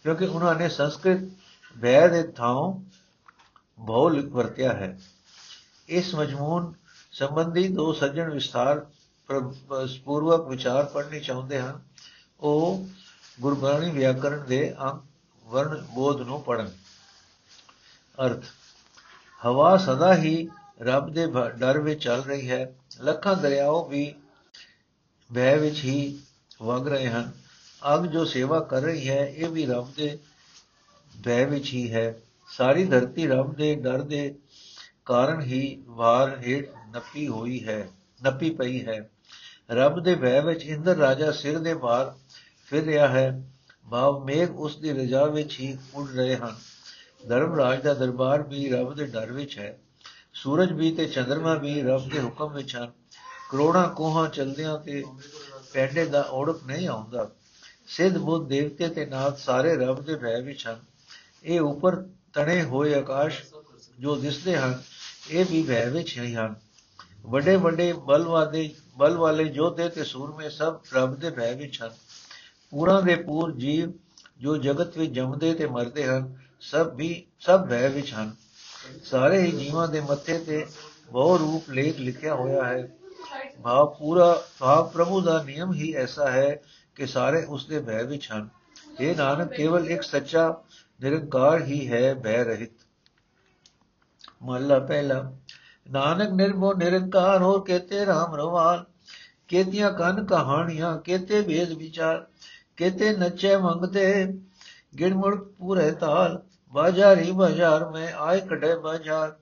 ਕਿਉਂਕਿ 0.04 0.26
ਉਹਨਾਂ 0.26 0.56
ਨੇ 0.56 0.70
ਸੰਸਕ੍ਰਿਤ 0.70 1.30
ਵੈ 1.76 2.08
ਦੇ 2.08 2.22
ਥਾਂ 2.32 2.56
ਬਹੁ 3.80 4.10
ਵਰਤਿਆ 4.30 4.74
ਹੈ। 4.74 4.98
ਇਸ 5.90 6.14
ਮਜਮੂਨ 6.16 6.74
ਸੰਬੰਧੀ 7.12 7.68
ਦੋ 7.68 7.92
ਸੱਜਣ 7.94 8.30
ਵਿਸਥਾਰ 8.30 8.86
ਪੂਰਵਕ 10.06 10.48
ਵਿਚਾਰ 10.48 10.86
ਪੜ੍ਹਨੀ 10.86 11.20
ਚਾਹੁੰਦੇ 11.20 11.60
ਹਨ। 11.62 11.82
ਉਹ 12.40 12.86
ਗੁਰਬਾਣੀ 13.42 13.92
ਵਿਆਕਰਣ 13.92 14.46
ਦੇ 14.46 14.76
ਅੰਕ 14.84 15.04
ਵਰਣ 15.46 15.82
ਬੋਧ 15.86 16.22
ਨੂੰ 16.22 16.42
ਪੜਨ 16.44 16.70
ਅਰਥ, 18.18 18.44
ਹਵਾ 19.42 19.76
ਸਦਾ 19.78 20.16
ਹੀ 20.16 20.48
ਰੱਬ 20.82 21.14
ਦੇ 21.14 21.26
ਡਰ 21.58 21.78
ਵਿੱਚ 21.80 22.04
ਚੱਲ 22.04 22.22
ਰਹੀ 22.22 22.50
ਹੈ। 22.50 22.66
ਲੱਖਾਂ 23.02 23.36
ਦਰਿਆਓ 23.36 23.84
ਵੀ 23.88 24.14
ਬਹਿ 25.30 25.58
ਵਿੱਚ 25.60 25.84
ਹੀ 25.84 26.20
ਵਗ 26.62 26.88
ਰਹੇ 26.88 27.10
ਹਨ। 27.10 27.32
ਅਗ 27.82 28.06
ਜੋ 28.06 28.26
ਸੇਵਾ 28.26 28.60
ਕਰ 28.62 28.82
ਰਹੀ 28.82 29.08
ਹੈ, 29.10 29.26
ਇਹ 29.26 29.50
ਵੀ 29.50 29.66
ਰੱਬ 29.66 29.92
ਦੇ 29.98 30.18
ਬਹਿ 31.20 31.46
ਵਿੱਚ 31.46 31.74
ਹੀ 31.74 31.92
ਹੈ। 31.92 32.16
ਸਾਰੀ 32.50 32.84
ਧਰਤੀ 32.86 33.28
ਰੱਬ 33.28 33.56
ਦੇ 33.56 33.76
ਡਰ 33.76 34.02
ਦੇ 34.02 34.36
ਕਾਰਨ 35.06 35.42
ਹੀ 35.42 35.84
ਵਾਰ 35.88 36.38
ਹੇਠ 36.40 36.70
ਨੱਪੀ 36.92 37.28
ਹੋਈ 37.28 37.64
ਹੈ, 37.68 37.90
ਨੱਪੀ 38.22 38.50
ਪਈ 38.50 38.86
ਹੈ। 38.86 39.10
ਰੱਬ 39.72 40.04
ਦੇ 40.04 40.16
ਭੈ 40.16 40.42
ਵਿੱਚ 40.42 40.64
ਇੰਦਰ 40.64 40.96
ਰਾਜਾ 40.96 41.32
ਸਿਰ 41.32 41.60
ਦੇ 41.60 41.74
ਭਾਰ 41.74 42.14
ਫਿਰ 42.66 42.84
ਰਿਹਾ 42.84 43.08
ਹੈ। 43.08 43.44
ਭਾਵ 43.92 44.24
ਮੇਘ 44.26 44.48
ਉਸ 44.48 44.78
ਦੀ 44.78 44.92
ਰਜਾ 44.92 45.26
ਵਿੱਚ 45.26 45.60
ਹੀ 45.60 45.78
ਉੱਡ 45.94 46.16
ਰਹੇ 46.16 46.36
ਹਨ। 46.36 46.56
ਧਰਮ 47.28 47.56
ਰਾਜ 47.56 47.82
ਦਾ 47.82 47.94
ਦਰਬਾਰ 47.94 48.42
ਵੀ 48.42 48.70
ਰੱਬ 48.70 48.94
ਦੇ 48.94 49.06
ਡਰ 49.06 49.32
ਵਿੱਚ 49.32 49.58
ਹੈ। 49.58 49.78
ਸੂਰਜ 50.34 50.72
ਵੀ 50.72 50.92
ਤੇ 50.92 51.06
ਚੰ드ਰਮਾ 51.06 51.54
ਵੀ 51.54 51.82
ਰੱਬ 51.82 52.10
ਦੇ 52.10 52.20
ਹੁਕਮ 52.20 52.54
ਵਿੱਚ 52.54 52.76
ਹਨ। 52.76 52.92
ਕਰੋੜਾਂ 53.52 53.88
ਕੋਹਾਂ 53.90 54.30
ਚਲਦਿਆਂ 54.30 54.78
ਤੇ 54.80 55.04
ਪੈਂਡੇ 55.74 56.06
ਦਾ 56.06 56.22
ਔੜਕ 56.22 56.64
ਨਹੀਂ 56.66 56.88
ਆਉਂਦਾ। 56.88 57.30
ਸਿੱਧ 57.88 58.18
ਬੁੱਧ 58.18 58.48
ਦੇਵਤੇ 58.48 58.88
ਤੇ 58.88 59.06
ਨਾਥ 59.06 59.38
ਸਾਰੇ 59.38 59.76
ਰੱਬ 59.76 60.02
ਦੇ 60.02 60.16
ਭੈ 60.16 60.42
ਵਿੱਚ 60.42 60.68
ਹਨ। 60.68 60.89
ਇਹ 61.44 61.62
ਉੱਪਰ 61.62 61.96
ਤਣੇ 62.34 62.64
ਹੋਏ 62.64 62.94
ਆਕਾਸ਼ 62.94 63.44
ਜੋ 64.00 64.16
ਦਿਸਦੇ 64.16 64.58
ਹਨ, 64.58 64.82
ਇਹ 65.30 65.46
ਵੀ 65.46 65.64
ਭੈ 65.64 65.90
ਵਿੱਚ 65.90 66.20
ਹੀ 66.20 66.36
ਹਨ। 66.36 66.56
ਵੱਡੇ 67.22 67.56
ਵੱਡੇ 67.56 67.94
ਬਲ 67.94 68.24
ਵਾਲੇ 68.24 68.76
ਬਲ 68.98 69.18
ਵਾਲੇ 69.18 69.44
ਯੋਧੇ 69.44 69.90
ਤੇ 69.90 70.04
ਸੂਰਮੇ 70.04 70.50
ਸਭ 70.50 70.80
ਰੱਬ 70.94 71.16
ਦੇ 71.16 71.30
ਭੈ 71.30 71.54
ਵਿੱਚ 71.54 71.82
ਹਨ। 71.82 71.92
ਪੂਰਾ 72.72 73.02
ਦੇ 73.02 73.16
ਪੂਰ 73.16 73.52
ਜੀਵ 73.52 73.92
ਜੋ 74.40 74.58
ਜਗਤ 74.58 74.98
ਵਿੱਚ 74.98 75.12
ਜੰਮਦੇ 75.12 75.54
ਤੇ 75.54 75.68
ਮਰਦੇ 75.68 76.06
ਹਨ, 76.06 76.38
ਸਭ 76.62 76.94
ਵੀ, 76.96 77.26
ਸਭ 77.40 77.68
ਭੈ 77.68 77.90
ਵਿੱਚ 77.90 78.14
ਹਨ। 78.14 78.36
ਸਾਰੇ 79.04 79.42
ਹੀ 79.42 79.52
ਜੀਵਾਂ 79.52 79.88
ਦੇ 79.88 80.02
ਮੱਥੇ 80.02 80.38
ਤੇ 80.40 80.66
ਬਹੁ 81.12 81.38
ਰੂਪ 81.38 81.70
ਲੇਖ 81.70 82.00
ਲਿਖਿਆ 82.00 82.36
ਹੋਇਆ 82.36 82.64
ਹੈ। 82.64 82.90
ਭਾਵ 83.64 83.96
ਪੂਰਾ, 84.00 84.44
ਭਾਵ 84.60 84.90
ਪ੍ਰਭੂ 84.90 85.22
ਦਾ 85.22 85.44
ਨਿਯਮ 85.44 85.74
ਹੀ 85.74 85.94
ਐਸਾ 85.94 86.32
ਹੈ 86.32 86.62
ਕਿ 86.96 87.06
ਸਾਰੇ 87.06 87.44
ਉਸ 87.46 87.66
ਦੇ 87.66 87.80
ਭੈ 87.80 88.04
ਵਿੱਚ 88.04 88.32
ਹਨ। 88.32 88.50
ਇਹ 89.00 89.16
ਨਾਨਕ, 89.16 89.54
ਕੇਵਲ 89.54 89.92
ਇੱਕ 89.92 90.02
ਸੱਚਾ 90.02 90.64
ਨਿਰੰਕਾਰ 91.02 91.62
ਹੀ 91.62 91.88
ਹੈ 91.88 92.14
ਭੈ 92.14 92.44
ਰਹਿਤ। 92.44 92.72
ਮਹਲਾ 94.44 94.80
ਪਹਿਲਾ, 94.80 95.32
ਨਾਨਕ 95.92 96.32
ਨਿਰਭਉ 96.32 96.74
ਨਿਰੰਕਾਰ 96.74 97.42
ਹੋ 97.42 97.60
ਕੇਤੇ 97.60 98.06
RAM 98.06 98.36
ਰਵਾਲ, 98.36 98.86
ਕੇਤੀਆਂ 99.48 99.92
ਕੰਨ 99.92 100.26
ਕਹਾਣੀਆਂ, 100.26 100.98
ਕੇਤੇ 100.98 101.42
ਵੇਦ 101.42 101.72
ਵਿਚਾਰ, 101.74 102.26
ਕੇਤੇ 102.78 103.12
ਨੱਚੇ 103.18 103.56
ਮੰਗਤੇ 103.58 104.26
ਗਿਣਮੁੜ 105.00 105.36
ਪੂਰੇ 105.36 105.92
ਤਾਲ, 105.92 106.42
ਬਾਜ਼ਾਰੀ 106.74 107.32
ਬਾਜ਼ਾਰ 107.32 107.90
ਮੈਂ 107.90 108.14
ਆਏ 108.14 108.40
ਕਢੇ 108.40 108.76
ਬਾਜ਼ਾਰ, 108.76 109.36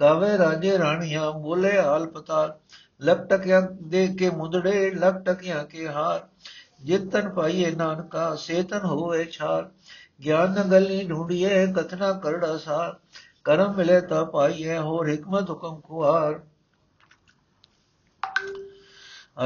ਗਾਵੇ 0.00 0.38
ਰਾਜੇ 0.38 0.78
ਰਾਣੀਆਂ 0.78 1.32
ਬੋਲੇ 1.32 1.80
ਹਾਲ 1.80 2.06
ਪਤਾਲ 2.06 2.58
ਲਕ 3.02 3.36
ਦੇ 3.82 4.06
ਕੇ 4.08 4.30
ਮੁੰਦੜੇ 4.30 4.90
ਲਕ 4.90 5.32
ਕੇ 5.70 5.88
ਹਾਰ, 5.88 6.26
ਜਿਤਨ 6.84 7.28
ਪਾਈਏ 7.28 7.70
ਨਾਨਕਾ, 7.70 8.34
ਸੇਤਨ 8.34 8.78
ਹੋਵੇ 8.78 9.24
ਛਾਰ 9.24 9.70
ਗਿਆਨ 10.20 10.52
ਨਗਲੀ 10.52 11.04
ਢੂੰਡੀਏ 11.04 11.66
ਕਥਨਾ 11.66 12.12
ਕਰੜਾ 12.12 12.56
ਸਾਰ। 12.58 12.98
ਕਰਮ 13.44 13.74
ਮਿਲੇ 13.76 14.00
ਤਾਂ 14.00 14.24
ਪਾਈਏ, 14.26 14.78
ਹੋਰ 14.78 15.12
ਹਕਮਤ 15.12 15.50
ਹੁਕਮ 15.50 15.80
ਖੁਆਰ। 15.80 16.40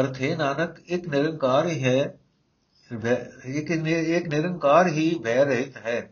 ਅਰਥ 0.01 0.21
ਹੈ 0.21 0.37
ਨਾਨਕ, 0.37 0.79
ਇੱਕ 0.87 1.09
ਨਿਰੰਕਾਰ 1.09 1.67
ਹੀ 1.67 1.83
ਹੈ 1.85 2.19
ਇੱਕ 2.91 3.71
ਇੱਕ 3.71 4.29
ਨਿਰੰਕਾਰ 4.29 4.87
ਹੀ 4.87 5.15
ਭੈ 5.25 5.45
ਰਹਿਤ 5.45 5.77
ਹੈ। 5.77 6.11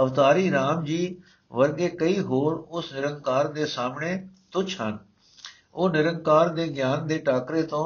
ਅਵਤਾਰੀ 0.00 0.50
RAM 0.50 0.84
ਜੀ 0.84 1.16
ਵਰਗੇ 1.52 1.88
ਕਈ 1.90 2.20
ਹੋਰ 2.20 2.54
ਉਸ 2.70 2.92
ਨਿਰੰਕਾਰ 2.92 3.48
ਦੇ 3.48 3.66
ਸਾਹਮਣੇ 3.66 4.28
ਤੁਛ 4.50 4.80
ਹਨ। 4.80 4.98
ਉਹ 5.74 5.90
ਨਿਰੰਕਾਰ 5.90 6.48
ਦੇ 6.48 6.68
ਗਿਆਨ 6.68 7.06
ਦੇ 7.06 7.18
ਟਾਕਰੇ 7.18 7.62
ਤੋਂ 7.62 7.84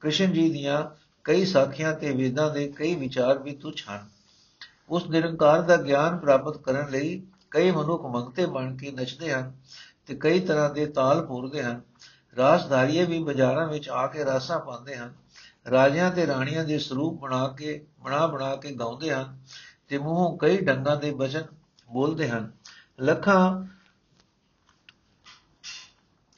ਕ੍ਰਿਸ਼ਨ 0.00 0.32
ਜੀ 0.32 0.50
ਦੀਆਂ 0.50 0.84
ਕਈ 1.24 1.44
ਸਾਖੀਆਂ 1.46 1.92
ਤੇ 1.92 2.10
ਵੇਦਾਂ 2.12 2.50
ਦੇ 2.50 2.66
ਕਈ 2.68 2.94
ਵਿਚਾਰ 2.94 3.38
ਵੀ 3.38 3.56
ਤੁਛ 3.56 3.84
ਹਨ। 3.88 4.15
ਉਸ 4.88 5.06
ਨਿਰੰਕਾਰ 5.06 5.62
ਦਾ 5.62 5.76
ਗਿਆਨ 5.76 6.18
ਪ੍ਰਾਪਤ 6.18 6.56
ਕਰਨ 6.56 6.90
ਲਈ 6.90 7.26
ਕਈ 7.50 7.70
ਮਨੁੱਖ 7.70 8.04
ਮੰਗਤੇ 8.04 8.46
ਬਣ 8.46 8.76
ਕੇ 8.76 8.90
ਨੱਚਦੇ 8.90 9.32
ਹਨ 9.32 9.52
ਤੇ 10.06 10.16
ਕਈ 10.16 10.40
ਤਰ੍ਹਾਂ 10.40 10.70
ਦੇ 10.70 10.86
ਤਾਲ 10.86 11.26
ਪੂਰਦੇ 11.26 11.62
ਹਨ। 11.62 11.80
ਰਾਸਧਾਰੀਏ 12.36 13.04
ਵੀ 13.04 13.22
ਬਾਜ਼ਾਰਾਂ 13.24 13.66
ਵਿੱਚ 13.68 13.88
ਆ 13.88 14.06
ਕੇ 14.06 14.24
ਰਾਸਾਂ 14.24 14.60
ਪਾਉਂਦੇ 14.60 14.96
ਹਨ। 14.96 15.14
ਰਾਜਿਆਂ 15.70 16.10
ਤੇ 16.10 16.26
ਰਾਣੀਆਂ 16.26 16.64
ਦੇ 16.64 16.78
ਸਰੂਪ 16.78 17.20
ਬਣਾ 17.20 17.48
ਕੇ, 17.48 17.86
ਬਣਾ 18.00 18.26
ਬਣਾ 18.26 18.56
ਕੇ 18.56 18.72
ਗਾਉਂਦੇ 18.72 19.12
ਹਨ 19.14 19.38
ਤੇ 19.88 19.98
ਮੂੰਹੋਂ 19.98 20.38
ਕਈ 20.38 20.58
ਡੰਗਾਂ 20.58 20.96
ਦੇ 20.96 21.10
ਬਚਨ 21.10 21.44
ਬੋਲਦੇ 21.90 22.28
ਹਨ। 22.28 22.52
ਲੱਖਾਂ 23.00 23.64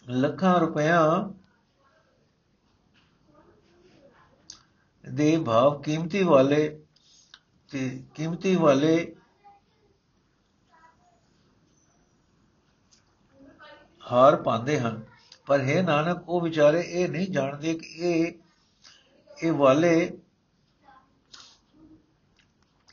ਲੱਖਾਂ 0.08 0.60
ਰੁਪਇਆ 0.60 1.30
ਦੇ 5.08 5.36
ਭਾਵ 5.46 5.82
ਕੀਮਤੀ 5.82 6.22
ਵਾਲੇ 6.22 6.82
ਤੇ 7.70 8.04
ਕੀਮਤੀ 8.14 8.56
ਵਾਲੇ 8.56 9.14
ਹਾਰ 14.12 14.36
ਪਾਉਂਦੇ 14.36 14.80
ਹਨ। 14.80 15.02
ਪਰ 15.46 15.60
ਹੈ 15.60 15.82
ਨਾਨਕ, 15.82 16.28
ਉਹ 16.28 16.40
ਵਿਚਾਰੇ 16.40 16.80
ਇਹ 16.80 17.08
ਨਹੀਂ 17.08 17.28
ਜਾਣਦੇ 17.28 17.74
ਕਿ 17.74 17.86
ਇਹ 17.86 18.32
ਇਹ 19.44 19.52
ਵਾਲੇ 19.52 20.18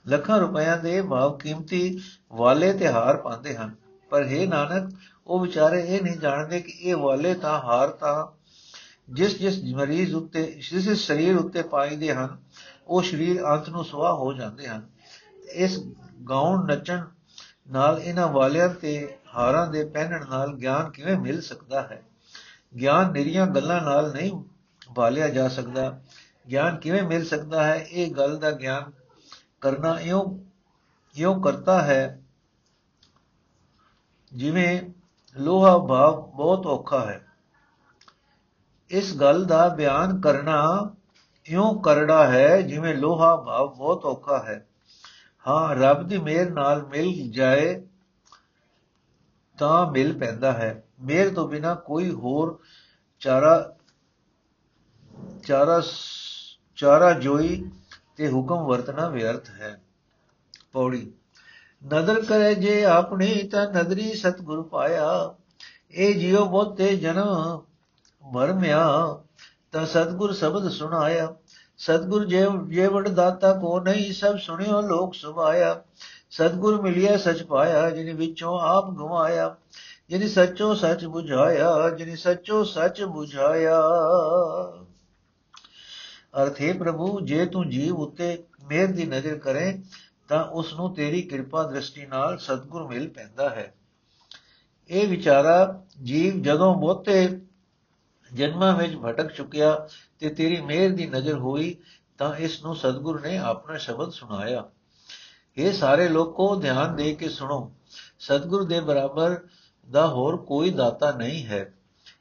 ਲੱਖਾਂ 0.08 0.40
ਰੁਪਇਆਂ 0.40 0.78
ਦੇ 0.78 1.02
ਭਾਵ 1.02 1.38
ਕੀਮਤੀ 1.38 2.00
ਵਾਲੇ 2.32 2.74
ਤੇ 2.74 2.88
ਹਾਰ 2.88 3.18
ਪਾਉਂਦੇ 3.18 3.56
ਹਨ। 3.58 3.76
ਪਰ 4.10 4.28
ਹੈ 4.28 4.46
ਨਾਨਕ, 4.46 4.94
ਉਹ 5.28 5.40
ਵਿਚਾਰੇ 5.40 5.82
ਇਹ 5.88 6.02
ਨਹੀਂ 6.02 6.18
ਜਾਣਦੇ 6.18 6.60
ਕਿ 6.60 6.72
ਇਹ 6.72 6.96
ਵਾਲੇ 6.96 7.34
ਤਾਂ 7.34 7.60
ਹਾਰ 7.60 7.90
ਤਾਂ 7.90 8.28
ਜਿਸ 9.14 9.40
ਜਿਸ 9.40 9.76
ਮਰੀਜ਼ 9.76 10.16
ਉੱਤੇ 10.16 10.52
ਜਿਸ 10.52 10.84
ਜਿਸ 10.84 11.08
ਸਰੀਰ 11.08 11.38
ਉੱਤੇ 11.38 11.62
ਪਾਈਦੇ 11.62 12.14
ਹਨ 12.14 12.45
ਉਹ 12.88 13.02
ਸਰੀਰ 13.02 13.44
ਅੰਤ 13.44 13.70
ਨੂੰ 13.70 13.86
ਸੁਆਹ 13.86 14.14
ਹੋ 14.14 14.34
ਜਾਂਦੇ 14.34 14.68
ਹਨ। 14.68 14.90
ਇਸ 15.54 15.80
ਗਾਉਣ 16.30 16.66
ਨੱਚਣ 16.66 17.06
ਨਾਲ 17.72 18.00
ਇਹਨਾਂ 18.00 18.28
ਵਾਲਿਆਂ 18.28 18.70
ਤੇ 18.70 19.18
ਹਾਰਾਂ 19.36 19.68
ਦੇ 19.68 19.86
ਪਹਿਨਣ 19.86 20.26
ਨਾਲ 20.30 20.56
ਗਿਆਨ 20.56 20.90
ਕਿਵੇਂ 20.90 21.18
ਮਿਲ 21.18 21.42
ਸਕਦਾ 21.42 21.82
ਹੈ? 21.82 22.04
ਗਿਆਨ 22.80 23.12
ਨਿਰੀਆਂ 23.12 23.48
ਗੱਲਾਂ 23.48 23.82
ਨਾਲ 23.82 24.14
ਨਹੀਂ 24.14 24.44
ਭਾਲਿਆ 24.96 25.30
ਜਾ 25.30 25.48
ਸਕਦਾ। 25.48 26.02
ਗਿਆਨ 26.52 26.78
ਕਿਵੇਂ 26.78 27.04
ਮਿਲ 27.04 27.26
ਸਕਦਾ 27.26 27.64
ਹੈ? 27.64 27.76
ਇਹ 27.76 28.12
ਗੱਲ 28.12 28.38
ਦਾ 28.38 28.52
ਗਿਆਨ 28.52 28.92
ਕਰਨਾ 29.62 30.00
ਇਉਂ 30.00 30.40
ਇਉਂ 31.16 31.42
ਕਰਤਾ 31.42 31.82
ਹੈ 31.82 32.22
ਜਿਵੇਂ 34.34 34.82
ਲੋਹਾ 35.38 35.78
ਭਾਵ 35.78 36.32
ਬਹੁਤ 36.32 36.68
ਔਖਾ 36.68 37.06
ਹੈ। 37.06 37.26
ਇਸ 38.90 39.18
ਗੱਲ 39.18 39.46
ਦਾ 39.46 39.70
ਬਿਆਨ 39.70 40.22
ਕਰਨਾ 40.22 40.95
ਇਉਂ 41.46 41.82
ਕਰੜਾ 41.82 42.28
ਹੈ 42.28 42.62
ਜਿਵੇਂ 42.62 42.96
ਲੋਹਾ 42.96 43.36
ਭਾਵ 43.36 43.76
ਬਹੁਤ 43.76 44.06
ਔਖਾ 44.06 44.44
ਹੈ। 44.44 44.68
ਹਾਂ, 45.48 45.76
ਰੱਬ 45.76 46.08
ਦੀ 46.08 46.18
ਮਿਹਰ 46.18 46.50
ਨਾਲ 46.50 46.86
ਮਿਲ 46.86 47.32
ਜਾਏ 47.32 47.88
ਤਾਂ 49.58 49.92
ਮਿਲ 49.92 50.18
ਪੈਂਦਾ 50.18 50.54
ਹੈ। 50.54 50.84
ਮਿਹਰ 51.00 51.34
ਤੋਂ 51.34 51.48
ਬਿਨਾ 51.48 51.76
ਕੋਈ 51.76 52.12
ਹੋਰ 52.12 52.60
ਚਾਰਾ 53.20 53.76
ਚਾਰਾ 55.44 55.82
ਚਾਰਾ 56.76 57.12
ਜੋਈ 57.12 57.70
ਤੇ 58.16 58.32
ਹੁਕਮ 58.32 58.64
ਵਰਤਣਾ 58.64 59.08
ਵਿਅਰਥ 59.08 59.50
ਹੈ। 59.50 59.82
ਪੌੜੀ, 60.72 61.12
ਨਦਰ 61.88 62.22
ਕਰੇ 62.22 62.56
ਜੇ 62.56 62.84
ਆਪਣੀ 62.86 63.48
ਤਾਂ 63.48 63.68
ਨਦਰੀ 63.68 64.14
ਸਤਗੁਰ 64.14 64.64
ਪਾਇਆ। 64.64 65.36
ਇਹ 65.92 66.20
ਜਿਉ 66.20 66.46
ਬੋਤੇ 66.46 66.98
ਜਨਮ 66.98 67.62
ਮਰਮਿਆ 68.24 68.88
ਤਾਂ 69.76 69.86
ਸਤਗੁਰ 69.86 70.34
ਸ਼ਬਦ 70.34 70.70
ਸੁਣਾਇਆ। 70.70 71.36
ਸਤਗੁਰ 71.78 72.26
ਜੇ 72.26 72.46
ਜੇ 72.68 72.88
ਵਡ 72.88 73.08
ਦਾਤਾ 73.08 73.54
ਕੋ 73.54 73.80
ਨਹੀਂ, 73.80 74.14
ਸਭ 74.14 74.38
ਸੁਣਿਓ 74.38 74.82
ਲੋਕ 74.82 75.14
ਸੁਭਾਇਆ। 75.14 75.84
ਸਤਗੁਰ 76.32 76.82
ਮਿਲਿਆ 76.82 77.18
ਸਚ 77.18 77.44
ਪਾਇਆ, 77.44 77.90
ਜਿਨੇ 77.90 78.14
ਵਿੱਚੋਂ 78.14 78.60
ਆਪ 78.60 78.90
ਗਵਾਇਆ 78.90 79.56
ਜਿਨੇ 80.10 80.28
ਸੱਚੋ 80.28 80.74
ਸੱਚ 80.74 81.06
부ਝਾਇਆ 81.06 81.90
ਜਿਨੇ 81.90 82.16
ਸੱਚੋ 82.16 82.64
ਸੱਚ 82.64 83.04
부ਝਾਇਆ 83.04 83.82
ਅਰਥੇ 86.44 86.74
ਪ੍ਰਭੂ, 86.74 87.20
ਜੇ 87.20 87.46
ਤੂੰ 87.46 87.70
ਜੀਵ 87.70 87.96
ਉਤੇ 87.96 88.44
ਮਿਹਰ 88.68 88.88
ਦੀ 88.88 89.06
ਨਜ਼ਰ 89.06 89.38
ਕਰੇ, 89.38 89.82
ਤਾਂ 90.28 90.44
ਉਸ 90.44 90.74
ਨੂੰ 90.74 90.94
ਤੇਰੀ 90.96 91.22
ਕਿਰਪਾ 91.22 91.64
ਦ੍ਰਿਸ਼ਟੀ 91.64 92.06
ਨਾਲ 92.06 92.38
ਸਤਗੁਰ 92.38 92.88
ਮਿਲ 92.88 93.10
ਪੈਂਦਾ 93.10 93.50
ਹੈ। 93.50 93.74
ਇਹ 94.90 95.08
ਵਿਚਾਰਾ 95.08 95.82
ਜੀਵ 96.04 96.42
ਜਦੋਂ 96.42 96.76
ਬਹੁਤੇ 96.76 97.42
ਜਨਮਾਂ 98.36 98.76
ਵਿੱਚ 98.78 98.96
ਭਟਕ 98.96 99.32
ਚੁੱਕਿਆ 99.32 99.88
ਤੇ 100.20 100.30
ਤੇਰੀ 100.30 100.62
ਮਿਹਰ 100.62 100.92
ਦੀ 100.92 101.06
ਨਜ਼ਰ 101.06 101.34
ਹੋਈ 101.34 101.76
ਤਾਂ 102.18 102.36
ਇਸ 102.36 102.64
ਨੂੰ 102.64 102.76
ਸਤਗੁਰ 102.76 103.22
ਨੇ 103.22 103.38
ਆਪਣਾ 103.38 103.78
ਸ਼ਬਦ 103.78 104.12
ਸੁਣਾਇਆ। 104.12 104.70
ਇਹ 105.58 105.74
ਸਾਰੇ 105.74 106.10
ਲੋਕੋ, 106.10 106.56
ਧਿਆਨ 106.56 106.96
ਦੇ 106.96 107.16
ਕੇ 107.16 107.30
ਸੁਣੋ। 107.30 107.72
ਸਤਗੁਰ 108.20 108.64
ਦੇ 108.64 108.80
ਬਰਾਬਰ 108.80 109.40
ਦਾ 109.92 110.08
ਹੋਰ 110.08 110.38
ਕੋਈ 110.38 110.70
ਦਾਤਾ 110.70 111.12
ਨਹੀਂ 111.12 111.46
ਹੈ। 111.46 111.74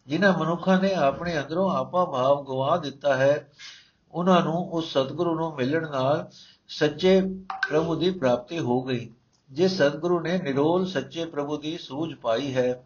ਜਿਨ੍ਹਾਂ 0.07 0.39
ਮਨੁੱਖਾਂ 0.39 0.81
ਨੇ 0.81 0.95
ਆਪਣੇ 0.95 1.39
ਅੰਦਰੋਂ 1.39 1.71
ਆਪਾ 1.71 2.05
ਭਾਵ 2.05 2.45
ਗਵਾ 2.45 2.77
ਦਿੱਤਾ 2.77 3.17
ਹੈ, 3.17 3.53
ਉਹਨਾਂ 4.13 4.43
ਨੂੰ 4.43 4.73
ਉਸ 4.73 4.93
ਸਤਗੁਰੂ 4.93 5.35
ਨੂੰ 5.35 5.55
ਮਿਲਣ 5.55 5.91
ਨਾਲ 5.91 6.31
ਸੱਚੇ 6.69 7.21
ਪ੍ਰਭੂ 7.69 7.95
ਦੀ 7.95 8.11
ਪ੍ਰਾਪਤੀ 8.11 8.59
ਹੋ 8.59 8.83
ਗਈ। 8.83 9.11
ਜੇ 9.51 9.69
ਸਤਗੁਰੂ 9.69 10.21
ਨੇ 10.21 10.39
ਨਿਰੋਲ 10.39 10.87
ਸੱਚੇ 10.87 11.25
ਪ੍ਰਭੂ 11.25 11.57
ਦੀ 11.57 11.79
ਸੂਝ 11.79 12.15
ਪਾਈ 12.15 12.55
ਹੈ 12.55 12.85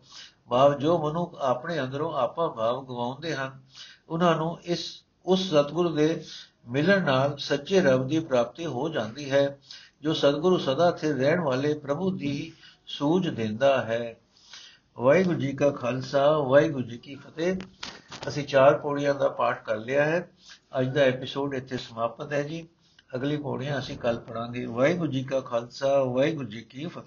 ਭਾਵ 0.50 0.78
ਜੋ 0.78 1.08
ਮਨੁੱਖ 1.08 1.34
ਆਪਣੇ 1.40 1.80
ਅੰਦਰੋਂ 1.80 2.12
ਆਪਾ 2.12 2.48
ਭਾਵ 2.48 2.84
ਗਵਾਉਂਦੇ 2.84 3.34
ਹਨ, 3.34 3.60
ਉਹਨਾਂ 4.08 4.36
ਨੂੰ 4.36 4.60
ਇਸ, 4.60 5.02
ਉਸ 5.26 5.50
ਸਤਗੁਰੂ 5.50 5.88
ਦੇ 5.88 6.24
ਮਿਲਣ 6.68 7.04
ਨਾਲ 7.04 7.36
ਸੱਚੇ 7.38 7.80
ਰੱਬ 7.80 8.08
ਦੀ 8.08 8.20
ਪ੍ਰਾਪਤੀ 8.20 8.66
ਹੋ 8.66 8.88
ਜਾਂਦੀ 8.88 9.30
ਹੈ, 9.30 9.58
ਜੋ 10.02 10.12
ਸਤਗੁਰੂ 10.12 10.58
ਸਦਾ 10.58 10.96
ਸਥਿਰ 10.96 11.16
ਰਹਿਣ 11.16 11.40
ਵਾਲੇ 11.40 11.74
ਪ੍ਰਭੂ 11.74 12.10
ਦੀ 12.10 12.52
ਸੂਝ 12.86 13.28
ਦਿੰਦਾ 13.28 13.84
ਹੈ। 13.84 14.16
ਵਾਹਿਗੁਰੂ 14.98 15.38
ਜੀ 15.38 15.52
ਕਾ 15.52 15.70
ਖਾਲਸਾ, 15.70 16.38
ਵਾਹਿਗੁਰੂ 16.38 16.84
ਜੀ 16.84 16.98
ਕੀ 16.98 17.14
ਫਤਿਹ। 17.14 17.56
ਅਸੀਂ 18.28 18.44
ਚਾਰ 18.44 18.78
ਪੌੜੀਆਂ 18.78 19.14
ਦਾ 19.14 19.28
ਪਾਠ 19.28 19.64
ਕਰ 19.64 19.76
ਲਿਆ 19.76 20.04
ਹੈ। 20.04 20.30
ਅੱਜ 20.80 20.94
ਦਾ 20.94 21.00
ਐਪੀਸੋਡ 21.00 21.54
ਇੱਥੇ 21.54 21.76
ਸਮਾਪਤ 21.76 22.32
ਹੈ 22.32 22.42
ਜੀ। 22.42 22.68
ਅਗਲੀ 23.14 23.36
ਪੌੜੀਆਂ 23.36 23.78
ਅਸੀਂ 23.78 23.98
ਕੱਲ 23.98 24.18
ਪੜਾਂਗੇ 24.18 24.66
ਵਾਹਿਗੁਰੂ 24.66 25.12
ਜੀ 25.12 25.24
ਕਾ 25.24 25.40
ਖਾਲਸਾ, 25.40 26.02
ਵਾਹਿਗੁਰੂ 26.02 26.48
ਜੀ 26.48 26.60
ਕੀ 26.60 26.86
ਫਤਿਹ। 26.86 27.02